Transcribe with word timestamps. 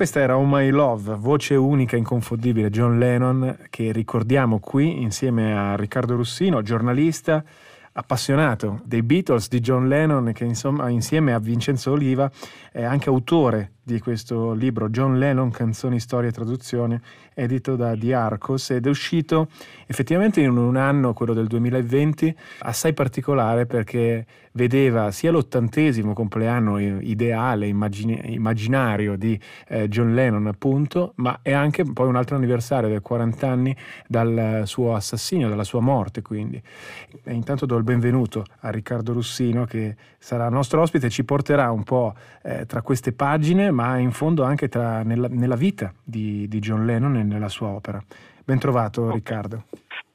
questa 0.00 0.20
era 0.20 0.38
Oh 0.38 0.46
My 0.46 0.70
Love, 0.70 1.16
voce 1.16 1.54
unica, 1.56 1.94
inconfondibile, 1.94 2.70
John 2.70 2.98
Lennon, 2.98 3.66
che 3.68 3.92
ricordiamo 3.92 4.58
qui 4.58 5.02
insieme 5.02 5.54
a 5.54 5.76
Riccardo 5.76 6.16
Russino, 6.16 6.62
giornalista 6.62 7.44
appassionato 7.92 8.80
dei 8.82 9.02
Beatles, 9.02 9.48
di 9.48 9.60
John 9.60 9.88
Lennon, 9.88 10.32
che 10.32 10.44
insomma 10.44 10.88
insieme 10.88 11.34
a 11.34 11.38
Vincenzo 11.38 11.90
Oliva 11.90 12.30
è 12.72 12.82
anche 12.82 13.10
autore 13.10 13.72
di 13.92 14.00
questo 14.00 14.52
libro 14.52 14.88
John 14.88 15.18
Lennon, 15.18 15.50
canzoni, 15.50 15.98
storia 15.98 16.28
e 16.28 16.32
traduzione, 16.32 17.00
edito 17.34 17.76
da 17.76 17.94
Di 17.94 18.12
Arcos 18.12 18.70
ed 18.70 18.86
è 18.86 18.88
uscito 18.88 19.48
effettivamente 19.86 20.40
in 20.40 20.56
un 20.56 20.76
anno, 20.76 21.12
quello 21.12 21.34
del 21.34 21.46
2020, 21.46 22.34
assai 22.60 22.92
particolare 22.92 23.66
perché 23.66 24.26
vedeva 24.52 25.10
sia 25.10 25.30
l'ottantesimo 25.30 26.12
compleanno 26.12 26.78
ideale, 26.78 27.66
immagine- 27.66 28.20
immaginario 28.24 29.16
di 29.16 29.38
eh, 29.68 29.88
John 29.88 30.14
Lennon 30.14 30.46
appunto, 30.46 31.12
ma 31.16 31.38
è 31.42 31.52
anche 31.52 31.84
poi 31.84 32.08
un 32.08 32.16
altro 32.16 32.36
anniversario 32.36 32.88
del 32.88 33.00
40 33.00 33.48
anni 33.48 33.76
dal 34.06 34.62
suo 34.64 34.94
assassinio, 34.94 35.48
dalla 35.48 35.64
sua 35.64 35.80
morte 35.80 36.22
quindi. 36.22 36.60
E 37.22 37.32
intanto 37.32 37.66
do 37.66 37.76
il 37.76 37.84
benvenuto 37.84 38.44
a 38.60 38.70
Riccardo 38.70 39.12
Russino 39.12 39.64
che 39.64 39.96
sarà 40.18 40.48
nostro 40.48 40.80
ospite 40.80 41.06
e 41.06 41.10
ci 41.10 41.24
porterà 41.24 41.70
un 41.70 41.82
po' 41.82 42.14
eh, 42.42 42.66
tra 42.66 42.82
queste 42.82 43.12
pagine, 43.12 43.70
ma 43.80 43.96
in 43.96 44.12
fondo 44.12 44.42
anche 44.42 44.68
tra, 44.68 45.02
nella, 45.02 45.28
nella, 45.28 45.56
vita 45.56 45.92
di, 46.04 46.46
di, 46.48 46.58
John 46.58 46.84
Lennon 46.84 47.16
e 47.16 47.22
nella 47.22 47.48
sua 47.48 47.68
opera. 47.68 48.02
Ben 48.44 48.58
trovato 48.58 49.04
okay. 49.04 49.14
Riccardo. 49.14 49.64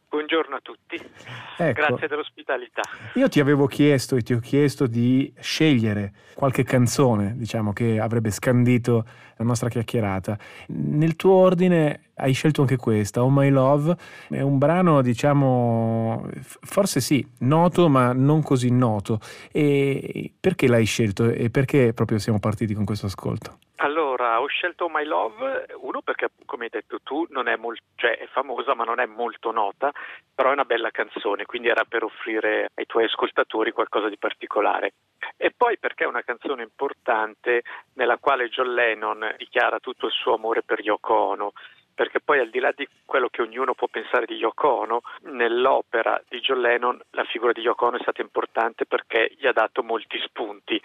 Buongiorno 0.09 0.54
tutti, 0.97 1.29
ecco, 1.57 1.73
grazie 1.73 2.07
dell'ospitalità. 2.07 2.81
Io 3.16 3.29
ti 3.29 3.39
avevo 3.39 3.67
chiesto 3.67 4.16
e 4.16 4.22
ti 4.22 4.33
ho 4.33 4.39
chiesto 4.39 4.88
di 4.88 5.31
scegliere 5.39 6.13
qualche 6.33 6.63
canzone, 6.63 7.33
diciamo, 7.35 7.73
che 7.73 8.00
avrebbe 8.00 8.31
scandito 8.31 9.06
la 9.38 9.45
nostra 9.45 9.69
chiacchierata. 9.69 10.38
Nel 10.67 11.16
tuo 11.16 11.33
ordine 11.33 12.11
hai 12.16 12.33
scelto 12.33 12.61
anche 12.61 12.78
questa, 12.78 13.23
Oh 13.23 13.29
My 13.29 13.50
Love, 13.50 13.95
è 14.29 14.41
un 14.41 14.57
brano, 14.57 15.01
diciamo, 15.01 16.28
forse 16.41 17.01
sì, 17.01 17.25
noto 17.39 17.89
ma 17.89 18.13
non 18.13 18.41
così 18.41 18.72
noto. 18.72 19.19
E 19.51 20.31
perché 20.39 20.67
l'hai 20.67 20.85
scelto 20.85 21.29
e 21.29 21.50
perché 21.50 21.94
proprio 21.94 22.19
siamo 22.19 22.39
partiti 22.39 22.73
con 22.73 22.85
questo 22.85 23.07
ascolto? 23.07 23.59
Allora, 23.77 24.25
ho 24.45 24.47
scelto 24.47 24.89
My 24.89 25.03
Love, 25.03 25.67
uno 25.81 26.01
perché 26.01 26.29
come 26.45 26.66
hai 26.66 26.69
detto 26.69 27.00
tu 27.01 27.28
è, 27.28 27.56
molto, 27.57 27.81
cioè, 27.95 28.17
è 28.17 28.28
famosa 28.28 28.73
ma 28.75 28.83
non 28.83 29.00
è 29.00 29.06
molto 29.06 29.51
nota, 29.51 29.91
però 30.33 30.50
è 30.50 30.53
una 30.53 30.66
bella 30.66 30.91
canzone, 30.91 31.45
quindi 31.45 31.67
era 31.67 31.83
per 31.83 32.03
offrire 32.03 32.69
ai 32.75 32.85
tuoi 32.85 33.06
ascoltatori 33.06 33.72
qualcosa 33.72 34.07
di 34.07 34.17
particolare. 34.17 34.94
E 35.38 35.51
poi 35.56 35.78
perché 35.78 36.03
è 36.03 36.07
una 36.07 36.22
canzone 36.22 36.63
importante 36.63 37.63
nella 37.94 38.17
quale 38.17 38.50
John 38.50 38.73
Lennon 38.73 39.33
dichiara 39.38 39.79
tutto 39.79 40.06
il 40.06 40.11
suo 40.11 40.35
amore 40.35 40.62
per 40.62 40.79
Yoko 40.81 41.13
Ono 41.13 41.53
perché 41.95 42.19
poi 42.19 42.39
al 42.39 42.50
di 42.50 42.59
là 42.59 42.72
di 42.75 42.88
quello 43.06 43.29
che 43.29 43.41
ognuno 43.41 43.73
può 43.73 43.88
pensare 43.88 44.25
di 44.25 44.35
Yoko 44.35 44.67
Ono, 44.67 45.01
nell'opera 45.24 46.21
di 46.27 46.39
John 46.42 46.59
Lennon 46.59 47.01
la 47.12 47.24
figura 47.24 47.53
di 47.53 47.62
Yoko 47.62 47.88
Ono 47.88 47.97
è 47.97 48.01
stata 48.01 48.21
importante 48.21 48.86
perché 48.86 49.33
gli 49.38 49.47
ha 49.47 49.53
dato 49.53 49.81
molti 49.81 50.19
spunti. 50.19 50.80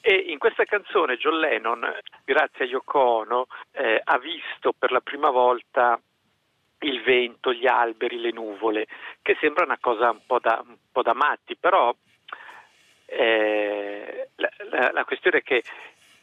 E 0.00 0.14
in 0.14 0.38
questa 0.38 0.64
canzone 0.64 1.16
John 1.16 1.38
Lennon, 1.38 1.90
grazie 2.24 2.66
a 2.66 2.68
Yoko 2.68 3.00
Ono, 3.00 3.46
eh, 3.72 4.00
ha 4.04 4.18
visto 4.18 4.72
per 4.78 4.92
la 4.92 5.00
prima 5.00 5.30
volta 5.30 5.98
il 6.80 7.02
vento, 7.02 7.52
gli 7.52 7.66
alberi, 7.66 8.20
le 8.20 8.30
nuvole, 8.30 8.86
che 9.22 9.36
sembra 9.40 9.64
una 9.64 9.78
cosa 9.80 10.10
un 10.10 10.20
po' 10.26 10.38
da, 10.38 10.62
un 10.66 10.76
po 10.92 11.02
da 11.02 11.14
matti, 11.14 11.56
però 11.56 11.94
eh, 13.06 14.28
la, 14.36 14.50
la, 14.70 14.90
la 14.92 15.04
questione 15.04 15.38
è 15.38 15.42
che 15.42 15.62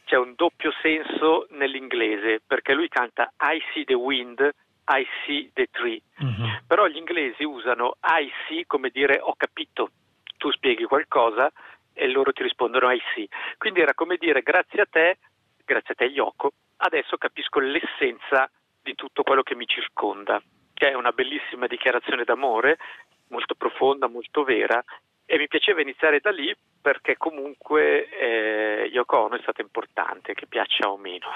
c'è 0.08 0.16
un 0.16 0.32
doppio 0.34 0.72
senso 0.80 1.46
nell'inglese 1.50 2.40
perché 2.44 2.72
lui 2.72 2.88
canta 2.88 3.30
I 3.40 3.62
see 3.74 3.84
the 3.84 3.92
wind, 3.92 4.40
I 4.86 5.06
see 5.26 5.50
the 5.52 5.68
tree, 5.70 6.00
uh-huh. 6.18 6.64
però 6.66 6.86
gli 6.86 6.96
inglesi 6.96 7.44
usano 7.44 7.96
I 8.00 8.32
see 8.48 8.64
come 8.66 8.88
dire 8.88 9.20
ho 9.20 9.34
capito, 9.36 9.90
tu 10.38 10.50
spieghi 10.50 10.84
qualcosa 10.84 11.52
e 11.92 12.08
loro 12.08 12.32
ti 12.32 12.42
rispondono 12.42 12.90
I 12.90 12.98
see. 13.14 13.28
Quindi 13.58 13.80
era 13.82 13.92
come 13.92 14.16
dire 14.16 14.40
grazie 14.40 14.80
a 14.80 14.86
te, 14.90 15.18
grazie 15.62 15.92
a 15.92 15.96
te 15.96 16.06
Yoko, 16.06 16.52
adesso 16.78 17.18
capisco 17.18 17.60
l'essenza 17.60 18.50
di 18.82 18.94
tutto 18.94 19.22
quello 19.22 19.42
che 19.42 19.54
mi 19.54 19.66
circonda, 19.66 20.40
che 20.72 20.88
è 20.88 20.94
una 20.94 21.12
bellissima 21.12 21.66
dichiarazione 21.66 22.24
d'amore, 22.24 22.78
molto 23.28 23.54
profonda, 23.54 24.08
molto 24.08 24.42
vera 24.42 24.82
e 25.30 25.36
mi 25.36 25.46
piaceva 25.46 25.82
iniziare 25.82 26.20
da 26.20 26.30
lì 26.30 26.56
perché 26.80 27.16
comunque 27.18 28.08
eh, 28.08 28.88
Yoko 28.90 29.24
Ono 29.24 29.36
è 29.36 29.40
stata 29.42 29.60
importante, 29.60 30.32
che 30.32 30.46
piaccia 30.46 30.90
o 30.90 30.96
meno. 30.96 31.26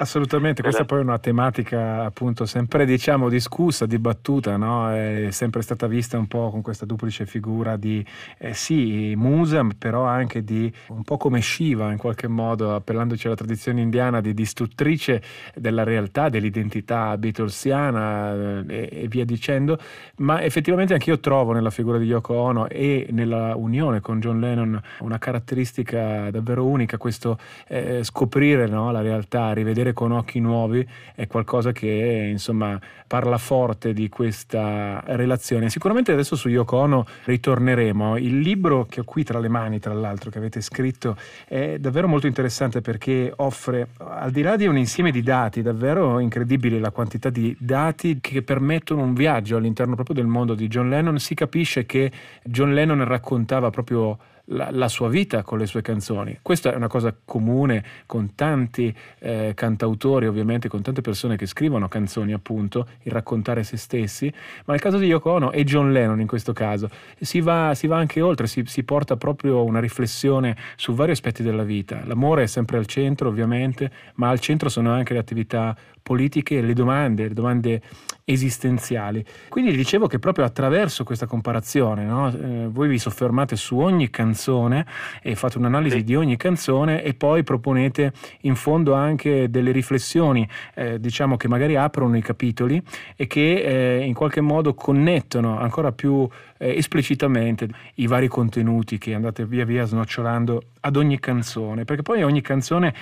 Assolutamente, 0.00 0.60
questa 0.60 0.84
poi 0.84 0.98
è 0.98 1.02
una 1.02 1.18
tematica 1.18 2.04
appunto 2.04 2.44
sempre 2.44 2.84
diciamo 2.84 3.30
discussa, 3.30 3.86
dibattuta, 3.86 4.58
no? 4.58 4.92
è 4.92 5.28
sempre 5.30 5.62
stata 5.62 5.86
vista 5.86 6.18
un 6.18 6.26
po' 6.26 6.50
con 6.50 6.60
questa 6.60 6.84
duplice 6.84 7.24
figura 7.24 7.76
di 7.76 8.04
eh, 8.38 8.52
sì, 8.52 9.14
musa, 9.16 9.66
però 9.78 10.02
anche 10.02 10.42
di 10.42 10.70
un 10.88 11.04
po' 11.04 11.16
come 11.16 11.40
Shiva 11.40 11.90
in 11.90 11.98
qualche 11.98 12.28
modo, 12.28 12.74
appellandoci 12.74 13.28
alla 13.28 13.36
tradizione 13.36 13.80
indiana, 13.80 14.20
di 14.20 14.34
distruttrice 14.34 15.22
della 15.54 15.84
realtà, 15.84 16.28
dell'identità 16.28 17.16
beatlesiana 17.16 18.34
eh, 18.34 18.64
e, 18.68 18.88
e 19.04 19.08
via 19.08 19.24
dicendo, 19.24 19.78
ma 20.16 20.42
effettivamente 20.42 20.92
anche 20.92 21.08
io 21.08 21.18
trovo 21.18 21.52
nella 21.52 21.70
figura 21.70 21.96
di 21.96 22.04
Yoko 22.04 22.34
Ono 22.34 22.68
e 22.68 23.06
nella 23.10 23.37
unione 23.54 24.00
con 24.00 24.20
John 24.20 24.40
Lennon 24.40 24.80
una 25.00 25.18
caratteristica 25.18 26.30
davvero 26.30 26.66
unica, 26.66 26.96
questo 26.96 27.38
eh, 27.68 28.02
scoprire 28.02 28.66
no, 28.66 28.90
la 28.90 29.00
realtà, 29.00 29.52
rivedere 29.52 29.92
con 29.92 30.12
occhi 30.12 30.40
nuovi 30.40 30.86
è 31.14 31.26
qualcosa 31.26 31.72
che 31.72 32.28
insomma 32.30 32.78
parla 33.06 33.38
forte 33.38 33.92
di 33.92 34.08
questa 34.08 35.02
relazione. 35.06 35.70
Sicuramente 35.70 36.12
adesso 36.12 36.36
su 36.36 36.48
Yoko 36.48 36.76
Ono 36.76 37.06
ritorneremo. 37.24 38.16
Il 38.18 38.38
libro 38.38 38.86
che 38.88 39.00
ho 39.00 39.04
qui 39.04 39.24
tra 39.24 39.38
le 39.38 39.48
mani, 39.48 39.80
tra 39.80 39.94
l'altro, 39.94 40.30
che 40.30 40.38
avete 40.38 40.60
scritto, 40.60 41.16
è 41.46 41.78
davvero 41.78 42.06
molto 42.06 42.26
interessante 42.26 42.80
perché 42.80 43.32
offre, 43.36 43.88
al 43.96 44.30
di 44.30 44.42
là 44.42 44.56
di 44.56 44.66
un 44.66 44.76
insieme 44.76 45.10
di 45.10 45.22
dati, 45.22 45.62
davvero 45.62 46.18
incredibile 46.20 46.78
la 46.78 46.90
quantità 46.90 47.30
di 47.30 47.56
dati 47.58 48.18
che 48.20 48.42
permettono 48.42 49.02
un 49.02 49.14
viaggio 49.14 49.56
all'interno 49.56 49.94
proprio 49.94 50.16
del 50.16 50.26
mondo 50.26 50.54
di 50.54 50.68
John 50.68 50.88
Lennon, 50.88 51.18
si 51.18 51.34
capisce 51.34 51.86
che 51.86 52.12
John 52.44 52.74
Lennon 52.74 53.04
raccontava 53.28 53.68
proprio 53.68 54.16
la, 54.50 54.70
la, 54.70 54.88
sua 54.88 55.10
vita 55.10 55.42
con 55.42 55.58
le 55.58 55.66
sue 55.66 55.82
canzoni. 55.82 56.38
Questa 56.40 56.72
è 56.72 56.76
una 56.76 56.88
cosa 56.88 57.14
comune 57.22 57.84
con 58.06 58.34
tanti 58.34 58.94
eh, 59.18 59.52
cantautori, 59.54 60.26
ovviamente, 60.26 60.68
con 60.68 60.80
tante 60.80 61.02
persone 61.02 61.36
che 61.36 61.44
scrivono 61.44 61.88
canzoni, 61.88 62.32
appunto, 62.32 62.86
il 63.02 63.12
raccontare 63.12 63.62
se 63.62 63.76
stessi, 63.76 64.32
ma 64.64 64.72
nel 64.72 64.80
caso 64.80 64.96
di 64.96 65.04
Yoko 65.04 65.32
Ono 65.32 65.52
e 65.52 65.64
John 65.64 65.92
Lennon 65.92 66.20
in 66.20 66.26
questo 66.26 66.54
caso 66.54 66.88
si 67.20 67.42
va, 67.42 67.74
si 67.74 67.86
va 67.86 67.98
anche 67.98 68.22
oltre, 68.22 68.46
si, 68.46 68.62
si, 68.64 68.84
porta 68.84 69.18
proprio 69.18 69.62
una 69.64 69.80
riflessione 69.80 70.56
su 70.76 70.94
vari 70.94 71.10
aspetti 71.10 71.42
della 71.42 71.64
vita. 71.64 72.00
L'amore 72.06 72.44
è 72.44 72.46
sempre 72.46 72.78
al 72.78 72.86
centro, 72.86 73.28
ovviamente, 73.28 73.90
ma 74.14 74.30
al 74.30 74.40
centro 74.40 74.70
sono 74.70 74.90
anche 74.90 75.12
le 75.12 75.18
attività 75.18 75.76
politiche, 76.08 76.62
le 76.62 76.72
domande, 76.72 77.28
le 77.28 77.34
domande 77.34 77.82
esistenziali. 78.24 79.22
Quindi 79.48 79.76
dicevo 79.76 80.06
che 80.06 80.18
proprio 80.18 80.46
attraverso 80.46 81.04
questa 81.04 81.26
comparazione, 81.26 82.04
no? 82.04 82.28
eh, 82.28 82.66
voi 82.70 82.88
vi 82.88 82.98
soffermate 82.98 83.56
su 83.56 83.78
ogni 83.78 84.08
canzone 84.08 84.86
e 85.22 85.34
fate 85.34 85.58
un'analisi 85.58 85.98
sì. 85.98 86.04
di 86.04 86.16
ogni 86.16 86.36
canzone 86.38 87.02
e 87.02 87.12
poi 87.12 87.42
proponete 87.42 88.12
in 88.42 88.54
fondo 88.54 88.94
anche 88.94 89.50
delle 89.50 89.70
riflessioni, 89.70 90.48
eh, 90.74 90.98
diciamo 90.98 91.36
che 91.36 91.46
magari 91.46 91.76
aprono 91.76 92.16
i 92.16 92.22
capitoli 92.22 92.82
e 93.14 93.26
che 93.26 93.98
eh, 93.98 94.04
in 94.04 94.14
qualche 94.14 94.40
modo 94.40 94.72
connettono 94.72 95.58
ancora 95.58 95.92
più 95.92 96.26
eh, 96.58 96.76
esplicitamente 96.76 97.68
i 97.94 98.06
vari 98.06 98.28
contenuti 98.28 98.98
che 98.98 99.14
andate 99.14 99.46
via 99.46 99.64
via 99.64 99.84
snocciolando 99.84 100.62
ad 100.80 100.96
ogni 100.96 101.18
canzone, 101.18 101.84
perché 101.84 102.02
poi 102.02 102.22
ogni 102.22 102.40
canzone 102.40 102.94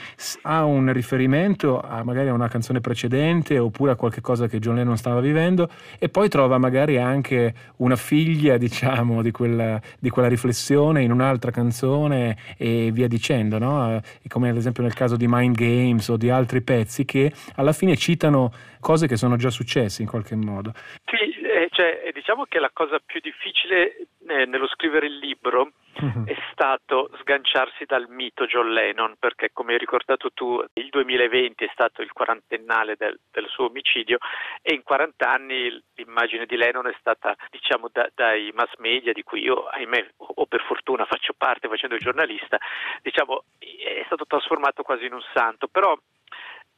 ha 0.42 0.64
un 0.64 0.92
riferimento 0.92 1.80
a 1.80 2.02
magari 2.04 2.28
a 2.28 2.32
una 2.32 2.48
canzone 2.48 2.80
precedente 2.80 3.58
oppure 3.58 3.92
a 3.92 3.96
qualche 3.96 4.20
cosa 4.20 4.46
che 4.46 4.58
John 4.58 4.76
Lennon 4.76 4.96
stava 4.96 5.20
vivendo 5.20 5.68
e 5.98 6.08
poi 6.08 6.28
trova 6.28 6.58
magari 6.58 6.98
anche 6.98 7.54
una 7.76 7.96
figlia, 7.96 8.56
diciamo, 8.58 9.22
di 9.22 9.30
quella, 9.30 9.80
di 9.98 10.10
quella 10.10 10.28
riflessione 10.28 11.02
in 11.02 11.12
un'altra 11.12 11.50
canzone 11.50 12.36
e 12.56 12.90
via 12.92 13.08
dicendo, 13.08 13.58
no? 13.58 14.00
come 14.28 14.50
ad 14.50 14.56
esempio 14.56 14.82
nel 14.82 14.94
caso 14.94 15.16
di 15.16 15.26
Mind 15.28 15.56
Games 15.56 16.08
o 16.08 16.16
di 16.16 16.30
altri 16.30 16.62
pezzi 16.62 17.04
che 17.04 17.32
alla 17.54 17.72
fine 17.72 17.96
citano 17.96 18.52
cose 18.80 19.06
che 19.06 19.16
sono 19.16 19.36
già 19.36 19.50
successe 19.50 20.02
in 20.02 20.08
qualche 20.08 20.36
modo. 20.36 20.72
Sì, 21.04 21.16
eh, 21.16 21.35
cioè, 21.76 22.08
diciamo 22.14 22.46
che 22.46 22.58
la 22.58 22.70
cosa 22.72 22.98
più 23.04 23.20
difficile 23.20 24.08
eh, 24.26 24.46
nello 24.46 24.66
scrivere 24.66 25.08
il 25.08 25.18
libro 25.18 25.72
uh-huh. 25.92 26.24
è 26.24 26.34
stato 26.50 27.10
sganciarsi 27.20 27.84
dal 27.84 28.08
mito 28.08 28.46
John 28.46 28.72
Lennon, 28.72 29.16
perché 29.18 29.50
come 29.52 29.74
hai 29.74 29.78
ricordato 29.78 30.30
tu, 30.32 30.64
il 30.72 30.88
2020 30.88 31.66
è 31.66 31.68
stato 31.74 32.00
il 32.00 32.12
quarantennale 32.12 32.94
del, 32.96 33.20
del 33.30 33.46
suo 33.48 33.66
omicidio 33.66 34.16
e 34.62 34.72
in 34.72 34.82
40 34.82 35.30
anni 35.30 35.68
l'immagine 35.96 36.46
di 36.46 36.56
Lennon 36.56 36.86
è 36.86 36.96
stata, 36.98 37.36
diciamo, 37.50 37.90
da, 37.92 38.08
dai 38.14 38.50
mass 38.54 38.72
media, 38.78 39.12
di 39.12 39.22
cui 39.22 39.42
io, 39.42 39.66
ahimè, 39.66 40.12
o 40.16 40.46
per 40.46 40.62
fortuna 40.62 41.04
faccio 41.04 41.34
parte 41.36 41.68
facendo 41.68 41.94
il 41.94 42.00
giornalista, 42.00 42.56
diciamo, 43.02 43.44
è 43.58 44.02
stato 44.06 44.24
trasformato 44.24 44.82
quasi 44.82 45.04
in 45.04 45.12
un 45.12 45.24
santo, 45.34 45.68
però 45.68 45.94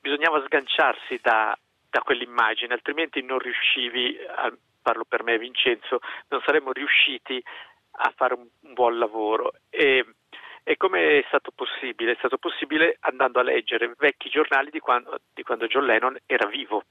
bisognava 0.01 0.43
sganciarsi 0.45 1.21
da, 1.23 1.57
da 1.89 2.01
quell'immagine, 2.01 2.75
altrimenti 2.75 3.23
non 3.23 3.39
riuscivi, 3.39 4.19
a, 4.27 4.53
parlo 4.89 5.05
per 5.05 5.23
me 5.23 5.37
Vincenzo, 5.37 5.99
non 6.29 6.41
saremmo 6.47 6.73
riusciti 6.73 7.43
a 8.01 8.13
fare 8.17 8.33
un, 8.33 8.47
un 8.61 8.73
buon 8.73 8.99
lavoro. 8.99 9.53
E, 9.69 10.15
e 10.65 10.77
come 10.79 11.19
è 11.19 11.25
stato 11.27 11.51
possibile? 11.55 12.13
È 12.13 12.17
stato 12.17 12.39
possibile 12.39 12.97
andando 13.01 13.39
a 13.39 13.43
leggere 13.43 13.93
vecchi 13.99 14.31
giornali 14.31 14.71
di 14.71 14.81
quando, 14.81 15.21
di 15.35 15.43
quando 15.43 15.67
John 15.67 15.85
Lennon 15.85 16.17
era 16.25 16.47
vivo, 16.47 16.85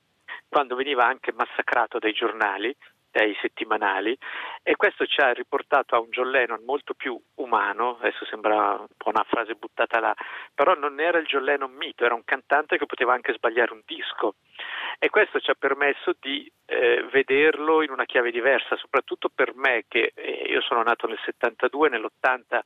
quando 0.48 0.76
veniva 0.76 1.06
anche 1.06 1.34
massacrato 1.34 1.98
dai 1.98 2.14
giornali, 2.14 2.76
dai 3.10 3.36
settimanali 3.42 4.16
e 4.62 4.76
questo 4.76 5.08
ci 5.08 5.20
ha 5.22 5.32
riportato 5.34 5.96
a 5.96 6.00
un 6.00 6.10
John 6.10 6.30
Lennon 6.30 6.62
molto 6.66 6.94
più 6.94 7.20
umano, 7.36 7.98
adesso 8.00 8.26
sembra 8.26 8.74
un 8.80 8.88
po' 8.96 9.10
una 9.10 9.26
frase 9.28 9.56
buttata 9.56 10.00
là, 10.00 10.14
però 10.54 10.76
non 10.76 11.00
era 11.00 11.18
il 11.18 11.26
John 11.26 11.44
Lennon 11.44 11.72
mito, 11.72 12.06
era 12.06 12.14
un 12.14 12.24
cantante 12.24 12.78
che 12.78 12.86
poteva 12.86 13.14
anche 13.14 13.34
sbagliare 13.34 13.74
un 13.74 13.82
disco 13.86 14.36
e 15.00 15.10
questo 15.10 15.40
ci 15.40 15.52
ha 15.52 15.56
permesso 15.58 16.16
di 16.20 16.52
eh, 16.66 17.06
vederlo 17.12 17.84
in 17.84 17.92
una 17.92 18.06
chiave 18.06 18.32
diversa, 18.32 18.76
soprattutto 18.78 19.30
per 19.34 19.54
me 19.56 19.86
che 19.88 20.12
eh, 20.16 20.48
io 20.50 20.62
sono 20.62 20.84
nato 20.84 21.08
nel 21.08 21.20
72, 21.24 21.90
nell'80 21.90 22.62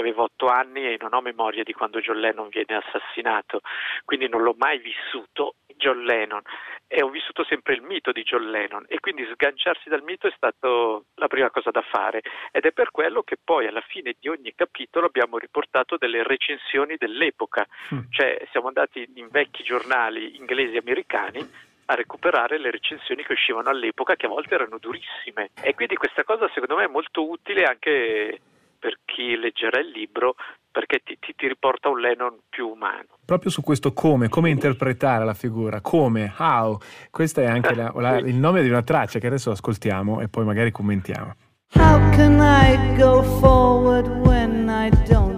avevo 0.00 0.24
otto 0.24 0.46
anni 0.48 0.84
e 0.84 0.96
non 0.98 1.14
ho 1.14 1.20
memoria 1.20 1.62
di 1.62 1.72
quando 1.72 2.00
John 2.00 2.18
Lennon 2.18 2.48
viene 2.48 2.82
assassinato, 2.82 3.60
quindi 4.04 4.28
non 4.28 4.42
l'ho 4.42 4.54
mai 4.58 4.78
vissuto 4.78 5.54
John 5.76 6.02
Lennon. 6.02 6.42
E 6.92 7.02
ho 7.02 7.08
vissuto 7.08 7.44
sempre 7.44 7.74
il 7.74 7.82
mito 7.82 8.10
di 8.10 8.24
John 8.24 8.50
Lennon 8.50 8.84
e 8.88 8.98
quindi 8.98 9.24
sganciarsi 9.32 9.88
dal 9.88 10.02
mito 10.02 10.26
è 10.26 10.32
stata 10.34 10.68
la 11.14 11.28
prima 11.28 11.48
cosa 11.50 11.70
da 11.70 11.82
fare. 11.82 12.20
Ed 12.50 12.64
è 12.64 12.72
per 12.72 12.90
quello 12.90 13.22
che 13.22 13.36
poi 13.42 13.68
alla 13.68 13.80
fine 13.80 14.16
di 14.18 14.28
ogni 14.28 14.52
capitolo 14.56 15.06
abbiamo 15.06 15.38
riportato 15.38 15.96
delle 15.96 16.24
recensioni 16.24 16.96
dell'epoca, 16.96 17.64
mm. 17.94 18.10
cioè 18.10 18.44
siamo 18.50 18.66
andati 18.66 19.08
in 19.14 19.28
vecchi 19.30 19.62
giornali 19.62 20.36
inglesi 20.36 20.74
e 20.74 20.78
americani 20.78 21.68
a 21.90 21.94
recuperare 21.94 22.58
le 22.58 22.70
recensioni 22.70 23.24
che 23.24 23.32
uscivano 23.32 23.68
all'epoca 23.68 24.14
che 24.14 24.26
a 24.26 24.28
volte 24.28 24.54
erano 24.54 24.78
durissime 24.78 25.50
e 25.60 25.74
quindi 25.74 25.96
questa 25.96 26.22
cosa 26.22 26.48
secondo 26.54 26.76
me 26.76 26.84
è 26.84 26.88
molto 26.88 27.28
utile 27.28 27.64
anche 27.64 28.40
per 28.78 28.98
chi 29.04 29.36
leggerà 29.36 29.80
il 29.80 29.90
libro 29.90 30.36
perché 30.70 31.00
ti, 31.04 31.18
ti, 31.18 31.34
ti, 31.36 31.48
riporta 31.48 31.88
un 31.88 31.98
Lennon 31.98 32.38
più 32.48 32.68
umano. 32.68 33.18
Proprio 33.24 33.50
su 33.50 33.60
questo 33.60 33.92
come, 33.92 34.28
come 34.28 34.50
interpretare 34.50 35.24
la 35.24 35.34
figura, 35.34 35.80
come, 35.80 36.32
how, 36.38 36.78
questo 37.10 37.40
è 37.40 37.46
anche 37.46 37.74
la, 37.74 37.92
la, 37.96 38.18
il 38.18 38.36
nome 38.36 38.62
di 38.62 38.68
una 38.68 38.82
traccia 38.82 39.18
che 39.18 39.26
adesso 39.26 39.50
ascoltiamo 39.50 40.20
e 40.20 40.28
poi 40.28 40.44
magari 40.44 40.70
commentiamo. 40.70 41.34
How 41.74 42.10
can 42.10 42.38
I 42.40 42.96
go 42.96 43.22
forward 43.40 44.06
when 44.24 44.68
I 44.68 44.90
don't 45.08 45.29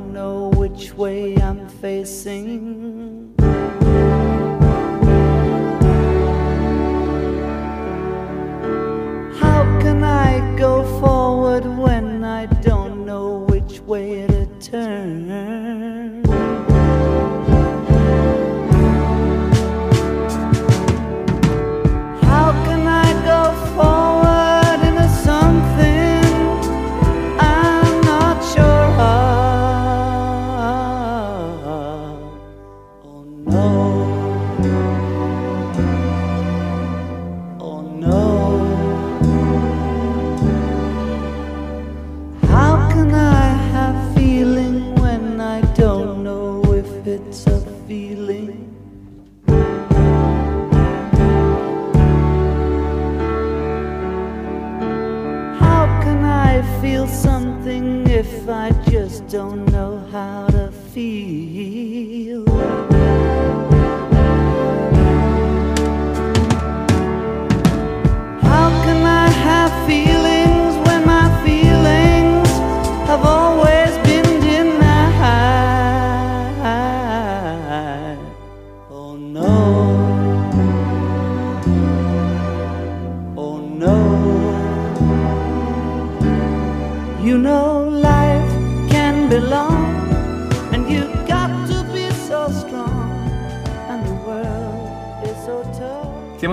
be 61.03 61.42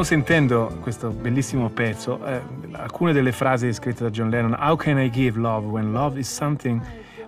sentendo 0.10 0.76
questo 0.82 1.12
bellissimo 1.12 1.70
pezzo, 1.70 2.20
eh, 2.26 2.42
alcune 2.72 3.14
delle 3.14 3.32
frasi 3.32 3.72
scritte 3.72 4.02
da 4.02 4.10
John 4.10 4.30
Lennon. 4.30 4.58
How 4.60 4.76
can 4.76 4.98
I 4.98 5.08
give 5.08 5.40
love 5.40 5.68
when 5.68 5.92
love 5.92 6.18
is 6.18 6.28
something 6.28 6.82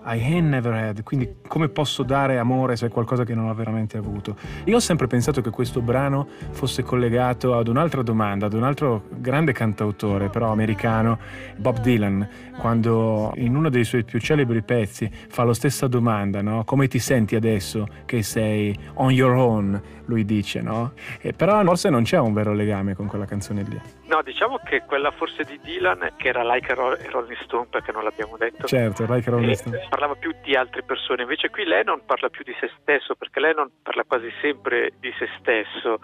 I 0.04 0.18
ain't 0.20 0.48
never 0.48 0.74
had? 0.74 1.00
Quindi 1.04 1.32
come 1.52 1.68
posso 1.68 2.02
dare 2.02 2.38
amore 2.38 2.76
se 2.76 2.86
è 2.86 2.88
qualcosa 2.88 3.24
che 3.24 3.34
non 3.34 3.46
ho 3.46 3.52
veramente 3.52 3.98
avuto? 3.98 4.36
Io 4.64 4.76
ho 4.76 4.80
sempre 4.80 5.06
pensato 5.06 5.42
che 5.42 5.50
questo 5.50 5.82
brano 5.82 6.26
fosse 6.52 6.82
collegato 6.82 7.58
ad 7.58 7.68
un'altra 7.68 8.00
domanda, 8.00 8.46
ad 8.46 8.54
un 8.54 8.62
altro 8.62 9.02
grande 9.10 9.52
cantautore, 9.52 10.30
però 10.30 10.50
americano, 10.50 11.18
Bob 11.56 11.80
Dylan, 11.80 12.26
quando 12.58 13.32
in 13.36 13.54
uno 13.54 13.68
dei 13.68 13.84
suoi 13.84 14.02
più 14.02 14.18
celebri 14.18 14.62
pezzi 14.62 15.10
fa 15.12 15.44
la 15.44 15.52
stessa 15.52 15.88
domanda, 15.88 16.40
no? 16.40 16.64
Come 16.64 16.88
ti 16.88 16.98
senti 16.98 17.36
adesso 17.36 17.86
che 18.06 18.22
sei 18.22 18.74
on 18.94 19.10
your 19.10 19.34
own? 19.34 19.82
Lui 20.06 20.24
dice, 20.24 20.62
no? 20.62 20.92
E 21.20 21.32
però 21.34 21.62
forse 21.64 21.90
non 21.90 22.02
c'è 22.02 22.18
un 22.18 22.32
vero 22.32 22.54
legame 22.54 22.94
con 22.94 23.06
quella 23.06 23.24
canzone 23.26 23.62
lì. 23.62 23.80
No, 24.06 24.20
diciamo 24.22 24.58
che 24.62 24.82
quella 24.86 25.10
forse 25.10 25.42
di 25.44 25.58
Dylan, 25.62 26.12
che 26.16 26.28
era 26.28 26.42
Like 26.44 26.72
a 26.72 26.74
Ro- 26.74 26.96
Rolling 27.10 27.38
Stone, 27.44 27.66
perché 27.70 27.92
non 27.92 28.04
l'abbiamo 28.04 28.36
detto, 28.36 28.66
Certo, 28.66 29.06
like 29.08 29.26
a 29.28 29.32
Rolling 29.32 29.52
e 29.52 29.54
Stone. 29.56 29.86
parlava 29.88 30.14
più 30.16 30.34
di 30.42 30.54
altre 30.54 30.82
persone, 30.82 31.22
invece 31.22 31.41
qui 31.50 31.64
Lennon 31.64 32.04
parla 32.04 32.28
più 32.28 32.44
di 32.44 32.54
se 32.60 32.70
stesso, 32.80 33.14
perché 33.14 33.40
Lennon 33.40 33.70
parla 33.82 34.04
quasi 34.04 34.32
sempre 34.40 34.92
di 34.98 35.12
se 35.18 35.28
stesso. 35.38 36.00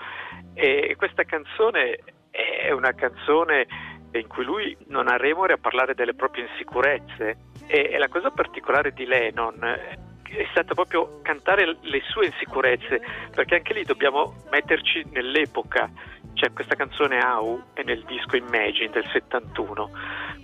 E 0.54 0.94
questa 0.96 1.24
canzone 1.24 1.98
è 2.30 2.70
una 2.70 2.92
canzone 2.92 3.66
in 4.12 4.26
cui 4.26 4.44
lui 4.44 4.76
non 4.86 5.08
ha 5.08 5.16
remore 5.16 5.52
a 5.54 5.58
parlare 5.58 5.94
delle 5.94 6.14
proprie 6.14 6.48
insicurezze. 6.50 7.36
E, 7.66 7.96
la 7.98 8.08
cosa 8.08 8.30
particolare 8.30 8.92
di 8.92 9.04
Lennon 9.04 9.58
è 9.62 10.46
stata 10.50 10.74
proprio 10.74 11.20
cantare 11.22 11.78
le 11.80 12.02
sue 12.08 12.26
insicurezze, 12.26 13.00
perché 13.34 13.56
anche 13.56 13.72
lì 13.72 13.84
dobbiamo 13.84 14.34
metterci 14.50 15.04
nell'epoca. 15.10 15.90
C'è 16.34 16.52
questa 16.52 16.76
canzone 16.76 17.18
How 17.22 17.62
è 17.74 17.82
nel 17.82 18.04
disco 18.04 18.36
Imagine 18.36 18.90
del 18.90 19.08
71, 19.12 19.90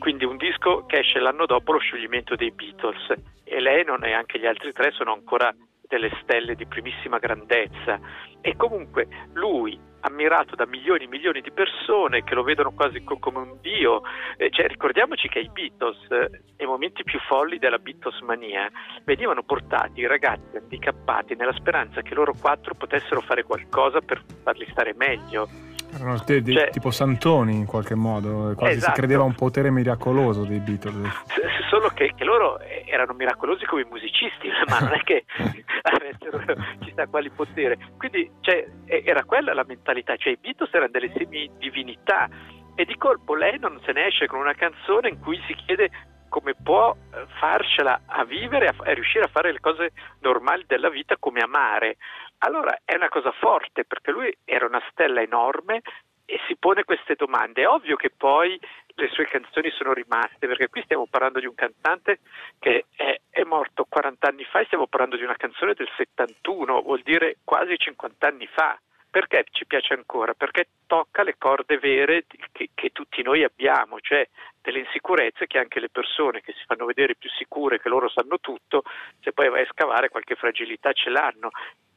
quindi 0.05 0.27
un 0.27 0.37
disco 0.37 0.85
che 0.85 0.99
esce 0.99 1.19
l'anno 1.19 1.47
dopo 1.47 1.73
lo 1.73 1.79
scioglimento 1.79 2.37
dei 2.37 2.51
Beatles. 2.51 3.11
E 3.43 3.59
Lennon 3.59 4.05
e 4.05 4.13
anche 4.13 4.39
gli 4.39 4.45
altri 4.45 4.71
tre 4.73 4.91
sono 4.91 5.15
ancora 5.15 5.51
delle 5.81 6.11
stelle 6.21 6.55
di 6.55 6.67
primissima 6.67 7.17
grandezza. 7.17 7.99
E 8.43 8.55
comunque 8.55 9.09
lui 9.33 9.81
ammirato 10.01 10.57
da 10.57 10.67
milioni 10.67 11.05
e 11.05 11.09
milioni 11.09 11.41
di 11.41 11.51
persone 11.51 12.23
che 12.23 12.35
lo 12.35 12.43
vedono 12.43 12.73
quasi 12.73 13.03
co- 13.03 13.19
come 13.19 13.39
un 13.39 13.57
dio 13.63 14.03
Eh, 14.37 14.51
cioè, 14.51 14.67
ricordiamoci 14.67 15.27
che 15.29 15.39
i 15.39 15.49
Beatles 15.49 15.97
eh, 16.11 16.43
nei 16.59 16.67
momenti 16.67 17.03
più 17.03 17.19
folli 17.21 17.59
della 17.59 17.79
Beatles 17.79 18.21
mania 18.21 18.71
venivano 19.05 19.43
portati 19.43 20.01
i 20.01 20.07
ragazzi 20.07 20.59
handicappati 20.59 21.35
nella 21.35 21.55
speranza 21.55 22.03
che 22.03 22.13
loro 22.13 22.35
quattro 22.39 22.75
potessero 22.75 23.23
fare 23.23 23.43
qualcosa 23.45 24.03
per 24.03 24.23
farli 24.43 24.67
stare 24.69 24.93
meglio 24.95 25.49
Erano 25.95 26.19
te- 26.25 26.43
de- 26.43 26.53
Cioè- 26.53 26.71
tipo 26.71 26.91
santoni 26.91 27.55
in 27.55 27.67
qualche 27.67 27.95
modo, 27.95 28.55
quasi 28.57 28.77
Esatto. 28.77 28.95
si 28.95 28.99
credeva 29.01 29.23
un 29.23 29.35
potere 29.35 29.71
miracoloso 29.71 30.45
dei 30.45 30.59
Beatles. 30.59 31.25
Solo 31.71 31.89
che, 31.89 32.13
che 32.17 32.25
loro 32.25 32.59
eh, 32.61 32.85
erano 32.87 33.13
miracolosi 33.15 33.65
come 33.67 33.85
musicisti, 33.89 34.49
ma 34.69 34.79
non 34.81 34.93
è 34.95 35.03
che 35.03 35.25
avessero 35.83 36.43
chissà 36.81 37.07
quali 37.07 37.31
potere. 37.31 37.79
Quindi 37.99 38.31
cioè, 38.41 38.67
era 38.87 39.25
quella 39.25 39.55
la 39.55 39.65
mentalità, 39.67 40.17
cioè 40.17 40.33
i 40.33 40.39
Beatles 40.41 40.73
erano 40.73 40.91
delle 40.91 41.13
semidivinità 41.17 42.29
e 42.75 42.85
di 42.85 42.97
colpo 42.97 43.35
Lennon 43.35 43.81
se 43.85 43.93
ne 43.93 44.07
esce 44.07 44.27
con 44.27 44.41
una 44.41 44.55
canzone 44.55 45.09
in 45.09 45.21
cui 45.21 45.41
si 45.47 45.55
chiede 45.55 45.91
come 46.29 46.55
può 46.61 46.93
eh, 46.93 47.27
farcela 47.39 48.01
a 48.07 48.25
vivere 48.25 48.65
e 48.67 48.69
a, 48.69 48.75
a 48.91 48.93
riuscire 48.93 49.23
a 49.25 49.29
fare 49.29 49.53
le 49.53 49.61
cose 49.61 49.93
normali 50.21 50.65
della 50.67 50.91
vita 50.91 51.17
come 51.21 51.39
amare. 51.41 51.97
Allora 52.45 52.79
è 52.85 52.95
una 52.95 53.09
cosa 53.09 53.33
forte 53.33 53.85
perché 53.85 54.11
lui 54.11 54.35
era 54.45 54.67
una 54.67 54.83
stella 54.91 55.23
enorme 55.23 55.81
e 56.27 56.39
si 56.47 56.57
pone 56.57 56.85
queste 56.85 57.15
domande. 57.15 57.63
È 57.63 57.69
ovvio 57.69 57.97
che 57.97 58.11
poi 58.11 58.61
le 58.97 59.09
sue 59.09 59.27
canzoni 59.27 59.71
sono 59.71 59.95
rimaste, 59.95 60.47
perché 60.47 60.69
qui 60.69 60.83
stiamo 60.83 61.07
parlando 61.09 61.41
di 61.41 61.47
un 61.47 61.55
cantante 61.55 62.21
che 62.59 62.85
è, 62.97 63.19
è 63.31 63.43
morto 63.45 63.87
40 63.89 64.29
anni 64.29 64.45
fa 64.45 64.61
e 64.61 64.67
stiamo 64.67 64.87
parlando 64.87 65.17
di 65.17 65.25
una 65.25 65.37
canzone 65.37 65.73
del 65.73 65.89
71, 65.97 66.83
vuol 66.83 67.01
dire 67.03 67.39
quasi 67.45 67.79
50 67.79 68.27
anni 68.27 68.47
fa. 68.47 68.79
Perché 69.11 69.45
ci 69.53 69.65
piace 69.65 69.95
ancora? 69.95 70.35
Perché 70.35 70.67
tocca 70.87 71.23
le 71.23 71.37
corde 71.39 71.79
vere 71.79 72.27
che, 72.51 72.71
che 72.75 72.91
tutti 72.91 73.23
noi 73.23 73.45
abbiamo, 73.45 74.01
cioè 74.01 74.29
delle 74.61 74.81
insicurezze 74.81 75.47
che 75.47 75.59
anche 75.59 75.79
le 75.79 75.89
persone 75.89 76.41
che 76.41 76.53
si 76.53 76.65
fanno 76.67 76.85
vedere 76.85 77.15
più 77.15 77.31
sicure 77.31 77.81
che 77.81 77.89
loro 77.89 78.09
sanno 78.09 78.41
tutto, 78.41 78.83
se 79.21 79.33
poi 79.33 79.49
vai 79.49 79.63
a 79.63 79.69
scavare 79.71 80.09
qualche 80.09 80.35
fragilità 80.35 80.93
ce 80.93 81.11
l'hanno 81.11 81.51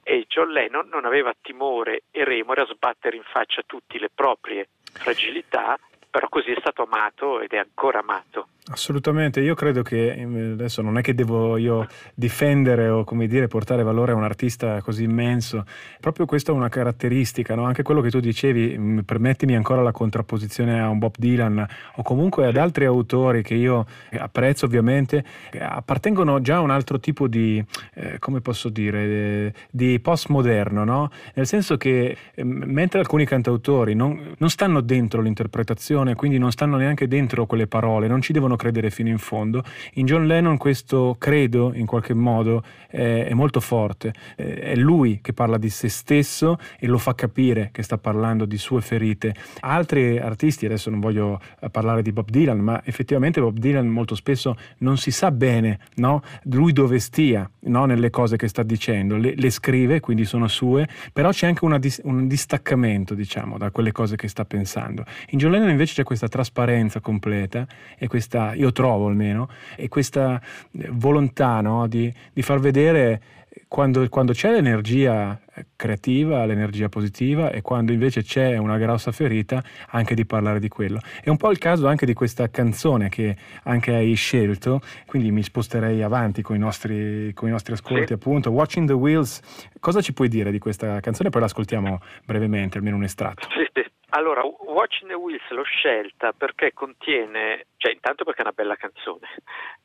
e 0.09 0.23
John 0.29 0.51
Lennon 0.51 0.87
non 0.87 1.03
aveva 1.03 1.35
timore 1.41 2.03
e 2.11 2.23
remore 2.23 2.61
a 2.61 2.65
sbattere 2.65 3.17
in 3.17 3.23
faccia 3.23 3.59
a 3.59 3.63
tutti 3.67 3.99
le 3.99 4.09
proprie 4.09 4.69
fragilità, 4.93 5.77
però 6.09 6.27
così 6.29 6.51
è 6.51 6.57
stato 6.59 6.83
amato 6.83 7.41
ed 7.41 7.51
è 7.51 7.57
ancora 7.57 7.99
amato. 7.99 8.47
Assolutamente, 8.69 9.39
io 9.39 9.55
credo 9.55 9.81
che 9.81 10.11
eh, 10.11 10.51
adesso 10.51 10.81
non 10.81 10.97
è 10.97 11.01
che 11.01 11.13
devo 11.13 11.55
io 11.55 11.87
difendere 12.13 12.89
o 12.89 13.05
come 13.05 13.25
dire 13.25 13.47
portare 13.47 13.81
valore 13.81 14.11
a 14.11 14.15
un 14.15 14.25
artista 14.25 14.81
così 14.81 15.03
immenso, 15.03 15.63
proprio 16.01 16.25
questa 16.25 16.51
è 16.51 16.55
una 16.55 16.67
caratteristica, 16.67 17.55
no? 17.55 17.63
anche 17.63 17.81
quello 17.81 18.01
che 18.01 18.09
tu 18.09 18.19
dicevi, 18.19 18.77
mh, 18.77 19.01
permettimi 19.03 19.55
ancora 19.55 19.81
la 19.81 19.93
contrapposizione 19.93 20.81
a 20.81 20.89
un 20.89 20.99
Bob 20.99 21.13
Dylan 21.17 21.65
o 21.95 22.03
comunque 22.03 22.45
ad 22.45 22.57
altri 22.57 22.83
autori 22.83 23.41
che 23.41 23.53
io 23.53 23.85
apprezzo 24.19 24.65
ovviamente, 24.65 25.23
appartengono 25.57 26.41
già 26.41 26.57
a 26.57 26.61
un 26.61 26.71
altro 26.71 26.99
tipo 26.99 27.29
di, 27.29 27.63
eh, 27.93 28.19
come 28.19 28.41
posso 28.41 28.67
dire, 28.67 29.03
eh, 29.03 29.53
di 29.71 29.97
postmoderno, 30.01 30.83
no? 30.83 31.09
nel 31.35 31.47
senso 31.47 31.77
che 31.77 32.17
eh, 32.33 32.43
mentre 32.43 32.99
alcuni 32.99 33.23
cantautori 33.23 33.93
non, 33.93 34.35
non 34.37 34.49
stanno 34.49 34.81
dentro 34.81 35.21
l'interpretazione, 35.21 36.06
quindi 36.15 36.37
non 36.37 36.51
stanno 36.51 36.77
neanche 36.77 37.07
dentro 37.07 37.45
quelle 37.45 37.67
parole, 37.67 38.07
non 38.07 38.21
ci 38.21 38.33
devono 38.33 38.55
credere 38.55 38.89
fino 38.89 39.09
in 39.09 39.17
fondo. 39.17 39.63
In 39.93 40.05
John 40.05 40.27
Lennon 40.27 40.57
questo 40.57 41.15
credo 41.17 41.71
in 41.73 41.85
qualche 41.85 42.13
modo 42.13 42.63
è, 42.87 43.33
molto 43.33 43.59
forte. 43.59 44.13
È 44.35 44.75
lui 44.75 45.19
che 45.21 45.33
parla 45.33 45.57
di 45.57 45.69
se 45.69 45.89
stesso 45.89 46.57
e 46.79 46.87
lo 46.87 46.97
fa 46.97 47.13
capire 47.15 47.69
che 47.71 47.83
sta 47.83 47.97
parlando 47.97 48.45
di 48.45 48.57
sue 48.57 48.81
ferite. 48.81 49.35
Altri 49.59 50.17
artisti, 50.17 50.65
adesso 50.65 50.89
non 50.89 50.99
voglio 50.99 51.39
eh, 51.59 51.69
parlare 51.69 52.01
di 52.01 52.11
Bob 52.11 52.29
Dylan, 52.29 52.59
ma 52.59 52.81
effettivamente 52.83 53.41
Bob 53.41 53.57
Dylan 53.57 53.87
molto 53.87 54.15
spesso 54.15 54.55
non 54.79 54.97
si 54.97 55.11
sa 55.11 55.31
bene 55.31 55.79
no? 55.95 56.21
lui 56.43 56.73
dove 56.73 56.99
stia 56.99 57.49
no? 57.61 57.85
nelle 57.85 58.09
cose 58.09 58.37
che 58.37 58.47
sta 58.47 58.63
dicendo. 58.63 59.17
Le, 59.17 59.33
le 59.35 59.49
scrive, 59.49 59.99
quindi 59.99 60.25
sono 60.25 60.47
sue, 60.47 60.87
però 61.13 61.29
c'è 61.29 61.47
anche 61.47 61.65
dis- 61.79 62.01
un 62.03 62.27
distaccamento, 62.27 63.13
diciamo, 63.13 63.57
da 63.57 63.71
quelle 63.71 63.91
cose 63.91 64.15
che 64.15 64.27
sta 64.27 64.45
pensando. 64.45 65.03
In 65.29 65.39
John 65.39 65.51
Lennon 65.51 65.69
invece 65.69 65.86
c'è 65.93 66.03
questa 66.03 66.27
trasparenza 66.27 66.99
completa 66.99 67.65
e 67.97 68.07
questa, 68.07 68.53
io 68.53 68.71
trovo 68.71 69.07
almeno, 69.07 69.49
e 69.75 69.87
questa 69.87 70.41
eh, 70.79 70.89
volontà 70.91 71.61
no, 71.61 71.87
di, 71.87 72.11
di 72.33 72.41
far 72.41 72.59
vedere 72.59 73.21
quando, 73.67 74.07
quando 74.07 74.33
c'è 74.33 74.51
l'energia 74.51 75.39
eh, 75.55 75.65
creativa, 75.75 76.45
l'energia 76.45 76.89
positiva 76.89 77.51
e 77.51 77.61
quando 77.61 77.91
invece 77.91 78.23
c'è 78.23 78.55
una 78.57 78.77
grossa 78.77 79.11
ferita 79.11 79.63
anche 79.89 80.13
di 80.15 80.25
parlare 80.25 80.59
di 80.59 80.67
quello. 80.69 80.99
È 81.21 81.29
un 81.29 81.37
po' 81.37 81.49
il 81.51 81.57
caso 81.57 81.87
anche 81.87 82.05
di 82.05 82.13
questa 82.13 82.49
canzone 82.49 83.09
che 83.09 83.35
anche 83.63 83.93
hai 83.93 84.13
scelto, 84.13 84.79
quindi 85.05 85.31
mi 85.31 85.43
sposterei 85.43 86.01
avanti 86.03 86.41
con 86.41 86.55
i 86.55 86.59
nostri, 86.59 87.33
con 87.33 87.47
i 87.49 87.51
nostri 87.51 87.73
ascolti 87.73 88.07
Sì. 88.07 88.13
appunto. 88.13 88.51
Watching 88.51 88.87
the 88.87 88.93
Wheels, 88.93 89.41
cosa 89.79 90.01
ci 90.01 90.13
puoi 90.13 90.29
dire 90.29 90.51
di 90.51 90.59
questa 90.59 90.99
canzone? 90.99 91.29
Poi 91.29 91.41
l'ascoltiamo 91.41 91.99
brevemente, 92.25 92.77
almeno 92.77 92.95
un 92.95 93.03
estratto. 93.03 93.47
Sì, 93.49 93.67
sì. 93.73 93.86
Allora, 94.11 94.41
Watching 94.43 95.09
the 95.09 95.17
Wheels 95.17 95.45
l'ho 95.49 95.63
scelta 95.63 96.31
perché 96.31 96.71
contiene, 96.73 97.65
cioè 97.75 97.91
intanto 97.91 98.23
perché 98.23 98.39
è 98.39 98.43
una 98.43 98.53
bella 98.53 98.77
canzone, 98.77 99.27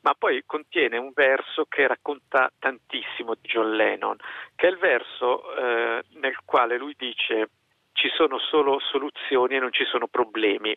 ma 0.01 0.13
poi 0.13 0.43
contiene 0.45 0.97
un 0.97 1.11
verso 1.13 1.65
che 1.65 1.87
racconta 1.87 2.49
tantissimo 2.57 3.33
di 3.35 3.49
John 3.49 3.75
Lennon, 3.75 4.15
che 4.55 4.67
è 4.67 4.69
il 4.71 4.77
verso 4.77 5.55
eh, 5.55 6.03
nel 6.13 6.37
quale 6.45 6.77
lui 6.77 6.95
dice 6.97 7.49
ci 7.91 8.09
sono 8.15 8.39
solo 8.39 8.79
soluzioni 8.79 9.55
e 9.55 9.59
non 9.59 9.73
ci 9.73 9.83
sono 9.85 10.07
problemi. 10.07 10.75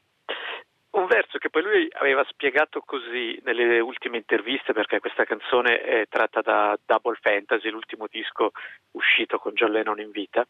un 0.97 1.07
verso 1.07 1.39
che 1.39 1.51
poi 1.51 1.63
lui 1.63 1.89
aveva 1.93 2.25
spiegato 2.25 2.81
così 2.81 3.39
nelle 3.45 3.79
ultime 3.81 4.17
interviste, 4.17 4.73
perché 4.73 4.99
questa 4.99 5.25
canzone 5.25 5.81
è 5.83 6.07
tratta 6.09 6.41
da 6.41 6.77
Double 6.85 7.19
Fantasy, 7.21 7.69
l'ultimo 7.69 8.07
disco 8.11 8.51
uscito 8.93 9.39
con 9.39 9.53
John 9.53 9.71
Lennon 9.73 10.01
in 10.01 10.11
vita. 10.11 10.45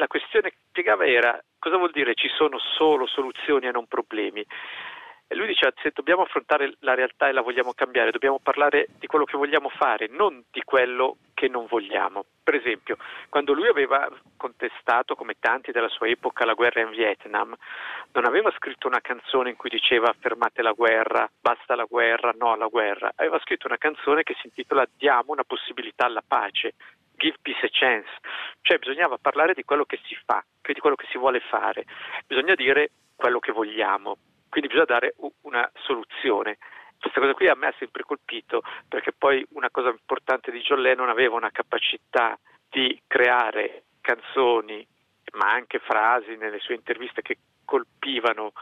La 0.00 0.06
questione 0.06 0.48
che 0.48 0.56
spiegava 0.70 1.04
era 1.04 1.38
cosa 1.58 1.76
vuol 1.76 1.90
dire 1.90 2.14
ci 2.14 2.28
sono 2.28 2.58
solo 2.58 3.06
soluzioni 3.06 3.66
e 3.66 3.70
non 3.70 3.86
problemi. 3.86 4.42
E 5.32 5.34
lui 5.36 5.46
diceva 5.46 5.72
se 5.76 5.92
dobbiamo 5.94 6.22
affrontare 6.22 6.72
la 6.80 6.94
realtà 6.94 7.28
e 7.28 7.32
la 7.32 7.42
vogliamo 7.42 7.74
cambiare, 7.74 8.10
dobbiamo 8.10 8.40
parlare 8.42 8.88
di 8.98 9.06
quello 9.06 9.26
che 9.26 9.36
vogliamo 9.36 9.68
fare, 9.68 10.08
non 10.08 10.42
di 10.50 10.62
quello 10.64 11.18
che 11.34 11.48
non 11.48 11.66
vogliamo. 11.68 12.24
Per 12.42 12.54
esempio, 12.54 12.96
quando 13.28 13.52
lui 13.52 13.68
aveva 13.68 14.08
contestato, 14.38 15.14
come 15.14 15.34
tanti 15.38 15.70
della 15.70 15.88
sua 15.88 16.08
epoca, 16.08 16.46
la 16.46 16.54
guerra 16.54 16.80
in 16.80 16.90
Vietnam, 16.90 17.54
non 18.12 18.24
aveva 18.24 18.50
scritto 18.56 18.86
una 18.86 19.02
canzone 19.02 19.50
in 19.50 19.56
cui 19.56 19.68
diceva 19.68 20.14
fermate 20.18 20.62
la 20.62 20.72
guerra, 20.72 21.30
basta 21.40 21.76
la 21.76 21.84
guerra, 21.84 22.34
no 22.38 22.52
alla 22.52 22.68
guerra. 22.68 23.12
Aveva 23.16 23.38
scritto 23.40 23.66
una 23.66 23.76
canzone 23.76 24.22
che 24.22 24.34
si 24.40 24.46
intitola 24.46 24.88
Diamo 24.96 25.32
una 25.32 25.44
possibilità 25.44 26.06
alla 26.06 26.24
pace. 26.26 26.72
Give 27.20 27.36
peace 27.42 27.66
a 27.66 27.68
chance, 27.70 28.08
cioè 28.62 28.78
bisognava 28.78 29.18
parlare 29.18 29.52
di 29.52 29.62
quello 29.62 29.84
che 29.84 30.00
si 30.06 30.16
fa, 30.24 30.42
di 30.62 30.80
quello 30.80 30.96
che 30.96 31.06
si 31.10 31.18
vuole 31.18 31.40
fare, 31.40 31.84
bisogna 32.26 32.54
dire 32.54 32.92
quello 33.14 33.40
che 33.40 33.52
vogliamo, 33.52 34.16
quindi 34.48 34.68
bisogna 34.68 34.86
dare 34.86 35.14
una 35.42 35.70
soluzione. 35.84 36.56
Questa 36.98 37.20
cosa 37.20 37.34
qui 37.34 37.46
a 37.48 37.54
me 37.54 37.66
ha 37.66 37.74
sempre 37.78 38.04
colpito 38.04 38.62
perché 38.88 39.12
poi 39.12 39.46
una 39.50 39.70
cosa 39.70 39.90
importante 39.90 40.50
di 40.50 40.60
John 40.60 40.80
Lennon 40.80 41.10
aveva 41.10 41.36
una 41.36 41.50
capacità 41.50 42.38
di 42.70 42.98
creare 43.06 43.84
canzoni 44.00 44.86
ma 45.32 45.52
anche 45.52 45.78
frasi 45.78 46.36
nelle 46.36 46.58
sue 46.58 46.74
interviste 46.74 47.22
che 47.22 47.38
colpivano. 47.64 48.52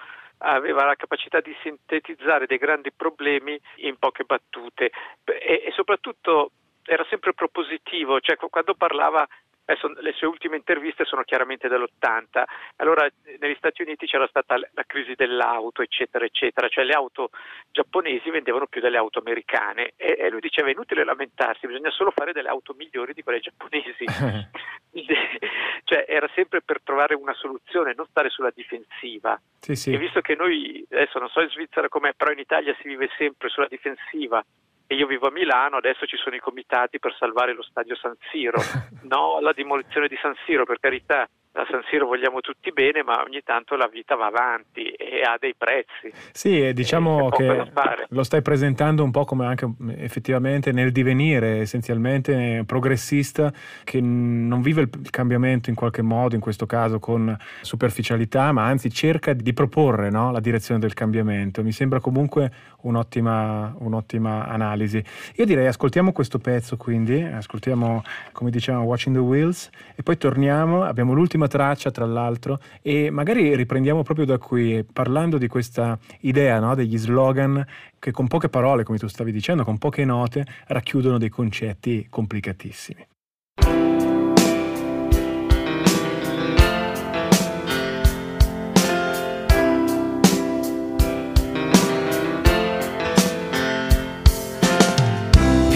Aveva 0.41 0.85
la 0.85 0.95
capacità 0.95 1.41
di 1.41 1.57
sintetizzare 1.63 2.47
dei 2.47 2.59
grandi 2.59 2.93
problemi 2.93 3.59
in 3.77 3.97
poche 3.99 4.25
battute. 4.25 4.91
E, 5.25 5.63
e 5.67 5.73
soprattutto 5.75 6.53
era 6.89 7.07
sempre 7.09 7.35
propositivo, 7.35 8.21
cioè 8.21 8.37
quando 8.37 8.75
parlava 8.75 9.27
Adesso 9.71 9.93
le 10.01 10.13
sue 10.13 10.27
ultime 10.27 10.57
interviste 10.57 11.05
sono 11.05 11.25
chiaramente 11.25 11.69
dell'80, 11.69 12.43
allora 12.77 13.07
negli 13.39 13.55
Stati 13.59 13.83
Uniti 13.83 14.07
c'era 14.07 14.27
stata 14.27 14.57
la 14.57 14.85
crisi 14.87 15.13
dell'auto, 15.15 15.83
eccetera, 15.83 16.25
eccetera, 16.25 16.69
cioè 16.69 16.85
le 16.85 16.95
auto 16.95 17.29
giapponesi 17.71 18.31
vendevano 18.31 18.67
più 18.67 18.81
delle 18.81 18.97
auto 18.97 19.19
americane 19.19 19.93
e, 19.97 20.17
e 20.19 20.31
lui 20.31 20.41
diceva 20.41 20.69
è 20.69 20.73
inutile 20.73 21.05
lamentarsi, 21.05 21.67
bisogna 21.67 21.91
solo 21.91 22.13
fare 22.13 22.33
delle 22.33 22.49
auto 22.49 22.73
migliori 22.73 23.13
di 23.13 23.23
quelle 23.23 23.41
giapponesi. 23.41 24.07
cioè 25.85 26.07
era 26.09 26.31
sempre 26.35 26.63
per 26.63 26.81
trovare 26.83 27.15
una 27.15 27.35
soluzione, 27.35 27.93
non 27.95 28.07
stare 28.09 28.31
sulla 28.31 28.53
difensiva. 28.55 29.39
Sì, 29.61 29.75
sì. 29.75 29.93
E 29.93 29.99
visto 29.99 30.23
che 30.23 30.35
noi, 30.35 30.83
adesso 30.89 31.19
non 31.19 31.29
so 31.29 31.43
in 31.43 31.51
Svizzera 31.51 31.91
com'è, 31.91 32.15
però 32.15 32.31
in 32.31 32.39
Italia 32.39 32.75
si 32.81 32.89
vive 32.89 33.11
sempre 33.19 33.51
sulla 33.51 33.69
difensiva, 33.69 34.43
e 34.91 34.95
io 34.95 35.07
vivo 35.07 35.29
a 35.29 35.31
Milano, 35.31 35.77
adesso 35.77 36.07
ci 36.07 36.17
sono 36.17 36.35
i 36.35 36.41
comitati 36.41 36.99
per 36.99 37.15
salvare 37.19 37.53
lo 37.53 37.63
stadio 37.63 37.95
San 37.95 38.17
Siro. 38.31 38.59
No 39.09 39.37
alla 39.37 39.53
demolizione 39.53 40.07
di 40.07 40.19
San 40.21 40.35
Siro, 40.45 40.65
per 40.65 40.81
carità, 40.81 41.27
a 41.53 41.67
San 41.71 41.83
Siro 41.89 42.07
vogliamo 42.07 42.41
tutti 42.41 42.71
bene, 42.73 43.03
ma 43.03 43.23
ogni 43.23 43.43
tanto 43.43 43.75
la 43.75 43.89
vita 43.89 44.15
va 44.15 44.27
avanti 44.27 44.91
e 44.91 45.23
ha 45.23 45.37
dei 45.41 45.55
prezzi. 45.57 46.13
Sì, 46.33 46.73
diciamo 46.73 47.31
che 47.31 47.71
lo 48.09 48.23
stai 48.23 48.43
presentando 48.43 49.03
un 49.03 49.11
po' 49.11 49.25
come 49.25 49.47
anche 49.47 49.69
effettivamente 49.97 50.73
nel 50.73 50.93
divenire 50.93 51.61
essenzialmente 51.61 52.63
progressista 52.67 53.53
che 53.83 54.01
non 54.01 54.61
vive 54.63 54.83
il 54.83 55.11
cambiamento 55.11 55.69
in 55.69 55.75
qualche 55.75 56.03
modo, 56.03 56.35
in 56.35 56.41
questo 56.41 56.67
caso 56.67 56.99
con 57.01 57.37
superficialità, 57.63 58.53
ma 58.53 58.67
anzi 58.67 58.91
cerca 58.91 59.33
di 59.33 59.53
proporre 59.53 60.11
no, 60.11 60.31
la 60.31 60.41
direzione 60.41 60.79
del 60.79 60.95
cambiamento. 60.95 61.63
Mi 61.63 61.73
sembra 61.73 61.99
comunque 61.99 62.53
un'ottima, 62.83 63.75
un'ottima 63.79 64.47
analisi. 64.47 65.03
Io 65.37 65.45
direi 65.45 65.67
ascoltiamo 65.67 66.13
questo 66.13 66.39
pezzo 66.39 66.77
quindi, 66.77 67.23
ascoltiamo 67.23 68.03
come 68.33 68.51
dicevamo 68.51 68.85
Watching 68.85 69.17
the 69.17 69.23
Wheels 69.23 69.71
e 69.95 70.03
poi 70.03 70.17
torniamo, 70.17 70.85
abbiamo 70.85 71.13
l'ultima 71.13 71.49
traccia 71.49 71.91
tra 71.91 72.07
l'altro 72.07 72.61
e 72.83 73.11
magari 73.11 73.55
riprendiamo 73.57 74.03
proprio 74.03 74.27
da 74.27 74.39
qui 74.39 74.85
parlando 74.91 75.39
di 75.39 75.49
questa 75.49 75.99
idea 76.21 76.61
no, 76.61 76.75
degli 76.75 76.99
slogan 76.99 77.65
che 77.99 78.11
con 78.13 78.29
poche 78.29 78.49
parole, 78.49 78.85
come 78.85 78.99
tu 78.99 79.09
stavi 79.09 79.33
dicendo, 79.33 79.65
con 79.65 79.79
poche 79.79 80.05
note, 80.05 80.47
racchiudono 80.67 81.19
dei 81.19 81.31
concetti 81.31 82.07
complicatissimi. 82.09 83.07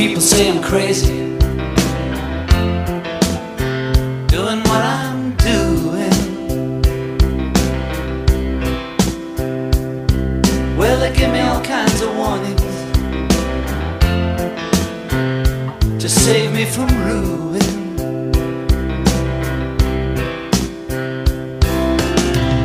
people 0.09 0.21
say 0.21 0.51
I'm 0.51 0.61
crazy. 0.61 1.17
Doing 4.35 4.61
what 4.69 4.83
I'm 4.99 5.37
doing. 5.37 6.19
Well, 10.77 10.99
they 10.99 11.13
give 11.15 11.31
me 11.31 11.39
all 11.43 11.63
kinds 11.63 12.01
of 12.03 12.11
warnings 12.17 12.77
To 16.03 16.09
save 16.09 16.53
me 16.53 16.65
from 16.65 16.89
ruin. 17.07 17.69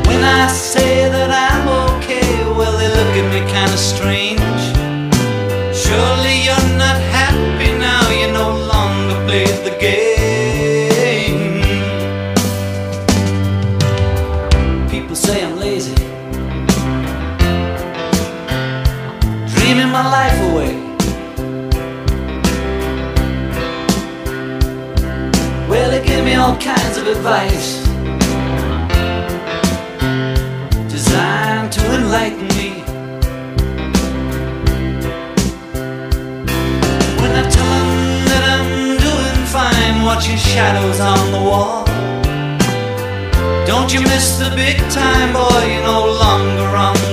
When 0.08 0.22
I 0.24 0.48
say 0.48 1.08
that 1.16 1.30
I'm 1.48 1.68
okay 1.90 2.30
Well, 2.58 2.76
they 2.80 2.90
look 2.98 3.14
at 3.22 3.28
me 3.34 3.42
kinda 3.52 3.78
strange. 3.78 4.64
Surely 5.84 6.36
you're 6.46 6.70
not 6.84 6.98
happy. 7.12 7.17
All 26.48 26.56
kinds 26.60 26.98
of 26.98 27.06
advice 27.08 27.84
designed 30.90 31.70
to 31.74 31.82
enlighten 31.94 32.48
me. 32.60 32.70
When 37.20 37.32
I 37.42 37.44
tell 37.58 37.74
them 37.76 38.26
that 38.32 38.44
I'm 38.56 38.72
doing 39.08 39.42
fine, 39.58 40.06
watching 40.06 40.38
shadows 40.38 41.02
on 41.02 41.32
the 41.36 41.42
wall. 41.50 41.84
Don't 43.66 43.94
you 43.94 44.00
miss 44.00 44.38
the 44.38 44.52
big 44.56 44.78
time, 44.90 45.34
boy? 45.34 45.64
You're 45.70 45.84
no 45.84 46.06
longer 46.24 46.70
on 46.88 47.07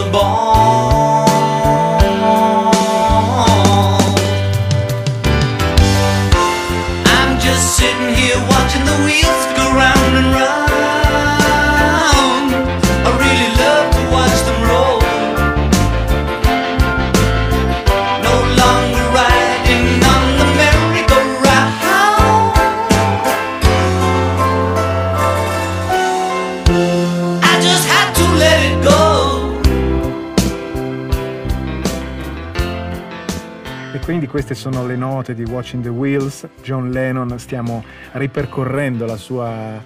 queste 34.35 34.57
sono 34.57 34.85
le 34.85 34.97
note 34.97 35.33
di 35.33 35.45
Watching 35.45 35.85
the 35.85 35.91
Wheels. 35.91 36.49
John 36.61 36.91
Lennon, 36.91 37.39
stiamo 37.39 37.85
ripercorrendo 38.15 39.07
la 39.07 39.17
sua 39.17 39.81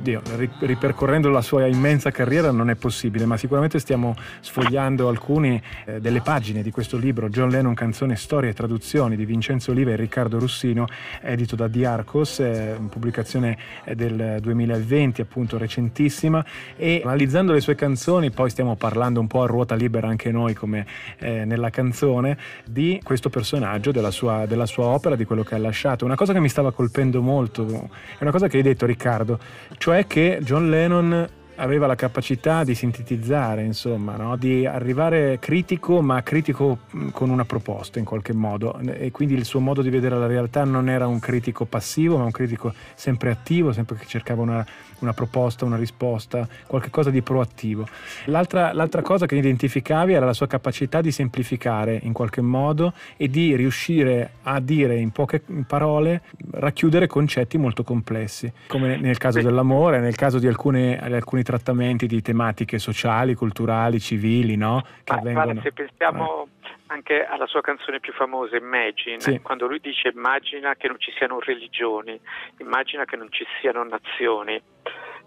Dio, 0.00 0.22
ripercorrendo 0.60 1.28
la 1.28 1.42
sua 1.42 1.66
immensa 1.66 2.10
carriera 2.10 2.50
non 2.50 2.70
è 2.70 2.74
possibile, 2.74 3.26
ma 3.26 3.36
sicuramente 3.36 3.78
stiamo 3.78 4.14
sfogliando 4.40 5.08
alcune 5.08 5.62
eh, 5.84 6.00
delle 6.00 6.20
pagine 6.20 6.62
di 6.62 6.70
questo 6.70 6.96
libro, 6.96 7.28
John 7.28 7.50
Lennon, 7.50 7.74
canzone, 7.74 8.16
storie 8.16 8.50
e 8.50 8.54
traduzioni 8.54 9.14
di 9.16 9.24
Vincenzo 9.24 9.70
Oliva 9.70 9.90
e 9.90 9.96
Riccardo 9.96 10.38
Russino, 10.38 10.86
edito 11.20 11.54
da 11.54 11.68
Diarcos, 11.68 12.40
eh, 12.40 12.78
pubblicazione 12.88 13.56
eh, 13.84 13.94
del 13.94 14.38
2020, 14.40 15.20
appunto 15.20 15.58
recentissima, 15.58 16.44
e 16.76 17.02
analizzando 17.04 17.52
le 17.52 17.60
sue 17.60 17.74
canzoni, 17.74 18.30
poi 18.30 18.50
stiamo 18.50 18.76
parlando 18.76 19.20
un 19.20 19.26
po' 19.26 19.42
a 19.42 19.46
ruota 19.46 19.74
libera 19.74 20.08
anche 20.08 20.30
noi, 20.30 20.54
come 20.54 20.86
eh, 21.18 21.44
nella 21.44 21.70
canzone, 21.70 22.36
di 22.64 23.00
questo 23.02 23.28
personaggio, 23.28 23.92
della 23.94 24.10
sua, 24.10 24.44
della 24.46 24.66
sua 24.66 24.86
opera, 24.86 25.14
di 25.14 25.24
quello 25.24 25.44
che 25.44 25.54
ha 25.54 25.58
lasciato. 25.58 26.04
Una 26.04 26.16
cosa 26.16 26.32
che 26.32 26.40
mi 26.40 26.48
stava 26.48 26.72
colpendo 26.72 27.22
molto, 27.22 27.66
è 27.66 28.22
una 28.22 28.32
cosa 28.32 28.48
che 28.48 28.56
hai 28.56 28.62
detto 28.62 28.84
Riccardo, 28.84 29.38
cioè 29.78 30.06
che 30.06 30.40
John 30.42 30.68
Lennon 30.68 31.28
aveva 31.56 31.86
la 31.86 31.94
capacità 31.94 32.64
di 32.64 32.74
sintetizzare, 32.74 33.62
insomma, 33.62 34.16
no? 34.16 34.36
di 34.36 34.66
arrivare 34.66 35.38
critico, 35.38 36.02
ma 36.02 36.22
critico 36.22 36.78
con 37.12 37.30
una 37.30 37.44
proposta 37.44 37.98
in 38.00 38.04
qualche 38.04 38.32
modo. 38.32 38.78
E 38.80 39.10
quindi 39.12 39.34
il 39.34 39.44
suo 39.44 39.60
modo 39.60 39.80
di 39.80 39.90
vedere 39.90 40.18
la 40.18 40.26
realtà 40.26 40.64
non 40.64 40.88
era 40.88 41.06
un 41.06 41.20
critico 41.20 41.64
passivo, 41.64 42.18
ma 42.18 42.24
un 42.24 42.32
critico 42.32 42.72
sempre 42.94 43.30
attivo, 43.30 43.72
sempre 43.72 43.96
che 43.96 44.06
cercava 44.06 44.42
una, 44.42 44.66
una 45.00 45.12
proposta, 45.12 45.64
una 45.64 45.76
risposta, 45.76 46.46
qualcosa 46.66 47.10
di 47.10 47.22
proattivo. 47.22 47.86
L'altra, 48.26 48.72
l'altra 48.72 49.02
cosa 49.02 49.26
che 49.26 49.36
identificavi 49.36 50.12
era 50.12 50.26
la 50.26 50.32
sua 50.32 50.46
capacità 50.46 51.00
di 51.00 51.10
semplificare 51.10 51.98
in 52.02 52.12
qualche 52.12 52.40
modo 52.40 52.92
e 53.16 53.28
di 53.28 53.56
riuscire 53.56 54.34
a 54.42 54.60
dire 54.60 54.96
in 54.96 55.10
poche 55.10 55.42
parole, 55.66 56.22
racchiudere 56.52 57.06
concetti 57.06 57.58
molto 57.58 57.82
complessi, 57.82 58.52
come 58.66 58.96
nel 58.96 59.18
caso 59.18 59.40
dell'amore, 59.40 60.00
nel 60.00 60.16
caso 60.16 60.38
di 60.38 60.46
alcune, 60.46 60.98
alcuni 60.98 61.42
trattamenti 61.42 62.06
di 62.06 62.22
tematiche 62.22 62.78
sociali, 62.78 63.34
culturali, 63.34 64.00
civili, 64.00 64.56
no? 64.56 64.84
Che 65.02 65.12
ah, 65.12 65.16
avvengono... 65.16 65.44
guarda, 65.44 65.62
se 65.62 65.72
pensiamo 65.72 66.48
eh. 66.62 66.68
anche 66.86 67.24
alla 67.24 67.46
sua 67.46 67.60
canzone 67.60 68.00
più 68.00 68.12
famosa, 68.12 68.56
Imagine, 68.56 69.20
sì. 69.20 69.40
quando 69.40 69.66
lui 69.66 69.80
dice 69.80 70.12
immagina 70.14 70.74
che 70.74 70.88
non 70.88 70.98
ci 70.98 71.12
siano 71.16 71.38
religioni, 71.40 72.18
immagina 72.58 73.04
che 73.04 73.16
non 73.16 73.30
ci 73.30 73.44
siano 73.60 73.84
nazioni, 73.84 74.60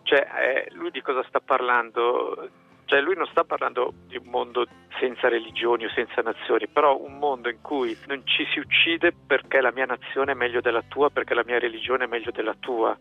cioè 0.07 0.25
eh, 0.39 0.69
lui 0.73 0.89
di 0.89 1.01
cosa 1.01 1.21
sta 1.27 1.41
parlando? 1.41 2.49
Cioè 2.85 3.01
lui 3.01 3.15
non 3.15 3.27
sta 3.27 3.43
parlando 3.43 3.93
di 4.07 4.15
un 4.15 4.27
mondo 4.27 4.65
senza 4.97 5.27
religioni 5.27 5.83
o 5.83 5.89
senza 5.89 6.21
nazioni, 6.21 6.69
però 6.69 6.97
un 6.97 7.17
mondo 7.17 7.49
in 7.49 7.61
cui 7.61 7.97
non 8.07 8.21
ci 8.25 8.45
si 8.53 8.59
uccide 8.59 9.11
perché 9.11 9.59
la 9.59 9.73
mia 9.73 9.85
nazione 9.85 10.31
è 10.31 10.35
meglio 10.35 10.61
della 10.61 10.83
tua, 10.87 11.09
perché 11.09 11.33
la 11.33 11.43
mia 11.45 11.59
religione 11.59 12.05
è 12.05 12.07
meglio 12.07 12.31
della 12.31 12.55
tua. 12.57 12.97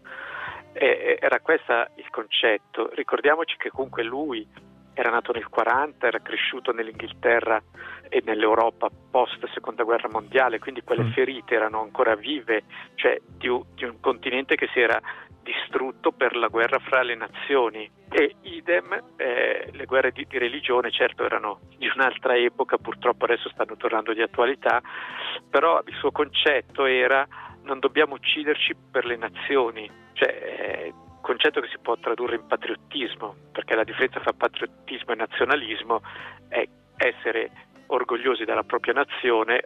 E, 0.73 1.19
era 1.21 1.39
questo 1.39 1.87
il 1.95 2.11
concetto. 2.11 2.91
Ricordiamoci 2.93 3.57
che 3.57 3.71
comunque 3.71 4.03
lui 4.03 4.45
era 4.93 5.11
nato 5.11 5.31
nel 5.31 5.49
40, 5.49 6.09
era 6.09 6.19
cresciuto 6.21 6.73
nell'Inghilterra 6.73 7.63
e 8.09 8.23
nell'Europa 8.25 8.89
post 9.11 9.47
seconda 9.53 9.85
guerra 9.85 10.09
mondiale, 10.11 10.59
quindi 10.59 10.83
quelle 10.83 11.05
mm. 11.05 11.13
ferite 11.13 11.55
erano 11.55 11.83
ancora 11.83 12.17
vive, 12.17 12.65
cioè 12.95 13.21
di, 13.25 13.49
di 13.75 13.85
un 13.85 14.01
continente 14.01 14.57
che 14.57 14.69
si 14.73 14.81
era 14.81 15.01
distrutto 15.47 16.11
per 16.11 16.35
la 16.35 16.49
guerra 16.49 16.81
fra 16.81 17.03
le 17.03 17.15
nazioni. 17.15 17.89
E 18.11 18.35
idem 18.43 19.15
eh, 19.17 19.71
le 19.73 19.85
guerre 19.85 20.11
di, 20.11 20.27
di, 20.29 20.39
religione 20.39 20.91
certo 20.91 21.25
erano 21.25 21.61
di 21.79 21.89
un'altra 21.95 22.37
epoca 22.37 22.77
purtroppo 22.79 23.25
adesso 23.25 23.49
stanno 23.51 23.77
tornando 23.77 24.13
di 24.13 24.23
attualità 24.23 24.81
però 25.51 25.83
il 25.87 25.95
suo 25.95 26.13
concetto 26.13 26.85
era 26.85 27.27
non 27.63 27.81
dobbiamo 27.81 28.15
ucciderci 28.15 28.75
per 28.91 29.05
le 29.05 29.17
nazioni. 29.17 29.91
Cioè 30.13 30.29
eh, 30.29 30.95
concetto 31.21 31.61
che 31.61 31.69
si 31.69 31.79
può 31.83 31.97
tradurre 31.99 32.37
in 32.37 32.47
patriottismo, 32.47 33.35
perché 33.53 33.75
la 33.75 33.85
differenza 33.85 34.21
tra 34.21 34.33
patriottismo 34.33 35.13
e 35.13 35.17
nazionalismo 35.17 36.01
è 36.49 36.65
essere 36.97 37.51
orgogliosi 37.87 38.45
della 38.45 38.63
propria 38.63 38.95
nazione, 38.95 39.63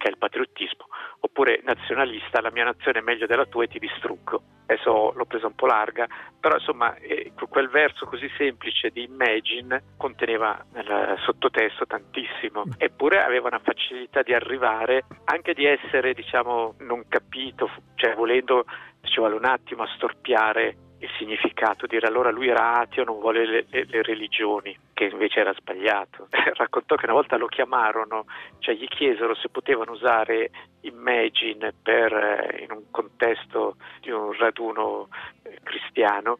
che 0.00 0.08
è 0.08 0.10
il 0.10 0.16
patriottismo, 0.16 0.86
oppure 1.20 1.60
nazionalista, 1.62 2.40
la 2.40 2.50
mia 2.50 2.64
nazione 2.64 3.00
è 3.00 3.02
meglio 3.02 3.26
della 3.26 3.44
tua 3.44 3.64
e 3.64 3.68
ti 3.68 3.78
distruggo. 3.78 4.42
Adesso 4.64 5.12
l'ho 5.14 5.24
presa 5.26 5.46
un 5.46 5.54
po' 5.54 5.66
larga, 5.66 6.06
però 6.40 6.56
insomma 6.56 6.94
eh, 6.96 7.32
quel 7.50 7.68
verso 7.68 8.06
così 8.06 8.30
semplice 8.38 8.88
di 8.88 9.02
Imagine 9.02 9.82
conteneva 9.98 10.64
nel 10.72 11.18
sottotesto 11.18 11.86
tantissimo, 11.86 12.64
eppure 12.78 13.22
aveva 13.22 13.48
una 13.48 13.60
facilità 13.62 14.22
di 14.22 14.32
arrivare, 14.32 15.04
anche 15.24 15.52
di 15.52 15.66
essere 15.66 16.14
diciamo 16.14 16.76
non 16.78 17.04
capito, 17.06 17.68
cioè 17.96 18.14
volendo 18.14 18.64
ci 19.02 19.18
vuole 19.18 19.34
un 19.34 19.44
attimo 19.44 19.82
a 19.82 19.90
storpiare 19.96 20.76
il 21.00 21.08
significato, 21.16 21.86
dire 21.86 22.06
allora 22.06 22.30
lui 22.30 22.48
era 22.48 22.78
ateo, 22.78 23.04
non 23.04 23.18
vuole 23.20 23.46
le, 23.46 23.66
le, 23.70 23.84
le 23.88 24.02
religioni, 24.02 24.76
che 24.92 25.04
invece 25.04 25.40
era 25.40 25.54
sbagliato. 25.54 26.28
Raccontò 26.54 26.94
che 26.96 27.06
una 27.06 27.14
volta 27.14 27.36
lo 27.36 27.46
chiamarono, 27.46 28.26
cioè 28.58 28.74
gli 28.74 28.86
chiesero 28.86 29.34
se 29.34 29.48
potevano 29.48 29.92
usare 29.92 30.50
Imagine 30.82 31.72
per, 31.82 32.12
eh, 32.12 32.62
in 32.62 32.70
un 32.72 32.90
contesto 32.90 33.76
di 34.00 34.10
un 34.10 34.32
raduno 34.32 35.08
eh, 35.42 35.58
cristiano, 35.62 36.36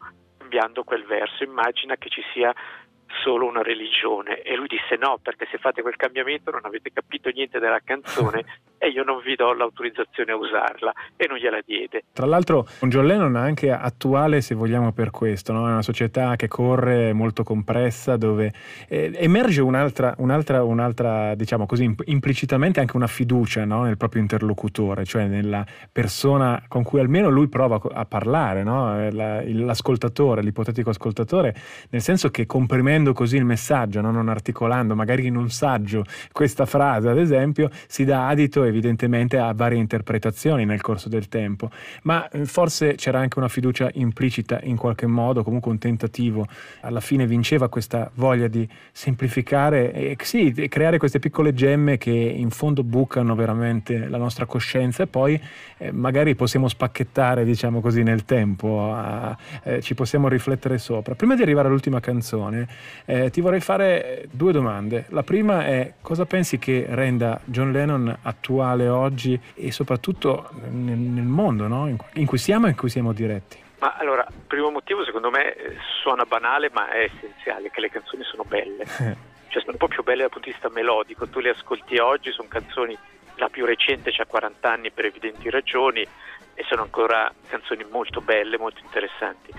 cambiando 0.51 0.83
quel 0.83 1.05
verso. 1.05 1.43
Immagina 1.43 1.95
che 1.95 2.09
ci 2.09 2.21
sia 2.33 2.53
solo 3.23 3.45
una 3.45 3.61
religione 3.61 4.41
e 4.41 4.55
lui 4.55 4.67
disse 4.67 4.95
no 4.97 5.19
perché 5.21 5.47
se 5.51 5.57
fate 5.57 5.81
quel 5.81 5.95
cambiamento 5.95 6.51
non 6.51 6.61
avete 6.63 6.91
capito 6.91 7.29
niente 7.29 7.59
della 7.59 7.79
canzone 7.83 8.45
e 8.77 8.89
io 8.89 9.03
non 9.03 9.21
vi 9.23 9.35
do 9.35 9.53
l'autorizzazione 9.53 10.31
a 10.31 10.35
usarla 10.35 10.93
e 11.15 11.27
non 11.27 11.37
gliela 11.37 11.59
diede. 11.65 12.05
Tra 12.13 12.25
l'altro 12.25 12.67
un 12.81 12.89
John 12.89 13.05
Lennon 13.05 13.35
anche 13.35 13.71
attuale 13.71 14.41
se 14.41 14.55
vogliamo 14.55 14.91
per 14.91 15.11
questo, 15.11 15.53
no? 15.53 15.67
è 15.67 15.71
una 15.71 15.81
società 15.81 16.35
che 16.35 16.47
corre 16.47 17.13
molto 17.13 17.43
compressa 17.43 18.17
dove 18.17 18.53
eh, 18.87 19.11
emerge 19.15 19.61
un'altra, 19.61 20.15
un'altra, 20.17 20.63
un'altra, 20.63 21.35
diciamo 21.35 21.65
così 21.65 21.93
implicitamente 22.05 22.79
anche 22.79 22.95
una 22.95 23.07
fiducia 23.07 23.65
no? 23.65 23.83
nel 23.83 23.97
proprio 23.97 24.21
interlocutore, 24.21 25.05
cioè 25.05 25.25
nella 25.25 25.65
persona 25.91 26.63
con 26.67 26.83
cui 26.83 26.99
almeno 26.99 27.29
lui 27.29 27.47
prova 27.47 27.79
a 27.93 28.05
parlare, 28.05 28.63
no? 28.63 29.09
l'ascoltatore, 29.11 30.41
l'ipotetico 30.41 30.89
ascoltatore, 30.89 31.55
nel 31.89 32.01
senso 32.01 32.29
che 32.29 32.45
comprimendo 32.45 33.00
così 33.13 33.37
il 33.37 33.45
messaggio, 33.45 34.01
non 34.01 34.29
articolando 34.29 34.95
magari 34.95 35.25
in 35.25 35.35
un 35.35 35.49
saggio 35.49 36.05
questa 36.31 36.65
frase 36.65 37.09
ad 37.09 37.17
esempio, 37.17 37.69
si 37.87 38.05
dà 38.05 38.27
adito 38.27 38.63
evidentemente 38.63 39.37
ha 39.37 39.53
varie 39.53 39.77
interpretazioni 39.77 40.65
nel 40.65 40.81
corso 40.81 41.09
del 41.09 41.27
tempo, 41.27 41.69
ma 42.03 42.27
eh, 42.29 42.45
forse 42.45 42.95
c'era 42.95 43.19
anche 43.19 43.39
una 43.39 43.47
fiducia 43.47 43.89
implicita 43.93 44.59
in 44.63 44.77
qualche 44.77 45.07
modo, 45.07 45.43
comunque 45.43 45.71
un 45.71 45.77
tentativo, 45.77 46.47
alla 46.81 46.99
fine 46.99 47.25
vinceva 47.25 47.69
questa 47.69 48.09
voglia 48.15 48.47
di 48.47 48.67
semplificare 48.91 49.93
e 49.93 50.17
sì, 50.21 50.51
creare 50.69 50.97
queste 50.97 51.19
piccole 51.19 51.53
gemme 51.53 51.97
che 51.97 52.11
in 52.11 52.49
fondo 52.49 52.83
bucano 52.83 53.35
veramente 53.35 54.07
la 54.07 54.17
nostra 54.17 54.45
coscienza 54.45 55.03
e 55.03 55.07
poi 55.07 55.39
eh, 55.77 55.91
magari 55.91 56.35
possiamo 56.35 56.67
spacchettare, 56.67 57.43
diciamo 57.43 57.81
così, 57.81 58.03
nel 58.03 58.25
tempo, 58.25 58.93
a, 58.93 59.35
eh, 59.63 59.81
ci 59.81 59.93
possiamo 59.93 60.27
riflettere 60.27 60.77
sopra. 60.77 61.15
Prima 61.15 61.35
di 61.35 61.41
arrivare 61.41 61.67
all'ultima 61.67 61.99
canzone, 61.99 62.67
eh, 63.05 63.29
ti 63.29 63.41
vorrei 63.41 63.59
fare 63.59 64.27
due 64.31 64.51
domande. 64.51 65.05
La 65.09 65.23
prima 65.23 65.65
è 65.65 65.93
cosa 66.01 66.25
pensi 66.25 66.57
che 66.57 66.85
renda 66.89 67.39
John 67.45 67.71
Lennon 67.71 68.17
attuale 68.21 68.87
oggi 68.87 69.39
e 69.55 69.71
soprattutto 69.71 70.49
nel, 70.69 70.97
nel 70.97 71.23
mondo 71.23 71.67
no? 71.67 71.87
in, 71.87 71.97
in 72.13 72.25
cui 72.25 72.37
siamo 72.37 72.67
e 72.67 72.71
in 72.71 72.75
cui 72.75 72.89
siamo 72.89 73.13
diretti? 73.13 73.69
Ma 73.81 73.95
allora, 73.97 74.23
il 74.29 74.43
primo 74.45 74.69
motivo 74.69 75.03
secondo 75.03 75.31
me 75.31 75.55
suona 76.01 76.23
banale 76.25 76.69
ma 76.71 76.89
è 76.91 77.09
essenziale, 77.11 77.71
che 77.71 77.81
le 77.81 77.89
canzoni 77.89 78.23
sono 78.23 78.43
belle, 78.43 78.85
cioè 79.49 79.59
sono 79.59 79.71
un 79.71 79.77
po' 79.77 79.87
più 79.87 80.03
belle 80.03 80.21
dal 80.21 80.29
punto 80.29 80.47
di 80.47 80.53
vista 80.53 80.69
melodico, 80.69 81.27
tu 81.27 81.39
le 81.39 81.49
ascolti 81.49 81.97
oggi, 81.97 82.31
sono 82.31 82.47
canzoni, 82.47 82.95
la 83.35 83.49
più 83.49 83.65
recente 83.65 84.13
ha 84.15 84.25
40 84.25 84.71
anni 84.71 84.91
per 84.91 85.05
evidenti 85.05 85.49
ragioni 85.49 86.01
e 86.53 86.63
sono 86.67 86.83
ancora 86.83 87.33
canzoni 87.47 87.83
molto 87.89 88.21
belle, 88.21 88.59
molto 88.59 88.81
interessanti. 88.83 89.51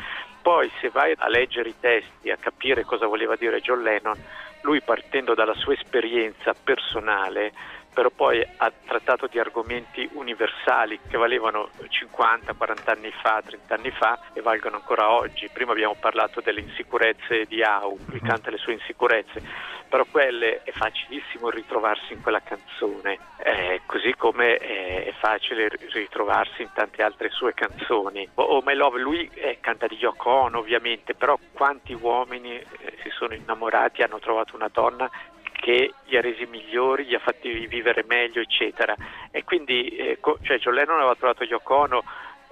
Poi 0.42 0.70
se 0.80 0.90
vai 0.90 1.14
a 1.16 1.28
leggere 1.28 1.68
i 1.68 1.74
testi, 1.78 2.30
a 2.30 2.36
capire 2.36 2.84
cosa 2.84 3.06
voleva 3.06 3.36
dire 3.36 3.60
John 3.60 3.82
Lennon, 3.82 4.18
lui 4.62 4.80
partendo 4.80 5.34
dalla 5.34 5.54
sua 5.54 5.74
esperienza 5.74 6.52
personale 6.52 7.52
però 7.92 8.10
poi 8.10 8.44
ha 8.56 8.72
trattato 8.86 9.26
di 9.26 9.38
argomenti 9.38 10.08
universali 10.14 10.98
che 11.08 11.16
valevano 11.16 11.68
50, 11.88 12.54
40 12.54 12.92
anni 12.92 13.12
fa, 13.22 13.42
30 13.44 13.74
anni 13.74 13.90
fa 13.90 14.18
e 14.32 14.40
valgono 14.40 14.76
ancora 14.76 15.10
oggi. 15.10 15.48
Prima 15.52 15.72
abbiamo 15.72 15.96
parlato 15.98 16.40
delle 16.40 16.60
insicurezze 16.60 17.44
di 17.46 17.62
Au, 17.62 17.98
lui 18.06 18.20
mhm. 18.20 18.26
canta 18.28 18.50
le 18.50 18.56
sue 18.56 18.72
insicurezze, 18.72 19.42
però 19.88 20.04
quelle 20.10 20.62
è 20.62 20.72
facilissimo 20.72 21.50
ritrovarsi 21.50 22.14
in 22.14 22.22
quella 22.22 22.40
canzone, 22.40 23.18
eh, 23.44 23.82
così 23.84 24.14
come 24.16 24.56
è 24.56 25.12
facile 25.18 25.68
ritrovarsi 25.92 26.62
in 26.62 26.70
tante 26.72 27.02
altre 27.02 27.28
sue 27.30 27.52
canzoni. 27.52 28.26
Oh 28.34 28.62
My 28.64 28.74
Love, 28.74 29.00
lui 29.00 29.30
eh, 29.34 29.58
canta 29.60 29.86
di 29.86 29.96
Yoko 29.96 30.30
Ono 30.30 30.58
ovviamente, 30.58 31.14
però 31.14 31.38
quanti 31.52 31.92
uomini 31.92 32.56
eh, 32.56 32.66
si 33.02 33.10
sono 33.10 33.34
innamorati, 33.34 34.02
hanno 34.02 34.18
trovato 34.18 34.56
una 34.56 34.70
donna 34.72 35.10
che 35.62 35.94
li 36.06 36.16
ha 36.16 36.20
resi 36.20 36.44
migliori, 36.46 37.04
gli 37.04 37.14
ha 37.14 37.20
fatti 37.20 37.66
vivere 37.68 38.04
meglio, 38.08 38.40
eccetera. 38.40 38.96
E 39.30 39.44
quindi, 39.44 39.90
eh, 39.90 40.18
cioè, 40.42 40.58
John 40.58 40.74
Lennon 40.74 40.96
aveva 40.96 41.14
trovato 41.14 41.44
Yoko 41.44 41.74
Ono 41.76 42.02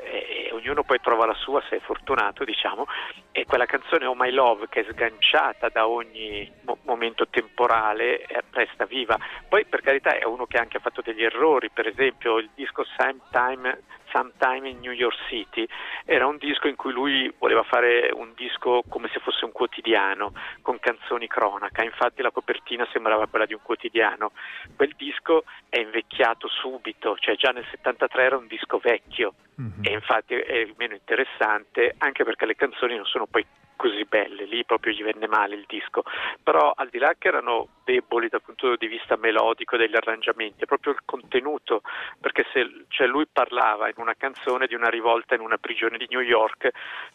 e 0.02 0.48
ognuno 0.52 0.84
poi 0.84 0.98
trova 1.00 1.26
la 1.26 1.34
sua 1.34 1.62
se 1.68 1.76
è 1.76 1.80
fortunato 1.80 2.42
diciamo 2.42 2.86
e 3.32 3.44
quella 3.44 3.66
canzone 3.66 4.06
Oh 4.06 4.14
My 4.14 4.30
Love 4.30 4.66
che 4.70 4.80
è 4.80 4.86
sganciata 4.90 5.68
da 5.68 5.86
ogni 5.86 6.50
mo- 6.62 6.78
momento 6.84 7.28
temporale 7.28 8.24
resta 8.52 8.86
viva 8.86 9.18
poi 9.46 9.66
per 9.66 9.82
carità 9.82 10.16
è 10.16 10.24
uno 10.24 10.46
che 10.46 10.56
anche 10.56 10.78
ha 10.78 10.80
fatto 10.80 11.02
degli 11.02 11.22
errori 11.22 11.68
per 11.68 11.86
esempio 11.86 12.38
il 12.38 12.48
disco 12.54 12.82
Sometime 12.96 13.82
Sometime 14.12 14.68
in 14.68 14.78
New 14.80 14.92
York 14.92 15.16
City. 15.28 15.66
Era 16.04 16.26
un 16.26 16.36
disco 16.36 16.68
in 16.68 16.76
cui 16.76 16.92
lui 16.92 17.32
voleva 17.38 17.62
fare 17.62 18.10
un 18.12 18.32
disco 18.34 18.82
come 18.88 19.08
se 19.12 19.20
fosse 19.20 19.44
un 19.44 19.52
quotidiano 19.52 20.32
con 20.62 20.78
canzoni 20.78 21.26
cronaca. 21.26 21.82
Infatti 21.82 22.22
la 22.22 22.30
copertina 22.30 22.86
sembrava 22.92 23.26
quella 23.26 23.46
di 23.46 23.54
un 23.54 23.60
quotidiano. 23.62 24.32
Quel 24.76 24.94
disco 24.96 25.44
è 25.68 25.78
invecchiato 25.78 26.48
subito 26.48 27.16
cioè 27.18 27.36
già 27.36 27.50
nel 27.50 27.66
73 27.70 28.22
era 28.22 28.36
un 28.36 28.46
disco 28.46 28.78
vecchio. 28.78 29.34
Mm-hmm. 29.60 29.82
e 29.82 29.92
infatti 29.92 30.34
è 30.34 30.72
meno 30.78 30.94
interessante 30.94 31.94
anche 31.98 32.24
perché 32.24 32.46
le 32.46 32.56
canzoni 32.56 32.96
non 32.96 33.04
sono 33.04 33.26
poi 33.26 33.44
così 33.80 34.04
belle, 34.04 34.44
lì 34.44 34.62
proprio 34.66 34.92
gli 34.92 35.02
venne 35.02 35.26
male 35.26 35.54
il 35.54 35.64
disco, 35.66 36.02
però 36.42 36.70
al 36.76 36.90
di 36.90 36.98
là 36.98 37.14
che 37.16 37.28
erano 37.28 37.68
deboli 37.82 38.28
dal 38.28 38.42
punto 38.42 38.76
di 38.76 38.86
vista 38.86 39.16
melodico 39.16 39.78
degli 39.78 39.96
arrangiamenti, 39.96 40.64
è 40.64 40.66
proprio 40.66 40.92
il 40.92 41.00
contenuto, 41.06 41.80
perché 42.20 42.44
se, 42.52 42.84
cioè 42.88 43.06
lui 43.06 43.26
parlava 43.26 43.88
in 43.88 43.94
una 43.96 44.12
canzone 44.18 44.66
di 44.66 44.74
una 44.74 44.90
rivolta 44.90 45.34
in 45.34 45.40
una 45.40 45.56
prigione 45.56 45.96
di 45.96 46.06
New 46.10 46.20
York 46.20 46.68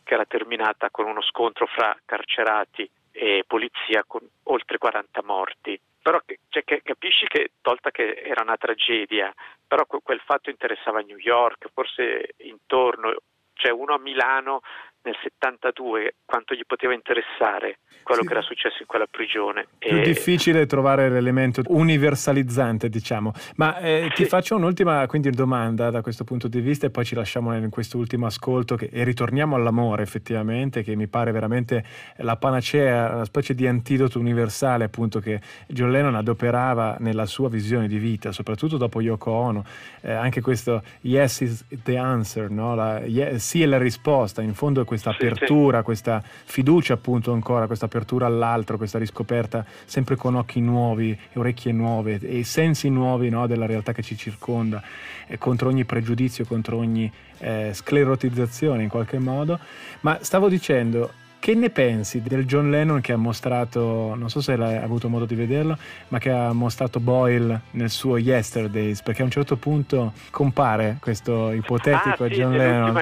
che 0.04 0.13
era 0.15 0.25
terminata 0.25 0.89
con 0.89 1.06
uno 1.06 1.21
scontro 1.21 1.67
fra 1.67 1.95
carcerati 2.04 2.89
e 3.12 3.43
polizia 3.45 4.04
con 4.08 4.28
oltre 4.45 4.80
40 4.80 5.21
morti. 5.21 5.80
Però 6.01 6.19
cioè, 6.49 6.63
capisci 6.63 7.28
che, 7.28 7.51
tolta 7.62 7.91
che 7.91 8.23
era 8.25 8.41
una 8.41 8.58
tragedia, 8.58 9.32
però 9.67 9.86
quel 9.86 10.21
fatto 10.25 10.49
interessava 10.49 11.01
New 11.01 11.17
York, 11.17 11.69
forse 11.71 12.34
intorno, 12.38 13.13
cioè 13.54 13.71
uno 13.71 13.93
a 13.93 13.99
Milano 13.99 14.62
nel 15.05 15.15
72 15.21 16.15
quanto 16.25 16.53
gli 16.53 16.63
poteva 16.65 16.93
interessare 16.93 17.79
quello 18.03 18.21
sì. 18.21 18.27
che 18.27 18.33
era 18.33 18.41
successo 18.41 18.77
in 18.81 18.85
quella 18.85 19.07
prigione. 19.09 19.67
Più 19.77 19.97
e... 19.97 20.01
difficile 20.01 20.65
trovare 20.65 21.09
l'elemento 21.09 21.61
universalizzante, 21.67 22.89
diciamo. 22.89 23.31
Ma 23.55 23.77
eh, 23.79 24.07
sì. 24.09 24.23
ti 24.23 24.25
faccio 24.25 24.55
un'ultima 24.55 25.05
quindi, 25.07 25.29
domanda 25.29 25.89
da 25.89 26.01
questo 26.01 26.23
punto 26.23 26.47
di 26.47 26.59
vista 26.59 26.87
e 26.87 26.89
poi 26.89 27.05
ci 27.05 27.15
lasciamo 27.15 27.55
in 27.55 27.69
questo 27.69 27.97
ultimo 27.97 28.25
ascolto 28.25 28.75
che, 28.75 28.89
e 28.91 29.03
ritorniamo 29.03 29.55
all'amore 29.55 30.03
effettivamente, 30.03 30.83
che 30.83 30.95
mi 30.95 31.07
pare 31.07 31.31
veramente 31.31 31.83
la 32.17 32.35
panacea, 32.35 33.13
una 33.13 33.25
specie 33.25 33.55
di 33.55 33.67
antidoto 33.67 34.19
universale 34.19 34.83
appunto 34.83 35.19
che 35.19 35.39
John 35.67 35.91
Lennon 35.91 36.15
adoperava 36.15 36.97
nella 36.99 37.25
sua 37.25 37.49
visione 37.49 37.87
di 37.87 37.97
vita, 37.97 38.31
soprattutto 38.31 38.77
dopo 38.77 39.01
Yoko 39.01 39.31
Ono. 39.31 39.63
Eh, 40.01 40.11
anche 40.11 40.41
questo 40.41 40.83
yes 41.01 41.39
is 41.41 41.65
the 41.83 41.97
answer, 41.97 42.49
no? 42.49 42.75
la, 42.75 42.99
yes, 42.99 43.43
sì 43.43 43.63
è 43.63 43.65
la 43.65 43.77
risposta, 43.77 44.41
in 44.41 44.53
fondo 44.53 44.81
è 44.81 44.85
questa 44.95 45.12
apertura, 45.12 45.77
sì, 45.77 45.79
sì. 45.79 45.84
questa 45.84 46.23
fiducia 46.25 46.93
appunto 46.93 47.34
ancora, 47.34 47.67
questa 47.67 47.86
apertura 47.86 48.25
all'altro, 48.25 48.77
questa 48.77 48.97
riscoperta 48.97 49.65
sempre 49.86 50.15
con 50.15 50.36
occhi 50.36 50.62
nuovi, 50.62 51.17
orecchie 51.34 51.71
nuove 51.71 52.19
e 52.21 52.43
sensi 52.43 52.89
nuovi 52.89 53.29
no, 53.29 53.47
della 53.47 53.65
realtà 53.65 53.91
che 53.91 54.01
ci 54.01 54.17
circonda, 54.17 54.81
eh, 55.27 55.38
contro 55.38 55.69
ogni 55.69 55.86
pregiudizio, 55.86 56.45
contro 56.45 56.77
ogni 56.77 57.12
eh, 57.39 57.71
sclerotizzazione 57.73 58.84
in 58.84 58.89
qualche 58.89 59.19
modo. 59.19 59.60
Ma 60.01 60.17
stavo 60.21 60.47
dicendo, 60.49 61.12
che 61.45 61.53
ne 61.53 61.69
pensi 61.69 62.23
del 62.23 62.43
John 62.47 62.71
Lennon 62.71 63.01
che 63.01 63.12
ha 63.12 63.17
mostrato, 63.17 64.15
non 64.15 64.31
so 64.31 64.41
se 64.41 64.53
hai 64.53 64.77
avuto 64.77 65.10
modo 65.10 65.25
di 65.25 65.36
vederlo, 65.36 65.77
ma 66.08 66.17
che 66.17 66.31
ha 66.31 66.51
mostrato 66.53 66.99
Boyle 66.99 67.62
nel 67.71 67.91
suo 67.91 68.17
Yesterdays, 68.17 69.03
perché 69.03 69.21
a 69.21 69.25
un 69.25 69.29
certo 69.29 69.55
punto 69.55 70.13
compare 70.31 70.97
questo 70.99 71.51
ipotetico 71.51 72.23
ah, 72.23 72.29
John 72.29 72.51
sì, 72.51 72.58
Lennon. 72.58 73.01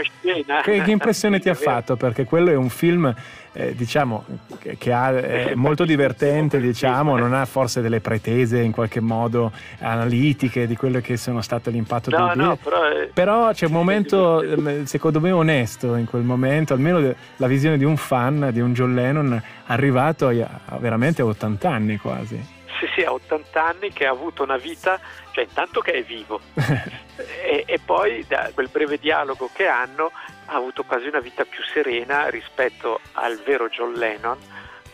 Che, 0.62 0.82
che, 0.82 0.91
impressione 0.91 1.39
ti 1.39 1.47
ha 1.47 1.53
fatto? 1.53 1.95
Perché 1.95 2.25
quello 2.25 2.49
è 2.49 2.56
un 2.56 2.67
film 2.67 3.15
eh, 3.53 3.75
diciamo, 3.75 4.25
che, 4.59 4.77
che 4.77 4.91
ha, 4.91 5.15
è 5.15 5.53
molto 5.55 5.85
divertente, 5.85 6.59
diciamo, 6.59 7.17
non 7.17 7.33
ha 7.33 7.45
forse 7.45 7.81
delle 7.81 7.99
pretese 8.01 8.59
in 8.59 8.71
qualche 8.71 8.99
modo 8.99 9.51
analitiche 9.79 10.67
di 10.67 10.75
quello 10.75 10.99
che 10.99 11.17
sono 11.17 11.41
state 11.41 11.69
l'impatto 11.69 12.09
no, 12.09 12.27
del 12.27 12.37
no, 12.37 12.57
però, 12.61 12.83
è... 12.83 13.09
però 13.13 13.51
c'è 13.51 13.67
un 13.67 13.71
momento, 13.71 14.41
ehm, 14.41 14.85
secondo 14.85 15.19
me, 15.19 15.31
onesto 15.31 15.95
in 15.95 16.05
quel 16.05 16.23
momento, 16.23 16.73
almeno 16.73 17.13
la 17.37 17.47
visione 17.47 17.77
di 17.77 17.85
un 17.85 17.97
fan, 17.97 18.49
di 18.51 18.59
un 18.59 18.73
John 18.73 18.95
Lennon 18.95 19.41
arrivato 19.67 20.27
a, 20.27 20.61
a 20.65 20.77
veramente 20.77 21.21
a 21.21 21.25
80 21.25 21.69
anni 21.69 21.97
quasi. 21.97 22.61
Sì, 22.84 22.89
sì, 22.96 23.02
ha 23.04 23.13
80 23.13 23.63
anni 23.63 23.93
che 23.93 24.06
ha 24.06 24.10
avuto 24.10 24.43
una 24.43 24.58
vita, 24.58 25.00
cioè 25.32 25.46
intanto 25.46 25.80
che 25.80 25.93
è 25.93 26.04
vivo 26.04 26.41
e, 27.15 27.63
e, 27.65 27.80
poi 27.80 28.26
da 28.28 28.52
quel 28.54 28.67
breve 28.67 28.98
dialogo 29.00 29.50
che 29.54 29.67
hanno 29.67 30.12
ha 30.48 30.54
avuto 30.54 30.84
quasi 30.84 31.08
una 31.08 31.22
vita 31.22 31.46
più 31.46 31.63
serena 31.63 32.28
rispetto 32.28 33.00
al 33.13 33.39
vero 33.46 33.69
John 33.69 33.93
Lennon 33.93 34.38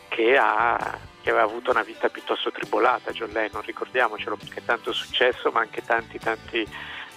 che, 0.08 0.38
ha, 0.38 0.99
che 1.23 1.32
aveva 1.32 1.45
avuto 1.45 1.71
una 1.71 1.82
vita 1.82 2.10
piuttosto 2.10 2.52
tribolata. 2.52 3.12
John 3.12 3.32
Lennon, 3.32 3.63
ricordiamocelo, 3.63 4.36
perché 4.36 4.63
tanto 4.63 4.93
successo 4.93 5.49
ma 5.49 5.62
anche 5.62 5.82
tanti 5.82 6.19
tanti 6.19 6.67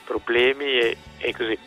problemi 0.04 0.78
e, 0.78 0.96
e 1.18 1.36
così. 1.36 1.58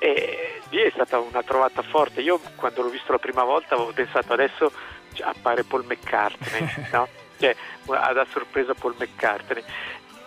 E 0.00 0.62
lì 0.70 0.78
è 0.78 0.90
stata 0.92 1.20
una 1.20 1.44
trovata 1.44 1.82
forte. 1.82 2.22
Io 2.22 2.40
quando 2.56 2.82
l'ho 2.82 2.88
visto 2.88 3.12
la 3.12 3.18
prima 3.18 3.44
volta 3.44 3.76
avevo 3.76 3.92
pensato 3.92 4.32
adesso 4.32 4.72
appare 5.20 5.62
Paul 5.62 5.84
McCartney, 5.84 6.68
no? 6.90 7.24
Cioè, 7.38 7.54
da 7.84 8.26
sorpresa 8.30 8.74
Paul 8.74 8.94
McCartney. 8.98 9.64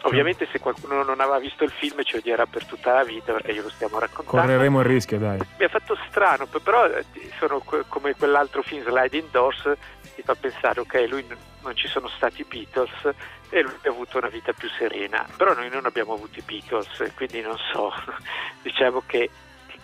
Ovviamente 0.04 0.48
se 0.50 0.60
qualcuno 0.60 1.04
non 1.04 1.20
aveva 1.20 1.40
visto 1.40 1.66
il 1.66 1.72
film 1.72 2.04
ci 2.04 2.16
odierà 2.16 2.46
per 2.46 2.64
tutta 2.66 2.94
la 2.94 3.04
vita 3.04 3.34
perché 3.34 3.54
glielo 3.54 3.70
stiamo 3.70 4.00
raccontando. 4.00 4.48
Correremo 4.48 4.80
il 4.80 4.86
rischio, 4.86 5.18
dai. 5.18 5.40
Mi 5.58 5.66
ha 5.66 5.68
fatto 5.68 5.98
strano, 6.08 6.46
però 6.46 6.86
eh, 6.86 7.04
sono 7.38 7.62
come 7.88 8.16
quell'altro 8.16 8.62
film 8.62 8.84
Sliding 8.84 9.30
Doors, 9.30 9.70
ti 10.16 10.22
fa 10.22 10.36
pensare, 10.36 10.80
ok, 10.80 11.06
lui 11.10 11.26
non 11.62 11.76
ci 11.76 11.88
sono 11.88 12.08
stati 12.08 12.42
i 12.42 12.46
Beatles 12.48 13.14
e 13.50 13.62
lui 13.62 13.74
ha 13.84 13.90
avuto 13.90 14.20
una 14.20 14.30
vita 14.30 14.54
più 14.54 14.70
serena, 14.70 15.26
però 15.36 15.54
noi 15.54 15.70
non 15.70 15.86
abbiamo 15.86 16.14
avuto 16.14 16.40
i 16.40 16.44
Beatles, 16.44 17.12
quindi 17.16 17.42
non 17.42 17.58
so, 17.58 17.92
diciamo 18.62 19.04
che, 19.06 19.30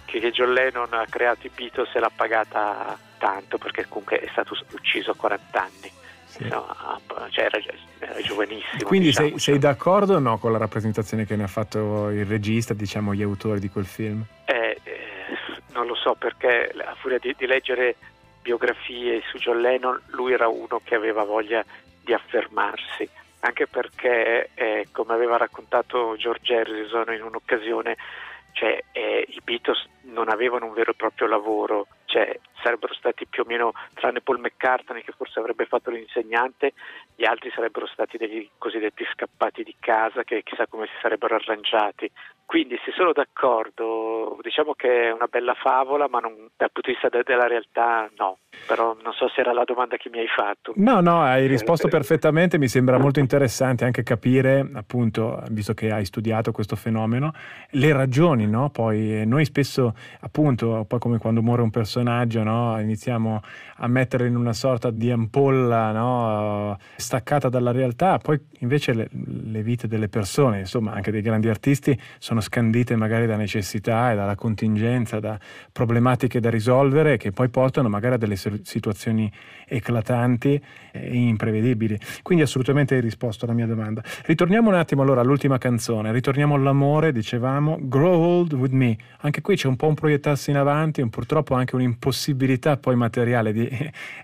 che 0.06 0.32
John 0.32 0.54
Lennon 0.54 0.94
ha 0.94 1.06
creato 1.10 1.46
i 1.48 1.52
Beatles 1.54 1.94
e 1.94 2.00
l'ha 2.00 2.12
pagata 2.16 2.98
tanto 3.18 3.58
perché 3.58 3.86
comunque 3.88 4.20
è 4.20 4.28
stato 4.32 4.56
ucciso 4.72 5.12
a 5.12 5.16
40 5.16 5.62
anni. 5.62 5.92
Sì. 6.36 6.50
No, 6.50 6.68
cioè 7.30 7.46
era, 7.46 7.60
era, 8.00 8.22
giovanissimo. 8.22 8.84
Quindi 8.84 9.08
diciamo, 9.08 9.30
sei, 9.30 9.40
sei, 9.40 9.58
d'accordo 9.58 10.16
o 10.16 10.20
no 10.20 10.38
con 10.38 10.52
la 10.52 10.58
rappresentazione 10.58 11.26
che 11.26 11.38
ne 11.38 11.44
ha 11.44 11.48
fatto 11.48 12.10
il 12.10 12.26
regista, 12.26 12.74
diciamo 12.74 13.14
gli 13.14 13.22
autori 13.22 13.62
di 13.62 13.70
quel 13.70 13.86
film? 13.86 14.22
Eh, 14.44 14.78
eh, 14.84 15.00
non 15.72 15.88
lo 15.88 15.96
so 15.96 16.16
perché 16.16 16.74
a 16.78 16.94
furia 16.96 17.20
di, 17.20 17.34
di, 17.38 17.46
leggere 17.46 17.96
biografie 18.42 19.22
su 19.30 19.38
John 19.38 19.62
Lennon, 19.62 19.98
lui 20.08 20.34
era 20.34 20.50
uno 20.50 20.82
che 20.84 20.96
aveva 20.96 21.24
voglia 21.24 21.64
di 22.04 22.14
affermarsi, 22.14 23.08
anche 23.40 23.66
perché, 23.66 24.50
eh, 24.56 24.88
come 24.92 25.14
aveva 25.14 25.38
raccontato 25.38 26.18
George 26.18 26.54
Harrison 26.54 27.14
in 27.14 27.24
un'occasione, 27.24 27.96
cioè, 28.52 28.84
eh, 28.92 29.26
i 29.30 29.40
Beatles 29.42 29.88
non 30.02 30.28
avevano 30.28 30.66
un 30.66 30.74
vero 30.74 30.92
e 30.92 30.96
proprio 30.96 31.28
lavoro, 31.28 31.88
cioè, 32.16 32.40
sarebbero 32.64 32.94
stati 32.94 33.28
più 33.28 33.44
o 33.44 33.46
meno, 33.46 33.74
tranne 33.94 34.22
Paul 34.22 34.40
McCartney 34.40 35.04
che 35.04 35.12
forse 35.12 35.40
avrebbe 35.40 35.66
fatto 35.66 35.90
l'insegnante, 35.90 36.72
gli 37.14 37.26
altri 37.26 37.52
sarebbero 37.54 37.88
stati 37.88 38.16
degli 38.16 38.50
cosiddetti 38.58 39.06
scappati 39.12 39.64
di 39.64 39.76
casa 39.78 40.24
che 40.24 40.42
chissà 40.42 40.66
come 40.66 40.86
si 40.86 40.94
sarebbero 41.02 41.36
arrangiati. 41.36 42.10
Quindi 42.46 42.80
se 42.86 42.92
sono 42.96 43.12
d'accordo, 43.12 44.38
diciamo 44.42 44.74
che 44.74 45.10
è 45.10 45.12
una 45.12 45.28
bella 45.28 45.56
favola, 45.56 46.08
ma 46.08 46.20
non, 46.20 46.34
dal 46.56 46.72
punto 46.72 46.90
di 46.90 46.94
vista 46.94 47.10
de- 47.10 47.24
della 47.26 47.48
realtà 47.48 48.10
no. 48.18 48.38
Però 48.68 48.96
non 49.04 49.14
so 49.14 49.28
se 49.30 49.42
era 49.42 49.52
la 49.52 49.64
domanda 49.64 49.98
che 49.98 50.10
mi 50.10 50.20
hai 50.20 50.28
fatto. 50.28 50.74
No, 50.76 51.02
no, 51.02 51.22
hai 51.22 51.48
risposto 51.48 51.88
perfettamente, 51.88 52.58
mi 52.58 52.68
sembra 52.68 52.98
molto 52.98 53.20
interessante 53.20 53.84
anche 53.84 54.04
capire, 54.04 54.68
appunto, 54.74 55.42
visto 55.50 55.74
che 55.74 55.92
hai 55.92 56.06
studiato 56.06 56.52
questo 56.52 56.76
fenomeno, 56.76 57.34
le 57.72 57.94
ragioni, 57.94 58.48
no? 58.48 58.70
Poi 58.70 59.24
noi 59.26 59.44
spesso, 59.46 59.94
appunto, 60.22 60.86
poi 60.88 61.00
come 61.00 61.18
quando 61.18 61.42
muore 61.42 61.62
un 61.62 61.70
personaggio, 61.70 62.44
no? 62.44 62.80
iniziamo 62.80 63.42
a 63.78 63.88
mettere 63.88 64.28
in 64.28 64.36
una 64.36 64.54
sorta 64.54 64.90
di 64.90 65.12
ampolla 65.12 65.92
no? 65.92 66.78
staccata 66.96 67.50
dalla 67.50 67.72
realtà, 67.72 68.18
poi 68.18 68.40
invece 68.60 68.94
le, 68.94 69.10
le 69.12 69.62
vite 69.62 69.88
delle 69.88 70.08
persone, 70.08 70.60
insomma 70.60 70.94
anche 70.94 71.12
dei 71.12 71.22
grandi 71.22 71.50
artisti, 71.50 72.00
sono 72.18 72.35
scandite 72.42 72.96
magari 72.96 73.26
da 73.26 73.36
necessità 73.36 74.12
e 74.12 74.16
dalla 74.16 74.36
contingenza, 74.36 75.20
da 75.20 75.38
problematiche 75.72 76.40
da 76.40 76.50
risolvere 76.50 77.18
che 77.18 77.32
poi 77.32 77.50
portano 77.50 77.90
magari 77.90 78.16
a 78.16 78.18
delle 78.18 78.36
situazioni 78.36 79.32
eclatanti 79.68 80.62
e 80.92 81.16
imprevedibili. 81.16 82.00
Quindi 82.22 82.44
assolutamente 82.44 82.96
hai 82.96 83.02
risposto 83.02 83.46
alla 83.46 83.54
mia 83.54 83.66
domanda. 83.66 84.02
Ritorniamo 84.26 84.70
un 84.70 84.76
attimo 84.76 85.02
allora 85.02 85.22
all'ultima 85.22 85.58
canzone, 85.58 86.12
ritorniamo 86.12 86.56
all'amore, 86.56 87.12
dicevamo 87.12 87.78
Grow 87.82 88.22
Old 88.22 88.54
With 88.54 88.72
Me. 88.72 88.98
Anche 89.22 89.42
qui 89.42 89.56
c'è 89.56 89.68
un 89.68 89.76
po' 89.76 89.88
un 89.88 89.96
proiettarsi 89.96 90.52
in 90.52 90.58
avanti, 90.58 91.02
un, 91.02 91.10
purtroppo 91.10 91.56
anche 91.56 91.76
un'impossibilità 91.76 92.78
poi 92.78 92.96
materiale 92.96 93.52
di, 93.52 93.70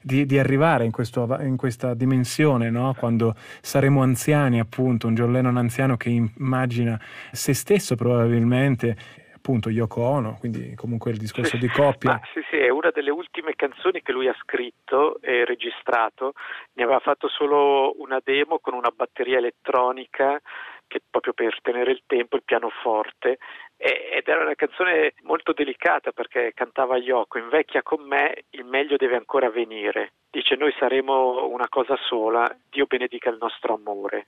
di, 0.02 0.26
di 0.26 0.40
arrivare 0.40 0.86
in, 0.86 0.92
questo, 0.92 1.38
in, 1.42 1.58
questa 1.58 1.94
dimensione, 1.94 2.70
no? 2.70 2.96
quando 2.98 3.36
saremo 3.62 4.02
anziani 4.02 4.60
appunto, 4.60 5.08
un 5.08 5.16
John 5.16 5.32
Lennon 5.32 5.58
anziano 5.58 5.98
che 5.98 6.10
immagina 6.10 7.00
se 7.32 7.54
stesso 7.54 7.96
probabilmente 8.02 8.98
appunto 9.36 9.70
Yoko 9.70 10.02
Ono, 10.02 10.38
quindi 10.40 10.74
comunque 10.74 11.12
il 11.12 11.18
discorso 11.18 11.58
di 11.58 11.68
coppia. 11.68 12.14
Ma, 12.14 12.22
sì, 12.34 12.42
sì, 12.50 12.58
è 12.58 12.70
una 12.70 12.90
delle 12.90 13.12
ultime 13.12 13.54
canzoni 13.54 14.02
che 14.02 14.12
lui 14.12 14.28
ha 14.28 14.36
scritto 14.42 15.22
e 15.22 15.46
registrato, 15.46 16.34
ne 16.74 16.84
aveva 16.84 17.00
fatto 17.00 17.28
solo 17.28 17.94
una 18.02 18.20
demo 18.24 18.58
con 18.58 18.74
una 18.74 18.90
batteria 18.90 19.38
elettronica 19.38 20.42
che 20.88 21.00
proprio 21.08 21.34
per 21.34 21.60
tenere 21.62 21.92
il 21.92 22.02
tempo, 22.08 22.38
il 22.38 22.44
pianoforte 22.44 23.38
ed 23.78 24.28
era 24.28 24.42
una 24.42 24.56
canzone 24.56 25.14
molto 25.22 25.54
delicata 25.54 26.12
perché 26.12 26.54
cantava 26.56 26.98
Yoko, 26.98 27.38
invecchia 27.38 27.84
con 27.84 28.02
me, 28.02 28.46
il 28.52 28.66
meglio 28.66 28.98
deve 28.98 29.16
ancora 29.16 29.50
venire. 29.52 30.14
Dice 30.30 30.56
noi 30.56 30.74
saremo 30.80 31.48
una 31.48 31.70
cosa 31.70 31.96
sola, 32.08 32.50
Dio 32.70 32.86
benedica 32.88 33.30
il 33.30 33.38
nostro 33.40 33.76
amore. 33.76 34.28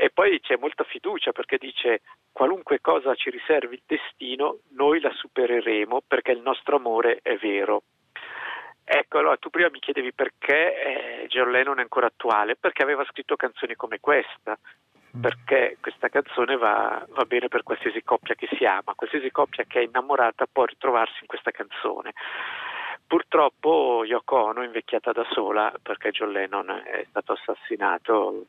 E 0.00 0.10
poi 0.10 0.38
c'è 0.38 0.56
molta 0.56 0.84
fiducia 0.84 1.32
perché 1.32 1.58
dice 1.58 2.02
qualunque 2.30 2.80
cosa 2.80 3.16
ci 3.16 3.30
riservi 3.30 3.74
il 3.74 3.82
destino, 3.84 4.58
noi 4.76 5.00
la 5.00 5.10
supereremo 5.12 6.02
perché 6.06 6.30
il 6.30 6.40
nostro 6.40 6.76
amore 6.76 7.18
è 7.20 7.36
vero. 7.36 7.82
Ecco, 8.84 9.18
allora 9.18 9.36
tu 9.38 9.50
prima 9.50 9.68
mi 9.70 9.80
chiedevi 9.80 10.12
perché 10.12 11.22
eh, 11.22 11.26
John 11.26 11.50
Lennon 11.50 11.80
è 11.80 11.82
ancora 11.82 12.06
attuale, 12.06 12.54
perché 12.54 12.84
aveva 12.84 13.04
scritto 13.10 13.34
canzoni 13.34 13.74
come 13.74 13.98
questa, 13.98 14.56
mm. 15.16 15.20
perché 15.20 15.78
questa 15.80 16.08
canzone 16.08 16.56
va, 16.56 17.04
va, 17.08 17.24
bene 17.24 17.48
per 17.48 17.64
qualsiasi 17.64 18.00
coppia 18.04 18.36
che 18.36 18.48
si 18.56 18.64
ama, 18.64 18.94
qualsiasi 18.94 19.32
coppia 19.32 19.64
che 19.64 19.80
è 19.80 19.82
innamorata 19.82 20.46
può 20.46 20.64
ritrovarsi 20.64 21.18
in 21.22 21.26
questa 21.26 21.50
canzone. 21.50 22.12
Purtroppo 23.08 24.04
Yoko 24.04 24.36
Ono 24.36 24.60
è 24.60 24.66
invecchiata 24.66 25.12
da 25.12 25.26
sola 25.30 25.72
perché 25.80 26.10
John 26.10 26.30
Lennon 26.30 26.68
è 26.68 27.06
stato 27.08 27.32
assassinato 27.32 28.44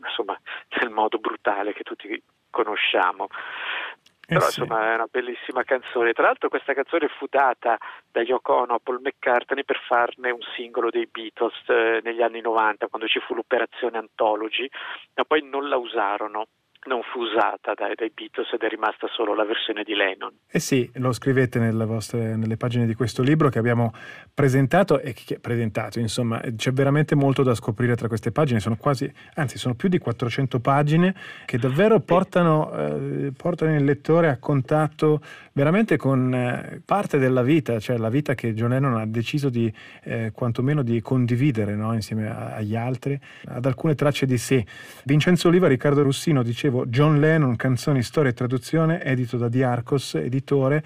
insomma, 0.00 0.40
nel 0.80 0.90
modo 0.90 1.18
brutale 1.18 1.72
che 1.72 1.82
tutti 1.82 2.22
conosciamo. 2.48 3.26
Eh 3.26 4.34
Però 4.34 4.46
sì. 4.46 4.60
insomma 4.60 4.92
è 4.92 4.94
una 4.94 5.08
bellissima 5.10 5.64
canzone. 5.64 6.12
Tra 6.12 6.26
l'altro 6.26 6.48
questa 6.48 6.74
canzone 6.74 7.08
fu 7.08 7.26
data 7.28 7.76
da 8.08 8.22
Yoko 8.22 8.54
Ono 8.54 8.74
a 8.74 8.78
Paul 8.80 9.00
McCartney 9.00 9.64
per 9.64 9.80
farne 9.84 10.30
un 10.30 10.42
singolo 10.54 10.90
dei 10.90 11.08
Beatles 11.10 11.68
eh, 11.68 12.00
negli 12.04 12.22
anni 12.22 12.40
90 12.40 12.86
quando 12.86 13.08
ci 13.08 13.18
fu 13.18 13.34
l'operazione 13.34 13.98
Anthology, 13.98 14.68
ma 15.14 15.24
poi 15.24 15.42
non 15.42 15.68
la 15.68 15.76
usarono 15.76 16.46
non 16.88 17.02
fu 17.02 17.20
usata 17.20 17.74
dai, 17.74 17.94
dai, 17.94 18.10
Beatles 18.12 18.50
ed 18.52 18.62
è 18.62 18.68
rimasta 18.68 19.06
solo 19.12 19.34
la 19.34 19.44
versione 19.44 19.84
di 19.84 19.94
Lennon. 19.94 20.32
Eh 20.50 20.58
sì, 20.58 20.90
lo 20.94 21.12
scrivete 21.12 21.58
nelle, 21.58 21.84
vostre, 21.84 22.34
nelle 22.34 22.56
pagine 22.56 22.86
di 22.86 22.94
questo 22.94 23.22
libro 23.22 23.50
che 23.50 23.58
abbiamo 23.58 23.92
presentato 24.34 24.98
e 24.98 25.12
che 25.12 25.38
presentato, 25.38 26.00
insomma, 26.00 26.40
c'è 26.56 26.72
veramente 26.72 27.14
molto 27.14 27.42
da 27.42 27.54
scoprire 27.54 27.94
tra 27.94 28.08
queste 28.08 28.32
pagine, 28.32 28.58
sono 28.58 28.76
quasi, 28.76 29.12
anzi 29.34 29.58
sono 29.58 29.74
più 29.74 29.88
di 29.88 29.98
400 29.98 30.58
pagine 30.60 31.14
che 31.44 31.58
davvero 31.58 32.00
portano, 32.00 32.72
eh, 32.72 33.32
portano 33.36 33.76
il 33.76 33.84
lettore 33.84 34.28
a 34.30 34.38
contatto 34.38 35.20
veramente 35.52 35.96
con 35.96 36.32
eh, 36.32 36.80
parte 36.84 37.18
della 37.18 37.42
vita, 37.42 37.78
cioè 37.80 37.98
la 37.98 38.08
vita 38.08 38.34
che 38.34 38.54
John 38.54 38.70
Lennon 38.70 38.94
ha 38.94 39.06
deciso 39.06 39.50
di 39.50 39.72
eh, 40.04 40.30
quantomeno 40.32 40.82
di 40.82 41.00
condividere 41.00 41.74
no? 41.74 41.92
insieme 41.94 42.30
a, 42.30 42.54
agli 42.54 42.76
altri, 42.76 43.18
ad 43.46 43.66
alcune 43.66 43.94
tracce 43.94 44.24
di 44.24 44.38
sé. 44.38 44.64
Vincenzo 45.04 45.48
Oliva, 45.48 45.66
Riccardo 45.66 46.02
Russino, 46.02 46.42
dicevo 46.42 46.77
John 46.86 47.18
Lennon, 47.18 47.56
canzoni, 47.56 48.02
storia 48.02 48.30
e 48.30 48.34
traduzione, 48.34 49.02
edito 49.02 49.36
da 49.36 49.48
Diarcos, 49.48 50.14
editore. 50.14 50.82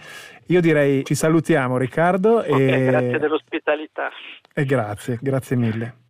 Io 0.46 0.60
direi 0.60 1.04
ci 1.04 1.14
salutiamo 1.14 1.76
Riccardo. 1.76 2.38
Okay, 2.38 2.70
e... 2.70 2.84
Grazie 2.84 3.18
dell'ospitalità. 3.18 4.08
E 4.54 4.64
grazie, 4.64 5.18
grazie 5.20 5.56
mille. 5.56 6.01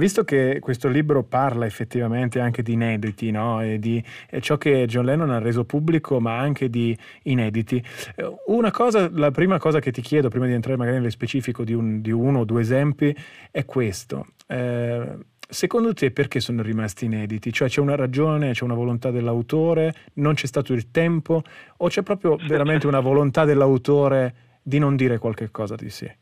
Visto 0.00 0.24
che 0.24 0.60
questo 0.60 0.88
libro 0.88 1.24
parla 1.24 1.66
effettivamente 1.66 2.40
anche 2.40 2.62
di 2.62 2.72
inediti, 2.72 3.30
no? 3.30 3.60
e 3.60 3.78
di 3.78 4.02
e 4.30 4.40
ciò 4.40 4.56
che 4.56 4.86
John 4.86 5.04
Lennon 5.04 5.28
ha 5.28 5.40
reso 5.40 5.64
pubblico, 5.64 6.18
ma 6.20 6.38
anche 6.38 6.70
di 6.70 6.96
inediti, 7.24 7.84
eh, 8.16 8.34
una 8.46 8.70
cosa, 8.70 9.10
la 9.12 9.30
prima 9.30 9.58
cosa 9.58 9.78
che 9.78 9.92
ti 9.92 10.00
chiedo, 10.00 10.30
prima 10.30 10.46
di 10.46 10.54
entrare 10.54 10.78
magari 10.78 10.96
nello 10.96 11.10
specifico 11.10 11.64
di, 11.64 11.74
un, 11.74 12.00
di 12.00 12.10
uno 12.10 12.38
o 12.38 12.44
due 12.46 12.62
esempi, 12.62 13.14
è 13.50 13.66
questo. 13.66 14.28
Eh, 14.46 15.18
secondo 15.46 15.92
te 15.92 16.10
perché 16.12 16.40
sono 16.40 16.62
rimasti 16.62 17.04
inediti? 17.04 17.52
Cioè 17.52 17.68
c'è 17.68 17.82
una 17.82 17.94
ragione, 17.94 18.52
c'è 18.52 18.64
una 18.64 18.72
volontà 18.72 19.10
dell'autore, 19.10 19.94
non 20.14 20.32
c'è 20.32 20.46
stato 20.46 20.72
il 20.72 20.90
tempo 20.90 21.42
o 21.76 21.88
c'è 21.88 22.00
proprio 22.00 22.38
veramente 22.48 22.86
una 22.86 23.00
volontà 23.00 23.44
dell'autore 23.44 24.34
di 24.62 24.78
non 24.78 24.96
dire 24.96 25.18
qualche 25.18 25.50
cosa 25.50 25.74
di 25.74 25.90
sé? 25.90 26.16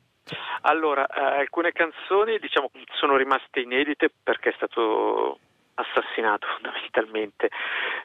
Allora, 0.62 1.07
eh, 1.07 1.41
alcune 1.41 1.72
canzoni 1.72 2.39
diciamo 2.39 2.70
sono 2.95 3.16
rimaste 3.16 3.61
inedite 3.61 4.11
perché 4.22 4.51
è 4.51 4.55
stato 4.57 5.39
assassinato 5.74 6.47
fondamentalmente. 6.55 7.51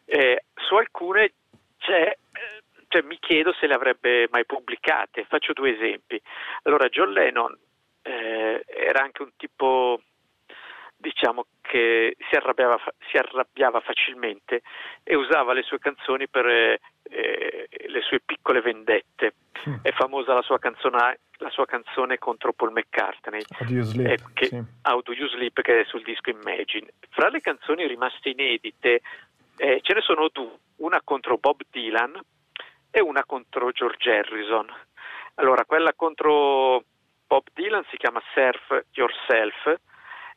Eh, 0.05 0.45
su 0.55 0.76
alcune 0.76 1.34
c'è 1.78 2.15
cioè, 2.93 3.01
mi 3.01 3.17
chiedo 3.19 3.53
se 3.53 3.65
le 3.65 3.74
avrebbe 3.74 4.28
mai 4.30 4.45
pubblicate. 4.45 5.26
Faccio 5.26 5.53
due 5.53 5.74
esempi. 5.74 6.21
Allora, 6.63 6.89
John 6.89 7.11
Lennon 7.11 7.57
eh, 8.03 8.63
era 8.67 9.01
anche 9.01 9.24
un 9.24 9.32
tipo, 9.36 9.99
diciamo, 11.03 11.45
che 11.61 12.15
si 12.29 12.35
arrabbiava, 12.35 12.79
si 13.09 13.17
arrabbiava 13.17 13.81
facilmente 13.81 14.61
e 15.03 15.15
usava 15.15 15.51
le 15.51 15.63
sue 15.63 15.77
canzoni 15.77 16.29
per 16.29 16.45
eh, 16.45 16.79
le 17.87 18.01
sue 18.01 18.21
piccole 18.25 18.61
vendette. 18.61 19.33
Mm. 19.67 19.75
È 19.81 19.91
famosa 19.91 20.33
la 20.33 20.41
sua, 20.41 20.59
canzone, 20.59 21.19
la 21.37 21.49
sua 21.49 21.65
canzone 21.65 22.17
contro 22.17 22.53
Paul 22.53 22.71
McCartney, 22.71 23.43
How 23.59 23.65
Do 23.65 23.73
You 23.73 23.83
Sleep, 23.83 24.09
eh, 24.09 24.17
che, 24.33 24.45
sì. 24.45 24.55
You 24.55 25.27
Sleep, 25.27 25.61
che 25.61 25.81
è 25.81 25.85
sul 25.85 26.03
disco 26.03 26.29
Imagine. 26.29 26.87
Fra 27.09 27.27
le 27.27 27.41
canzoni 27.41 27.85
rimaste 27.85 28.29
inedite 28.29 29.01
eh, 29.57 29.79
ce 29.81 29.93
ne 29.93 30.01
sono 30.01 30.29
due, 30.31 30.57
una 30.77 31.01
contro 31.03 31.37
Bob 31.37 31.61
Dylan 31.69 32.17
e 32.89 33.01
una 33.01 33.25
contro 33.25 33.71
George 33.71 34.09
Harrison. 34.09 34.67
Allora, 35.35 35.65
quella 35.65 35.93
contro 35.93 36.83
Bob 37.27 37.43
Dylan 37.53 37.83
si 37.89 37.97
chiama 37.97 38.21
Surf 38.33 38.85
Yourself 38.91 39.79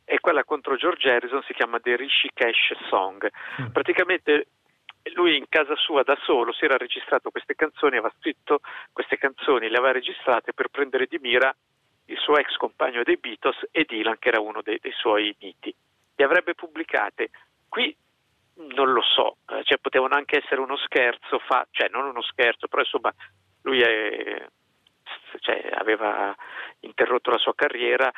e 0.08 0.20
quella 0.20 0.44
contro 0.44 0.76
George 0.76 1.10
Harrison 1.10 1.42
si 1.42 1.52
chiama 1.52 1.80
The 1.80 1.96
Rishikesh 1.96 2.86
Song. 2.88 3.28
Mm. 3.60 3.66
Praticamente 3.72 4.46
lui 5.14 5.36
in 5.36 5.46
casa 5.48 5.74
sua 5.76 6.02
da 6.02 6.16
solo 6.22 6.52
si 6.52 6.64
era 6.64 6.76
registrato 6.76 7.30
queste 7.30 7.54
canzoni, 7.54 7.96
aveva 7.96 8.12
scritto 8.18 8.60
queste 8.92 9.18
canzoni, 9.18 9.68
le 9.68 9.76
aveva 9.76 9.92
registrate 9.92 10.52
per 10.52 10.68
prendere 10.68 11.06
di 11.06 11.18
mira 11.20 11.54
il 12.06 12.18
suo 12.18 12.36
ex 12.38 12.54
compagno 12.56 13.02
dei 13.02 13.16
Beatles 13.16 13.66
e 13.72 13.84
Dylan 13.84 14.18
che 14.18 14.28
era 14.28 14.40
uno 14.40 14.62
dei, 14.62 14.78
dei 14.80 14.92
suoi 14.92 15.34
miti. 15.40 15.74
Le 16.14 16.24
avrebbe 16.24 16.54
pubblicate. 16.54 17.30
Qui 17.68 17.94
non 18.74 18.92
lo 18.92 19.02
so, 19.02 19.38
eh, 19.48 19.62
cioè, 19.64 19.78
potevano 19.78 20.14
anche 20.14 20.40
essere 20.42 20.60
uno 20.60 20.76
scherzo, 20.76 21.38
fa, 21.40 21.66
cioè 21.72 21.88
non 21.90 22.06
uno 22.06 22.22
scherzo, 22.22 22.68
però 22.68 22.82
insomma 22.82 23.12
lui 23.62 23.80
è, 23.80 24.46
cioè, 25.40 25.68
aveva 25.74 26.34
interrotto 26.80 27.30
la 27.30 27.38
sua 27.38 27.54
carriera, 27.54 28.10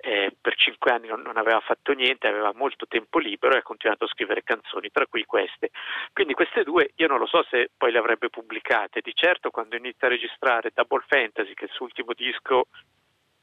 eh, 0.00 0.34
per 0.40 0.54
cinque 0.56 0.90
anni 0.90 1.08
non, 1.08 1.20
non, 1.20 1.36
aveva 1.36 1.60
fatto 1.60 1.92
niente, 1.92 2.26
aveva 2.26 2.52
molto 2.54 2.86
tempo 2.86 3.18
libero 3.18 3.54
e 3.54 3.58
ha 3.58 3.62
continuato 3.62 4.04
a 4.04 4.08
scrivere 4.08 4.42
canzoni, 4.42 4.90
tra 4.90 5.06
cui 5.06 5.24
queste. 5.24 5.70
Quindi 6.12 6.34
queste 6.34 6.64
due 6.64 6.92
io 6.96 7.06
non 7.06 7.18
lo 7.18 7.26
so 7.26 7.44
se 7.50 7.70
poi 7.76 7.92
le 7.92 7.98
avrebbe 7.98 8.30
pubblicate, 8.30 9.00
di 9.02 9.14
certo 9.14 9.50
quando 9.50 9.76
inizia 9.76 10.06
a 10.06 10.10
registrare 10.10 10.72
Double 10.74 11.04
Fantasy, 11.06 11.54
che 11.54 11.64
è 11.64 11.68
il 11.68 11.74
suo 11.74 11.84
ultimo 11.84 12.12
disco, 12.14 12.66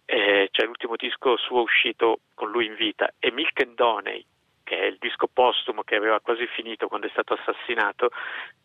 eh, 0.05 0.47
cioè 0.51 0.65
l'ultimo 0.65 0.95
disco 0.95 1.37
suo 1.37 1.61
uscito 1.61 2.21
con 2.33 2.49
lui 2.49 2.65
in 2.65 2.75
vita, 2.75 3.13
e 3.19 3.31
Milk 3.31 3.61
and 3.61 3.75
Doney, 3.75 4.25
che 4.63 4.79
è 4.79 4.85
il 4.85 4.97
disco 4.99 5.27
postumo 5.27 5.83
che 5.83 5.95
aveva 5.95 6.19
quasi 6.19 6.45
finito 6.47 6.87
quando 6.87 7.07
è 7.07 7.11
stato 7.11 7.33
assassinato, 7.33 8.09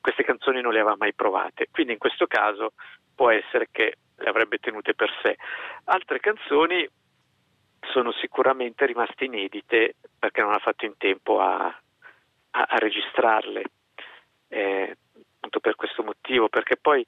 queste 0.00 0.24
canzoni 0.24 0.60
non 0.60 0.72
le 0.72 0.80
aveva 0.80 0.96
mai 0.96 1.12
provate. 1.14 1.68
Quindi 1.70 1.92
in 1.92 1.98
questo 1.98 2.26
caso 2.26 2.72
può 3.14 3.30
essere 3.30 3.68
che 3.70 3.98
le 4.16 4.28
avrebbe 4.28 4.58
tenute 4.58 4.94
per 4.94 5.10
sé. 5.22 5.36
Altre 5.84 6.18
canzoni 6.18 6.88
sono 7.90 8.12
sicuramente 8.12 8.86
rimaste 8.86 9.24
inedite 9.24 9.96
perché 10.18 10.40
non 10.40 10.52
ha 10.52 10.58
fatto 10.58 10.84
in 10.84 10.96
tempo 10.96 11.40
a, 11.40 11.64
a, 11.66 12.66
a 12.68 12.78
registrarle. 12.78 13.64
Eh, 14.48 14.96
appunto 15.36 15.60
per 15.60 15.74
questo 15.74 16.02
motivo, 16.02 16.48
perché 16.48 16.76
poi 16.76 17.04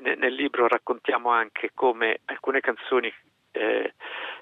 nel 0.00 0.32
libro 0.32 0.66
raccontiamo 0.66 1.30
anche 1.30 1.70
come 1.74 2.20
alcune 2.26 2.60
canzoni 2.60 3.12
eh, 3.52 3.94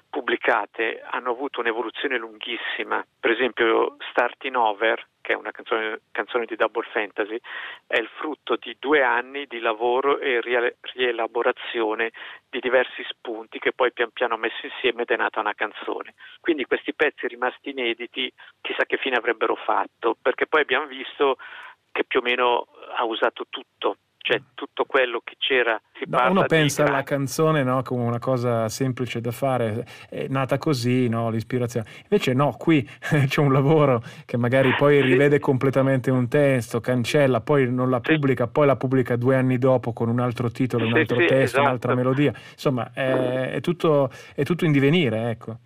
pubblicate 0.09 1.01
hanno 1.09 1.31
avuto 1.31 1.59
un'evoluzione 1.59 2.17
lunghissima. 2.17 3.05
Per 3.19 3.31
esempio 3.31 3.97
Starting 4.09 4.55
Over, 4.55 5.05
che 5.21 5.33
è 5.33 5.35
una 5.35 5.51
canzone, 5.51 6.01
canzone, 6.11 6.45
di 6.45 6.55
Double 6.55 6.87
Fantasy, 6.91 7.37
è 7.85 7.97
il 7.97 8.07
frutto 8.17 8.55
di 8.55 8.75
due 8.79 9.03
anni 9.03 9.45
di 9.45 9.59
lavoro 9.59 10.19
e 10.19 10.41
rielaborazione 10.93 12.11
di 12.49 12.59
diversi 12.59 13.03
spunti 13.09 13.59
che 13.59 13.73
poi 13.73 13.91
pian 13.91 14.11
piano 14.11 14.37
messo 14.37 14.65
insieme 14.65 15.01
ed 15.01 15.09
è 15.09 15.17
nata 15.17 15.39
una 15.39 15.53
canzone. 15.53 16.13
Quindi 16.39 16.65
questi 16.65 16.93
pezzi 16.93 17.27
rimasti 17.27 17.69
inediti 17.69 18.31
chissà 18.61 18.85
che 18.85 18.97
fine 18.97 19.17
avrebbero 19.17 19.55
fatto, 19.55 20.15
perché 20.21 20.47
poi 20.47 20.61
abbiamo 20.61 20.85
visto 20.85 21.37
che 21.91 22.05
più 22.05 22.21
o 22.21 22.23
meno 22.23 22.67
ha 22.95 23.03
usato 23.03 23.45
tutto 23.49 23.97
cioè 24.27 24.41
tutto 24.55 24.83
quello 24.83 25.21
che 25.23 25.35
c'era. 25.37 25.79
No, 26.07 26.29
uno 26.29 26.45
pensa 26.47 26.83
alla 26.83 27.03
canzone 27.03 27.63
no, 27.63 27.81
come 27.81 28.03
una 28.03 28.19
cosa 28.19 28.67
semplice 28.67 29.21
da 29.21 29.31
fare, 29.31 29.85
è 30.09 30.27
nata 30.27 30.57
così 30.57 31.07
no, 31.07 31.29
l'ispirazione. 31.29 31.87
Invece 32.03 32.33
no, 32.33 32.53
qui 32.57 32.83
c'è 32.99 33.39
un 33.39 33.53
lavoro 33.53 34.01
che 34.25 34.35
magari 34.35 34.75
poi 34.77 35.01
rivede 35.01 35.39
completamente 35.39 36.11
un 36.11 36.27
testo, 36.27 36.81
cancella, 36.81 37.39
poi 37.39 37.71
non 37.71 37.89
la 37.89 38.01
pubblica, 38.01 38.45
sì. 38.45 38.51
poi 38.51 38.65
la 38.65 38.75
pubblica 38.75 39.15
due 39.15 39.37
anni 39.37 39.57
dopo 39.57 39.93
con 39.93 40.09
un 40.09 40.19
altro 40.19 40.51
titolo, 40.51 40.85
un 40.85 40.97
altro 40.97 41.21
sì, 41.21 41.25
testo, 41.25 41.43
esatto. 41.43 41.61
un'altra 41.61 41.95
melodia. 41.95 42.33
Insomma, 42.51 42.91
è, 42.93 43.51
è, 43.51 43.61
tutto, 43.61 44.09
è 44.35 44.43
tutto 44.43 44.65
in 44.65 44.73
divenire, 44.73 45.29
ecco. 45.29 45.59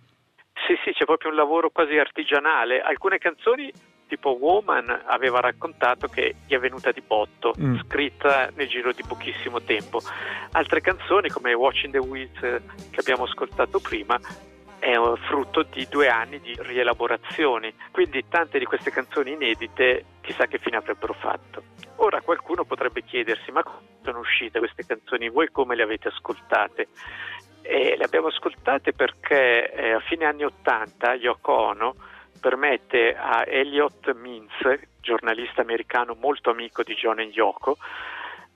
Sì, 0.68 0.78
sì, 0.84 0.92
c'è 0.92 1.04
proprio 1.04 1.30
un 1.30 1.36
lavoro 1.36 1.70
quasi 1.70 1.98
artigianale. 1.98 2.80
Alcune 2.80 3.18
canzoni 3.18 3.72
tipo 4.12 4.36
Woman 4.38 5.04
aveva 5.06 5.40
raccontato 5.40 6.06
che 6.06 6.34
gli 6.46 6.52
è 6.52 6.58
venuta 6.58 6.92
di 6.92 7.00
botto, 7.00 7.54
mm. 7.58 7.78
scritta 7.86 8.50
nel 8.54 8.68
giro 8.68 8.92
di 8.92 9.02
pochissimo 9.08 9.62
tempo. 9.62 10.02
Altre 10.50 10.82
canzoni 10.82 11.30
come 11.30 11.54
Watching 11.54 11.92
the 11.92 11.98
Weeds 11.98 12.38
che 12.38 13.00
abbiamo 13.00 13.24
ascoltato 13.24 13.80
prima 13.80 14.20
è 14.78 14.96
frutto 15.28 15.62
di 15.62 15.86
due 15.88 16.10
anni 16.10 16.40
di 16.40 16.54
rielaborazioni, 16.58 17.72
quindi 17.90 18.22
tante 18.28 18.58
di 18.58 18.66
queste 18.66 18.90
canzoni 18.90 19.32
inedite 19.32 20.04
chissà 20.20 20.44
che 20.44 20.58
fine 20.58 20.76
avrebbero 20.76 21.14
fatto. 21.14 21.62
Ora 21.96 22.20
qualcuno 22.20 22.64
potrebbe 22.64 23.02
chiedersi 23.04 23.50
ma 23.50 23.62
come 23.62 23.80
sono 24.04 24.18
uscite 24.18 24.58
queste 24.58 24.84
canzoni, 24.84 25.30
voi 25.30 25.48
come 25.50 25.74
le 25.74 25.84
avete 25.84 26.08
ascoltate? 26.08 26.88
E 27.62 27.96
le 27.96 28.04
abbiamo 28.04 28.26
ascoltate 28.26 28.92
perché 28.92 29.72
eh, 29.72 29.92
a 29.92 30.00
fine 30.00 30.26
anni 30.26 30.44
80 30.44 31.14
Yoko 31.14 31.52
Ono 31.52 31.94
permette 32.42 33.14
a 33.14 33.44
Elliot 33.46 34.12
Mintz, 34.14 34.80
giornalista 35.00 35.60
americano 35.62 36.16
molto 36.18 36.50
amico 36.50 36.82
di 36.82 36.94
John 36.94 37.20
Yoko, 37.20 37.78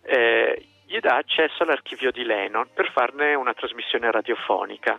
eh, 0.02 0.66
gli 0.84 0.98
dà 0.98 1.16
accesso 1.16 1.62
all'archivio 1.62 2.10
di 2.10 2.24
Lennon 2.24 2.68
per 2.74 2.90
farne 2.90 3.34
una 3.34 3.54
trasmissione 3.54 4.10
radiofonica. 4.10 4.98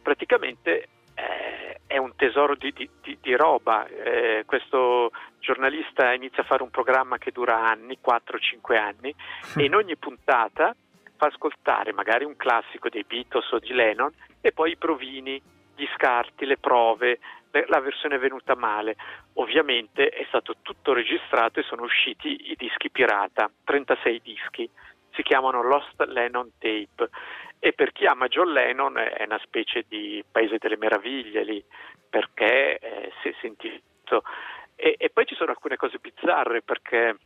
Praticamente 0.00 0.88
eh, 1.14 1.80
è 1.88 1.98
un 1.98 2.14
tesoro 2.14 2.54
di, 2.54 2.72
di, 2.72 2.88
di, 3.02 3.18
di 3.20 3.34
roba. 3.34 3.84
Eh, 3.86 4.44
questo 4.46 5.10
giornalista 5.40 6.12
inizia 6.12 6.44
a 6.44 6.46
fare 6.46 6.62
un 6.62 6.70
programma 6.70 7.18
che 7.18 7.32
dura 7.32 7.66
anni, 7.66 7.98
4-5 8.00 8.76
anni, 8.76 9.12
e 9.56 9.64
in 9.64 9.74
ogni 9.74 9.96
puntata 9.96 10.74
fa 11.16 11.26
ascoltare 11.26 11.92
magari 11.92 12.24
un 12.24 12.36
classico 12.36 12.88
dei 12.88 13.04
Beatles 13.04 13.50
o 13.50 13.58
di 13.58 13.72
Lennon 13.72 14.12
e 14.40 14.52
poi 14.52 14.70
i 14.70 14.76
provini, 14.76 15.42
gli 15.74 15.86
scarti, 15.96 16.46
le 16.46 16.58
prove, 16.58 17.18
la 17.66 17.80
versione 17.80 18.16
è 18.16 18.18
venuta 18.18 18.54
male. 18.54 18.96
Ovviamente 19.34 20.08
è 20.08 20.24
stato 20.28 20.56
tutto 20.62 20.92
registrato 20.92 21.60
e 21.60 21.64
sono 21.64 21.82
usciti 21.82 22.50
i 22.50 22.54
dischi 22.56 22.90
pirata, 22.90 23.50
36 23.64 24.20
dischi, 24.22 24.68
si 25.12 25.22
chiamano 25.22 25.62
Lost 25.62 26.00
Lennon 26.06 26.52
Tape 26.58 27.10
e 27.58 27.72
per 27.72 27.92
chi 27.92 28.06
ama 28.06 28.28
John 28.28 28.52
Lennon 28.52 28.96
è 28.96 29.24
una 29.24 29.40
specie 29.42 29.84
di 29.86 30.24
paese 30.30 30.56
delle 30.58 30.76
meraviglie 30.78 31.44
lì, 31.44 31.62
perché 32.08 32.78
eh, 32.78 33.12
si 33.20 33.28
è 33.28 33.34
sentito. 33.40 34.22
E, 34.76 34.94
e 34.98 35.10
poi 35.10 35.26
ci 35.26 35.34
sono 35.34 35.50
alcune 35.50 35.76
cose 35.76 35.98
bizzarre 35.98 36.62
perché 36.62 37.16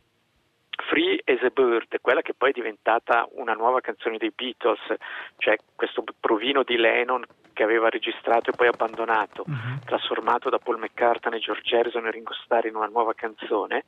Free 0.87 1.21
as 1.25 1.41
a 1.41 1.49
Bird, 1.49 1.97
quella 2.01 2.21
che 2.21 2.33
poi 2.33 2.49
è 2.49 2.53
diventata 2.53 3.27
una 3.33 3.53
nuova 3.53 3.81
canzone 3.81 4.17
dei 4.17 4.31
Beatles, 4.35 4.79
cioè 5.37 5.57
questo 5.75 6.03
provino 6.19 6.63
di 6.63 6.77
Lennon 6.77 7.23
che 7.53 7.63
aveva 7.63 7.89
registrato 7.89 8.49
e 8.49 8.53
poi 8.55 8.67
abbandonato, 8.67 9.43
uh-huh. 9.47 9.79
trasformato 9.85 10.49
da 10.49 10.59
Paul 10.59 10.77
McCartney, 10.77 11.39
George 11.39 11.75
Harrison 11.75 12.05
e 12.05 12.11
Ringo 12.11 12.33
Starr 12.33 12.65
in 12.65 12.75
una 12.75 12.87
nuova 12.87 13.13
canzone, 13.13 13.85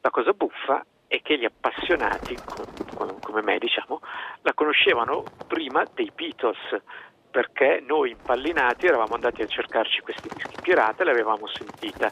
la 0.00 0.10
cosa 0.10 0.32
buffa 0.32 0.84
è 1.06 1.20
che 1.20 1.36
gli 1.38 1.44
appassionati, 1.44 2.36
come 3.20 3.42
me 3.42 3.58
diciamo, 3.58 4.00
la 4.42 4.54
conoscevano 4.54 5.24
prima 5.46 5.84
dei 5.92 6.10
Beatles, 6.14 6.80
perché 7.30 7.82
noi 7.86 8.10
impallinati 8.10 8.86
eravamo 8.86 9.14
andati 9.14 9.42
a 9.42 9.46
cercarci 9.46 10.00
questi 10.00 10.28
dischi 10.32 10.56
pirata 10.62 11.02
e 11.02 11.06
l'avevamo 11.06 11.46
sentita. 11.48 12.10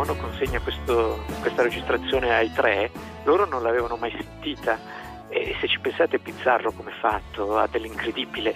Quando 0.00 0.12
Yoko 0.12 0.12
Ono 0.12 0.14
consegna 0.16 0.60
questo- 0.60 1.22
questa 1.40 1.62
registrazione 1.62 2.32
ai 2.34 2.50
tre, 2.52 2.90
loro 3.24 3.44
non 3.46 3.62
l'avevano 3.62 3.96
mai 3.96 4.10
sentita. 4.12 4.98
E 5.32 5.54
se 5.60 5.68
ci 5.68 5.78
pensate 5.78 6.16
è 6.16 6.18
bizzarro 6.18 6.72
come 6.72 6.90
fatto, 7.00 7.56
ha 7.56 7.68
dell'incredibile 7.68 8.52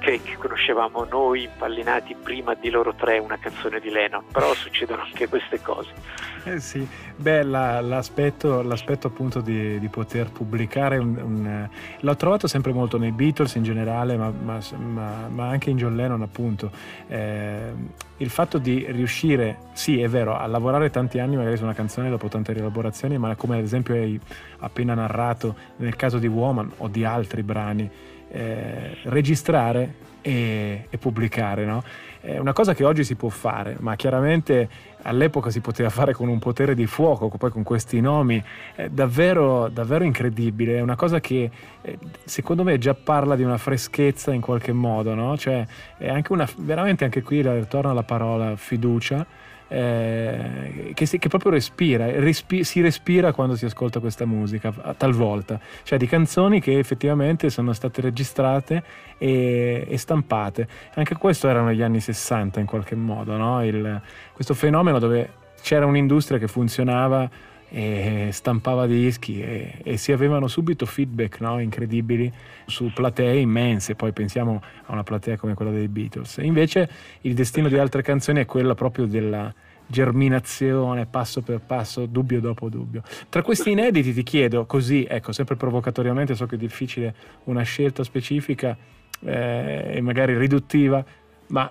che- 0.00 0.20
che 0.20 0.36
conoscevamo 0.36 1.04
noi 1.04 1.44
impallinati 1.44 2.16
prima 2.20 2.54
di 2.54 2.70
loro 2.70 2.92
tre 2.94 3.18
una 3.18 3.38
canzone 3.38 3.78
di 3.78 3.90
Lennon, 3.90 4.24
però 4.32 4.52
succedono 4.54 5.02
anche 5.02 5.28
queste 5.28 5.60
cose. 5.62 5.90
Eh 6.42 6.58
sì, 6.58 6.84
beh, 7.16 7.42
la- 7.44 7.80
l'aspetto, 7.80 8.62
l'aspetto 8.62 9.06
appunto 9.06 9.40
di, 9.40 9.78
di 9.78 9.88
poter 9.88 10.30
pubblicare 10.32 10.96
un, 10.98 11.16
un- 11.22 11.68
l'ho 12.00 12.16
trovato 12.16 12.48
sempre 12.48 12.72
molto 12.72 12.98
nei 12.98 13.12
Beatles 13.12 13.54
in 13.54 13.62
generale, 13.62 14.16
ma, 14.16 14.30
ma- 14.42 14.58
ma- 14.76 15.28
ma 15.28 15.48
anche 15.48 15.70
in 15.70 15.76
John 15.76 15.94
Lennon 15.94 16.22
appunto. 16.22 16.70
Eh, 17.06 17.72
il 18.18 18.30
fatto 18.30 18.58
di 18.58 18.86
riuscire, 18.88 19.58
sì 19.72 20.00
è 20.00 20.08
vero, 20.08 20.36
a 20.36 20.46
lavorare 20.46 20.90
tanti 20.90 21.18
anni 21.18 21.36
magari 21.36 21.56
su 21.56 21.64
una 21.64 21.74
canzone 21.74 22.08
dopo 22.08 22.28
tante 22.28 22.52
rielaborazioni, 22.52 23.18
ma 23.18 23.34
come 23.34 23.58
ad 23.58 23.64
esempio 23.64 23.94
hai 23.94 24.18
appena 24.58 24.94
narrato 24.94 25.54
nel 25.76 25.96
caso 25.96 26.18
di 26.18 26.26
Woman 26.26 26.72
o 26.78 26.88
di 26.88 27.04
altri 27.04 27.42
brani, 27.42 27.88
eh, 28.30 28.96
registrare 29.04 29.94
e, 30.22 30.86
e 30.88 30.98
pubblicare, 30.98 31.64
no? 31.64 31.84
È 32.20 32.38
una 32.38 32.52
cosa 32.52 32.74
che 32.74 32.84
oggi 32.84 33.04
si 33.04 33.14
può 33.14 33.28
fare, 33.28 33.76
ma 33.78 33.94
chiaramente 33.94 34.68
all'epoca 35.02 35.50
si 35.50 35.60
poteva 35.60 35.90
fare 35.90 36.12
con 36.12 36.28
un 36.28 36.38
potere 36.38 36.74
di 36.74 36.86
fuoco, 36.86 37.28
poi 37.28 37.50
con 37.50 37.62
questi 37.62 38.00
nomi, 38.00 38.42
è 38.74 38.88
davvero, 38.88 39.68
davvero 39.68 40.04
incredibile. 40.04 40.78
È 40.78 40.80
una 40.80 40.96
cosa 40.96 41.20
che 41.20 41.50
eh, 41.82 41.98
secondo 42.24 42.62
me 42.62 42.78
già 42.78 42.94
parla 42.94 43.36
di 43.36 43.42
una 43.42 43.58
freschezza 43.58 44.32
in 44.32 44.40
qualche 44.40 44.72
modo, 44.72 45.14
no? 45.14 45.36
Cioè, 45.36 45.66
è 45.96 46.08
anche 46.08 46.32
una, 46.32 46.48
veramente 46.58 47.04
anche 47.04 47.22
qui 47.22 47.42
ritorna 47.42 47.92
la 47.92 48.02
parola 48.02 48.56
fiducia. 48.56 49.26
Eh, 49.68 50.92
che, 50.94 51.06
si- 51.06 51.18
che 51.18 51.28
proprio 51.28 51.50
respira, 51.52 52.06
respi- 52.20 52.64
si 52.64 52.80
respira 52.80 53.32
quando 53.32 53.56
si 53.56 53.64
ascolta 53.64 54.00
questa 54.00 54.24
musica, 54.26 54.72
talvolta, 54.96 55.58
cioè 55.82 55.98
di 55.98 56.06
canzoni 56.06 56.60
che 56.60 56.78
effettivamente 56.78 57.50
sono 57.50 57.72
state 57.72 58.00
registrate 58.00 58.82
e, 59.18 59.86
e 59.88 59.98
stampate. 59.98 60.68
Anche 60.94 61.16
questo 61.16 61.48
erano 61.48 61.72
gli 61.72 61.82
anni 61.82 62.00
60 62.00 62.60
in 62.60 62.66
qualche 62.66 62.94
modo, 62.94 63.36
no? 63.36 63.64
Il- 63.64 64.00
questo 64.32 64.54
fenomeno 64.54 64.98
dove 64.98 65.30
c'era 65.62 65.86
un'industria 65.86 66.38
che 66.38 66.46
funzionava 66.46 67.28
e 67.76 68.28
stampava 68.32 68.86
dischi 68.86 69.42
e, 69.42 69.80
e 69.82 69.96
si 69.98 70.10
avevano 70.10 70.48
subito 70.48 70.86
feedback 70.86 71.40
no? 71.40 71.60
incredibili 71.60 72.32
su 72.64 72.90
platee 72.90 73.38
immense, 73.38 73.94
poi 73.94 74.12
pensiamo 74.12 74.62
a 74.86 74.92
una 74.92 75.02
platea 75.02 75.36
come 75.36 75.52
quella 75.52 75.72
dei 75.72 75.86
Beatles. 75.86 76.38
Invece 76.38 76.88
il 77.20 77.34
destino 77.34 77.68
di 77.68 77.76
altre 77.76 78.00
canzoni 78.00 78.40
è 78.40 78.46
quello 78.46 78.74
proprio 78.74 79.04
della 79.04 79.52
germinazione 79.86 81.04
passo 81.04 81.42
per 81.42 81.60
passo, 81.60 82.06
dubbio 82.06 82.40
dopo 82.40 82.70
dubbio. 82.70 83.02
Tra 83.28 83.42
questi 83.42 83.72
inediti 83.72 84.14
ti 84.14 84.22
chiedo 84.22 84.64
così, 84.64 85.06
ecco, 85.06 85.32
sempre 85.32 85.56
provocatoriamente, 85.56 86.34
so 86.34 86.46
che 86.46 86.54
è 86.54 86.58
difficile 86.58 87.14
una 87.44 87.62
scelta 87.62 88.02
specifica 88.04 88.74
eh, 89.20 89.92
e 89.96 90.00
magari 90.00 90.34
riduttiva, 90.38 91.04
ma 91.48 91.70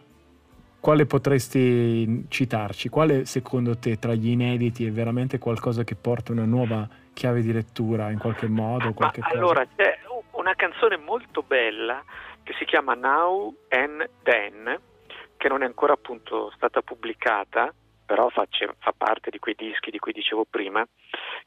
quale 0.86 1.07
potresti 1.07 2.27
citarci? 2.29 2.89
Quale 2.89 3.25
secondo 3.25 3.75
te 3.75 3.97
tra 3.97 4.13
gli 4.13 4.29
inediti 4.29 4.86
è 4.86 4.91
veramente 4.91 5.39
qualcosa 5.39 5.83
che 5.83 5.95
porta 5.95 6.31
una 6.31 6.45
nuova 6.45 6.88
chiave 7.11 7.41
di 7.41 7.51
lettura 7.51 8.11
in 8.11 8.19
qualche 8.19 8.47
modo? 8.47 8.86
Ma 8.86 8.93
Qualche 8.93 9.21
allora 9.23 9.65
c'è 9.75 9.97
una 10.33 10.53
canzone 10.53 10.97
molto 10.97 11.41
bella 11.41 12.03
che 12.43 12.53
si 12.59 12.65
chiama 12.65 12.93
Now 12.93 13.51
and 13.69 14.07
Then, 14.21 14.79
che 15.38 15.47
non 15.47 15.63
è 15.63 15.65
ancora 15.65 15.93
appunto 15.93 16.51
stata 16.55 16.83
pubblicata, 16.83 17.73
però 18.05 18.29
face- 18.29 18.75
fa 18.77 18.93
parte 18.95 19.31
di 19.31 19.39
quei 19.39 19.55
dischi 19.57 19.89
di 19.89 19.97
cui 19.97 20.11
dicevo 20.11 20.45
prima, 20.47 20.88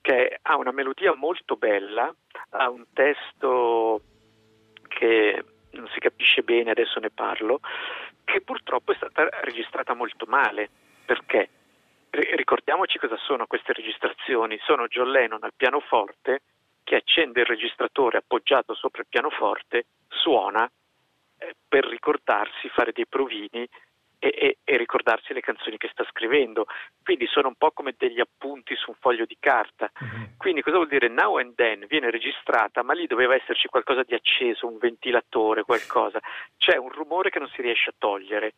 che 0.01 0.41
ha 0.43 0.57
una 0.57 0.73
melodia 0.73 1.15
molto 1.15 1.55
bella, 1.55 2.13
ha 2.51 2.69
un 2.69 2.87
testo 2.93 4.01
che 4.89 5.45
non 5.71 5.87
si 5.93 6.01
capisce 6.01 6.43
bene, 6.43 6.71
adesso 6.71 6.99
ne 6.99 7.11
parlo, 7.11 7.61
che 8.31 8.43
purtroppo 8.43 8.93
è 8.93 8.97
stata 8.97 9.29
registrata 9.43 9.95
molto 9.95 10.27
male. 10.27 10.69
Perché? 11.05 11.49
Ri- 12.11 12.37
ricordiamoci 12.37 12.99
cosa 12.99 13.17
sono 13.17 13.47
queste 13.47 13.73
registrazioni. 13.73 14.59
Sono 14.63 14.87
John 14.87 15.11
Lennon 15.11 15.43
al 15.43 15.55
pianoforte 15.57 16.43
che 16.85 16.97
accende 16.97 17.41
il 17.41 17.47
registratore 17.47 18.19
appoggiato 18.19 18.75
sopra 18.75 19.01
il 19.01 19.09
pianoforte, 19.09 19.87
suona 20.09 20.71
eh, 21.39 21.55
per 21.67 21.87
ricordarsi, 21.87 22.69
fare 22.69 22.93
dei 22.93 23.07
provini 23.07 23.67
e, 24.19 24.35
e- 24.37 24.59
e 24.65 24.77
ricordarsi 24.77 25.33
le 25.33 25.41
canzoni 25.41 25.77
che 25.77 25.89
sta 25.93 26.05
scrivendo. 26.11 26.67
Quindi 27.03 27.27
sono 27.27 27.49
un 27.49 27.55
po' 27.57 27.71
come 27.73 27.95
degli 27.97 28.21
appunti 28.21 28.75
su 28.77 28.91
un 28.91 28.97
foglio 29.01 29.25
di 29.25 29.37
carta. 29.39 29.91
Mhm. 30.01 30.37
Quindi 30.37 30.63
cosa 30.63 30.77
vuol 30.77 30.89
dire 30.89 31.09
now 31.09 31.37
and 31.39 31.55
then 31.55 31.87
viene 31.87 32.11
registrata, 32.11 32.83
ma 32.83 32.93
lì 32.95 33.07
doveva 33.07 33.35
esserci 33.35 33.69
qualcosa 33.69 34.03
di 34.03 34.15
acceso, 34.15 34.67
un 34.67 34.79
ventilatore, 34.79 35.63
qualcosa. 35.63 36.21
C'è 36.57 36.77
un 36.77 36.91
rumore 36.91 37.31
che 37.31 37.39
non 37.39 37.49
si 37.49 37.63
riesce 37.63 37.91
a 37.91 37.95
togliere. 37.97 38.55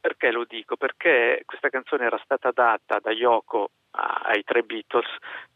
Perché 0.00 0.32
lo 0.32 0.44
dico? 0.44 0.76
Perché 0.76 1.42
questa 1.44 1.68
canzone 1.68 2.04
era 2.04 2.20
stata 2.24 2.50
data 2.52 2.98
da 3.00 3.12
Yoko 3.12 3.70
a- 3.92 4.22
ai 4.24 4.42
tre 4.42 4.62
Beatles 4.62 5.06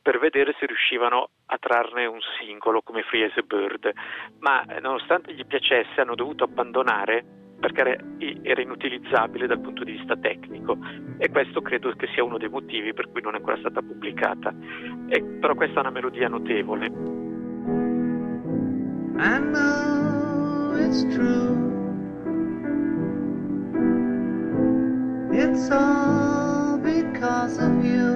per 0.00 0.18
vedere 0.20 0.54
se 0.58 0.66
riuscivano 0.66 1.30
a 1.46 1.58
trarne 1.58 2.06
un 2.06 2.20
singolo 2.38 2.80
come 2.82 3.02
Free 3.02 3.24
as 3.24 3.36
a 3.36 3.42
Bird, 3.42 3.90
ma 4.38 4.62
eh, 4.66 4.78
nonostante 4.78 5.32
gli 5.32 5.44
piacesse 5.44 6.00
hanno 6.00 6.14
dovuto 6.14 6.44
abbandonare 6.44 7.24
perché 7.58 7.98
era- 8.42 8.62
inutilizzabile 8.62 9.46
dal 9.46 9.60
punto 9.60 9.84
di 9.84 9.92
vista 9.92 10.16
tecnico 10.16 10.78
e 11.18 11.28
questo 11.30 11.62
credo 11.62 11.92
che 11.96 12.08
sia 12.14 12.24
uno 12.24 12.38
dei 12.38 12.48
motivi 12.48 12.92
per 12.92 13.08
cui 13.10 13.20
non 13.22 13.34
è 13.34 13.38
ancora 13.38 13.56
stata 13.58 13.80
pubblicata. 13.80 14.54
E- 15.08 15.22
però 15.22 15.54
questa 15.54 15.76
è 15.76 15.80
una 15.80 15.90
melodia 15.90 16.28
notevole. 16.28 16.86
I 19.18 19.38
know 19.38 20.76
it's 20.76 21.02
true. 21.14 21.74
It's 25.32 25.70
all 25.70 26.78
because 26.78 27.58
of 27.58 27.84
you. 27.84 28.15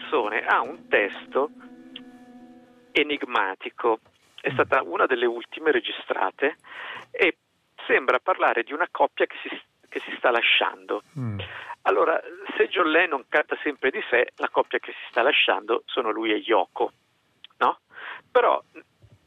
Canzone 0.00 0.44
ha 0.44 0.60
un 0.60 0.88
testo 0.88 1.50
enigmatico, 2.92 4.00
è 4.40 4.50
mm. 4.50 4.52
stata 4.54 4.82
una 4.82 5.06
delle 5.06 5.26
ultime 5.26 5.70
registrate 5.70 6.56
e 7.10 7.36
sembra 7.86 8.18
parlare 8.18 8.62
di 8.62 8.72
una 8.72 8.88
coppia 8.90 9.26
che 9.26 9.36
si, 9.42 9.48
che 9.88 10.00
si 10.00 10.14
sta 10.16 10.30
lasciando. 10.30 11.02
Mm. 11.18 11.38
Allora, 11.82 12.20
se 12.56 12.68
John 12.68 12.90
Lennon 12.90 13.24
canta 13.28 13.56
sempre 13.62 13.90
di 13.90 14.00
sé, 14.10 14.32
la 14.36 14.48
coppia 14.48 14.78
che 14.78 14.92
si 14.92 15.06
sta 15.10 15.22
lasciando 15.22 15.82
sono 15.86 16.10
lui 16.10 16.32
e 16.32 16.36
Yoko, 16.36 16.92
no? 17.58 17.78
Però 18.30 18.62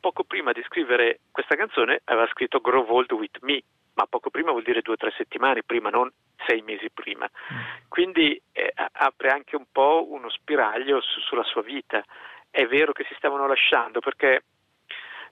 poco 0.03 0.25
prima 0.25 0.51
di 0.51 0.61
scrivere 0.63 1.21
questa 1.31 1.55
canzone 1.55 2.01
aveva 2.03 2.27
scritto 2.27 2.59
Grow 2.59 2.85
Old 2.89 3.09
With 3.13 3.37
Me, 3.39 3.63
ma 3.93 4.05
poco 4.05 4.29
prima 4.29 4.51
vuol 4.51 4.63
dire 4.63 4.81
due 4.81 4.95
o 4.95 4.97
tre 4.97 5.13
settimane 5.15 5.63
prima, 5.63 5.89
non 5.89 6.11
sei 6.45 6.61
mesi 6.61 6.89
prima. 6.89 7.25
Mm. 7.25 7.57
Quindi 7.87 8.39
eh, 8.51 8.73
apre 8.75 9.29
anche 9.29 9.55
un 9.55 9.63
po' 9.71 10.05
uno 10.09 10.29
spiraglio 10.29 10.99
su, 10.99 11.21
sulla 11.21 11.43
sua 11.43 11.61
vita. 11.61 12.03
È 12.49 12.65
vero 12.65 12.91
che 12.91 13.05
si 13.07 13.15
stavano 13.15 13.47
lasciando 13.47 14.01
perché, 14.01 14.43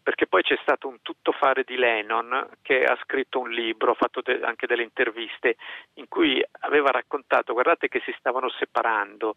perché 0.02 0.26
poi 0.28 0.42
c'è 0.42 0.58
stato 0.62 0.88
un 0.88 1.02
tuttofare 1.02 1.66
di 1.66 1.76
Lennon 1.76 2.52
che 2.62 2.86
ha 2.86 2.98
scritto 3.04 3.40
un 3.40 3.50
libro, 3.50 3.92
ha 3.92 3.96
fatto 3.96 4.22
de- 4.22 4.40
anche 4.42 4.68
delle 4.68 4.84
interviste 4.84 5.58
in 5.96 6.08
cui 6.08 6.42
aveva 6.62 6.92
raccontato, 6.92 7.52
guardate 7.52 7.90
che 7.90 8.02
si 8.06 8.16
stavano 8.18 8.50
separando, 8.52 9.36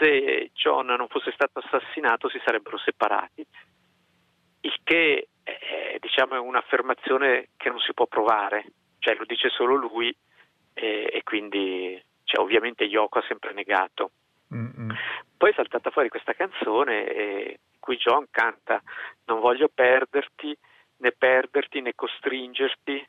se 0.00 0.50
John 0.52 0.86
non 0.86 1.06
fosse 1.06 1.30
stato 1.30 1.60
assassinato 1.60 2.28
si 2.28 2.40
sarebbero 2.44 2.76
separati. 2.78 3.46
Il 4.64 4.76
che 4.82 5.28
è, 5.42 5.96
diciamo, 6.00 6.34
è 6.34 6.38
un'affermazione 6.38 7.50
che 7.56 7.68
non 7.68 7.80
si 7.80 7.92
può 7.92 8.06
provare, 8.06 8.64
cioè 8.98 9.14
lo 9.16 9.26
dice 9.26 9.50
solo 9.50 9.74
lui 9.74 10.14
e, 10.72 11.10
e 11.12 11.22
quindi 11.22 12.02
cioè, 12.24 12.42
ovviamente 12.42 12.84
Yoko 12.84 13.18
ha 13.18 13.24
sempre 13.28 13.52
negato. 13.52 14.10
Mm-hmm. 14.54 14.90
Poi 15.36 15.50
è 15.50 15.54
saltata 15.54 15.90
fuori 15.90 16.08
questa 16.08 16.32
canzone 16.32 17.06
eh, 17.08 17.58
in 17.72 17.80
cui 17.80 17.96
John 17.96 18.26
canta 18.30 18.82
Non 19.26 19.40
voglio 19.40 19.68
perderti, 19.68 20.56
né 20.98 21.12
perderti 21.12 21.82
né 21.82 21.94
costringerti, 21.94 23.06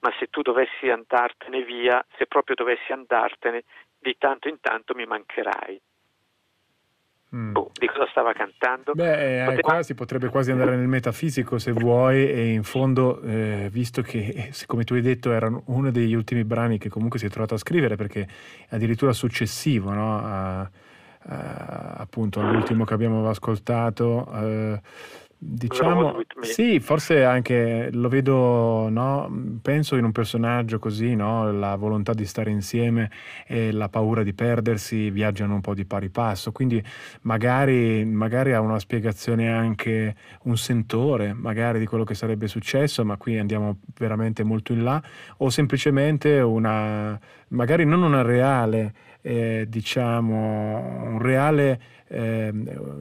ma 0.00 0.12
se 0.18 0.26
tu 0.26 0.42
dovessi 0.42 0.90
andartene 0.90 1.62
via, 1.62 2.04
se 2.18 2.26
proprio 2.26 2.54
dovessi 2.54 2.92
andartene, 2.92 3.64
di 3.98 4.16
tanto 4.18 4.48
in 4.48 4.60
tanto 4.60 4.94
mi 4.94 5.06
mancherai. 5.06 5.80
Mm. 7.34 7.56
Oh, 7.56 7.70
di 7.78 7.86
cosa 7.86 8.06
stava 8.10 8.32
cantando? 8.32 8.92
Beh, 8.94 9.42
eh, 9.42 9.44
Poteva... 9.44 9.60
qua 9.60 9.82
si 9.82 9.94
potrebbe 9.94 10.28
quasi 10.28 10.50
andare 10.50 10.76
nel 10.76 10.86
metafisico 10.86 11.58
se 11.58 11.72
vuoi 11.72 12.26
e 12.26 12.52
in 12.52 12.62
fondo, 12.62 13.20
eh, 13.20 13.68
visto 13.70 14.00
che, 14.00 14.18
eh, 14.18 14.52
come 14.66 14.84
tu 14.84 14.94
hai 14.94 15.02
detto, 15.02 15.30
era 15.32 15.50
uno 15.66 15.90
degli 15.90 16.14
ultimi 16.14 16.44
brani 16.44 16.78
che 16.78 16.88
comunque 16.88 17.18
si 17.18 17.26
è 17.26 17.28
trovato 17.28 17.54
a 17.54 17.58
scrivere 17.58 17.96
perché 17.96 18.26
addirittura 18.70 19.12
successivo 19.12 19.92
no? 19.92 20.18
a, 20.18 20.60
a, 20.60 20.70
appunto 21.98 22.40
all'ultimo 22.40 22.84
che 22.84 22.94
abbiamo 22.94 23.28
ascoltato. 23.28 24.26
Eh, 24.32 24.80
Diciamo, 25.40 26.20
sì, 26.40 26.80
forse 26.80 27.22
anche 27.22 27.90
lo 27.92 28.08
vedo, 28.08 28.88
no? 28.88 29.60
penso 29.62 29.94
in 29.94 30.02
un 30.02 30.10
personaggio 30.10 30.80
così, 30.80 31.14
no? 31.14 31.52
la 31.52 31.76
volontà 31.76 32.12
di 32.12 32.24
stare 32.24 32.50
insieme 32.50 33.08
e 33.46 33.70
la 33.70 33.88
paura 33.88 34.24
di 34.24 34.32
perdersi 34.32 35.10
viaggiano 35.10 35.54
un 35.54 35.60
po' 35.60 35.74
di 35.74 35.84
pari 35.84 36.08
passo, 36.08 36.50
quindi 36.50 36.82
magari, 37.22 38.04
magari 38.04 38.52
ha 38.52 38.60
una 38.60 38.80
spiegazione 38.80 39.48
anche 39.48 40.16
un 40.42 40.56
sentore, 40.56 41.32
magari 41.34 41.78
di 41.78 41.86
quello 41.86 42.02
che 42.02 42.14
sarebbe 42.14 42.48
successo, 42.48 43.04
ma 43.04 43.16
qui 43.16 43.38
andiamo 43.38 43.78
veramente 43.96 44.42
molto 44.42 44.72
in 44.72 44.82
là, 44.82 45.00
o 45.36 45.50
semplicemente 45.50 46.40
una, 46.40 47.16
magari 47.50 47.84
non 47.84 48.02
una 48.02 48.22
reale, 48.22 48.92
eh, 49.20 49.66
diciamo, 49.68 51.10
un 51.12 51.18
reale 51.20 51.80
eh, 52.08 52.52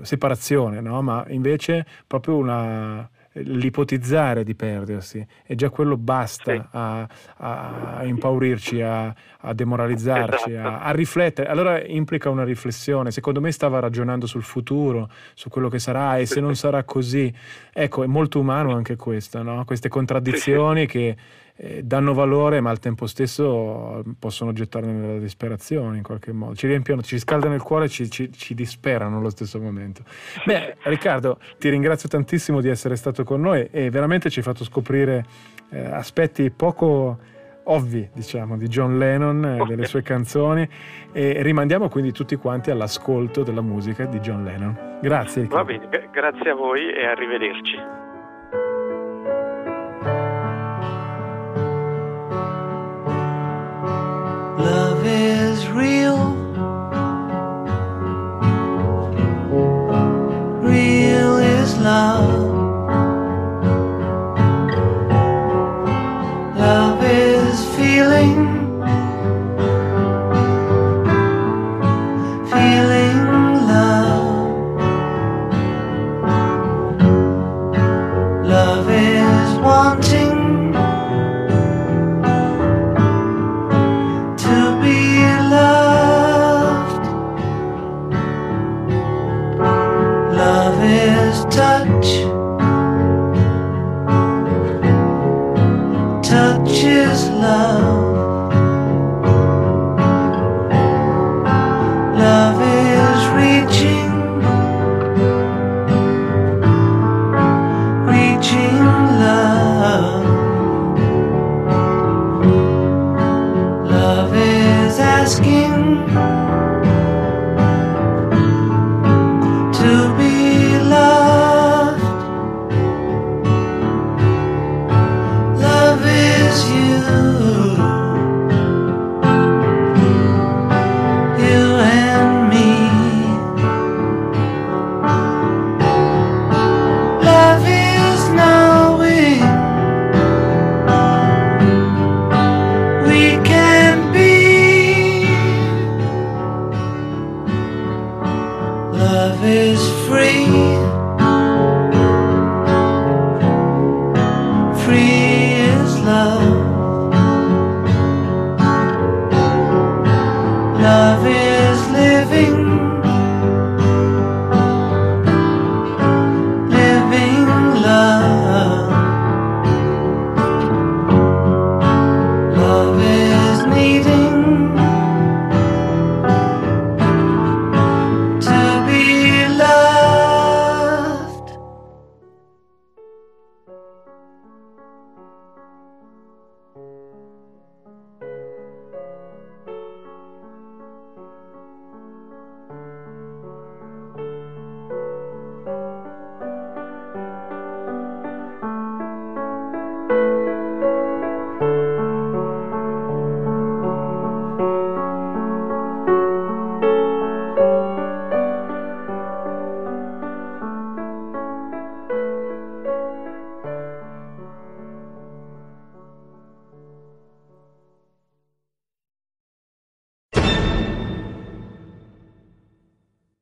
separazione, 0.01 0.82
no? 0.82 1.01
ma 1.01 1.26
invece 1.30 1.86
proprio 2.05 2.38
una, 2.38 3.09
l'ipotizzare 3.43 4.43
di 4.43 4.55
perdersi 4.55 5.26
e 5.45 5.55
già 5.55 5.70
quello 5.70 5.97
basta 5.97 6.53
sì. 6.53 6.61
a, 6.72 7.07
a, 7.38 8.03
impaurirci, 8.03 8.82
a, 8.82 9.13
a 9.39 9.53
demoralizzarci, 9.53 10.51
esatto. 10.51 10.68
a, 10.68 10.80
a, 10.82 10.91
riflettere. 10.91 11.49
Allora 11.49 11.84
implica 11.84 12.30
una 12.30 12.43
riflessione. 12.43 13.11
Secondo 13.11 13.41
me 13.41 13.51
stava 13.51 13.80
ragionando 13.80 14.26
sul 14.26 14.43
futuro, 14.43 15.09
su 15.34 15.49
quello 15.49 15.70
che 15.70 15.80
sarà 15.80 16.18
e 16.18 16.26
se 16.26 16.39
non 16.39 16.55
sarà 16.55 16.84
così. 16.84 17.34
Ecco, 17.80 18.01
è 18.01 18.07
molto 18.07 18.39
umano 18.39 18.73
anche 18.73 18.95
questo, 18.95 19.43
no? 19.43 19.63
queste 19.63 19.88
contraddizioni 19.88 20.88
che 20.88 21.15
eh, 21.55 21.84
danno 21.84 22.15
valore 22.15 22.59
ma 22.59 22.71
al 22.71 22.80
tempo 22.80 23.05
stesso 23.05 24.03
possono 24.17 24.51
gettare 24.51 24.88
nella 24.88 25.19
disperazione 25.19 25.97
in 25.97 26.01
qualche 26.01 26.32
modo, 26.32 26.55
ci 26.55 26.65
riempiono, 26.65 27.03
ci 27.03 27.19
scaldano 27.19 27.53
il 27.53 27.61
cuore 27.61 27.86
e 27.86 27.89
ci, 27.89 28.09
ci, 28.09 28.32
ci, 28.34 28.55
disperano 28.55 29.19
allo 29.19 29.30
stesso 29.30 29.59
momento. 29.59 30.01
Beh, 30.43 30.78
Riccardo, 30.89 31.38
ti 31.59 31.69
ringrazio 31.69 32.09
tantissimo 32.09 32.61
di 32.61 32.69
essere 32.69 32.95
stato 32.95 33.23
con 33.23 33.41
noi 33.41 33.67
e 33.69 33.91
veramente 33.91 34.32
ci 34.32 34.39
hai 34.39 34.45
fatto 34.45 34.63
scoprire 34.63 35.23
eh, 35.69 35.80
aspetti 35.80 36.49
poco 36.49 37.19
ovvi, 37.68 38.09
diciamo, 38.13 38.57
di 38.57 38.68
John 38.68 38.97
Lennon 38.97 39.45
e 39.45 39.65
delle 39.65 39.86
sue 39.86 40.01
canzoni 40.01 40.68
e 41.11 41.41
rimandiamo 41.41 41.89
quindi 41.89 42.11
tutti 42.11 42.36
quanti 42.36 42.72
all'ascolto 42.72 43.43
della 43.43 43.61
musica 43.61 44.05
di 44.05 44.20
John 44.20 44.43
Lennon. 44.43 44.99
Grazie. 45.01 45.43
Riccardo. 45.43 45.74
Va 45.74 45.88
bene, 45.88 46.09
grazie 46.11 46.49
a 46.49 46.55
voi 46.55 46.91
e 46.91 47.05
arrivederci. 47.05 48.07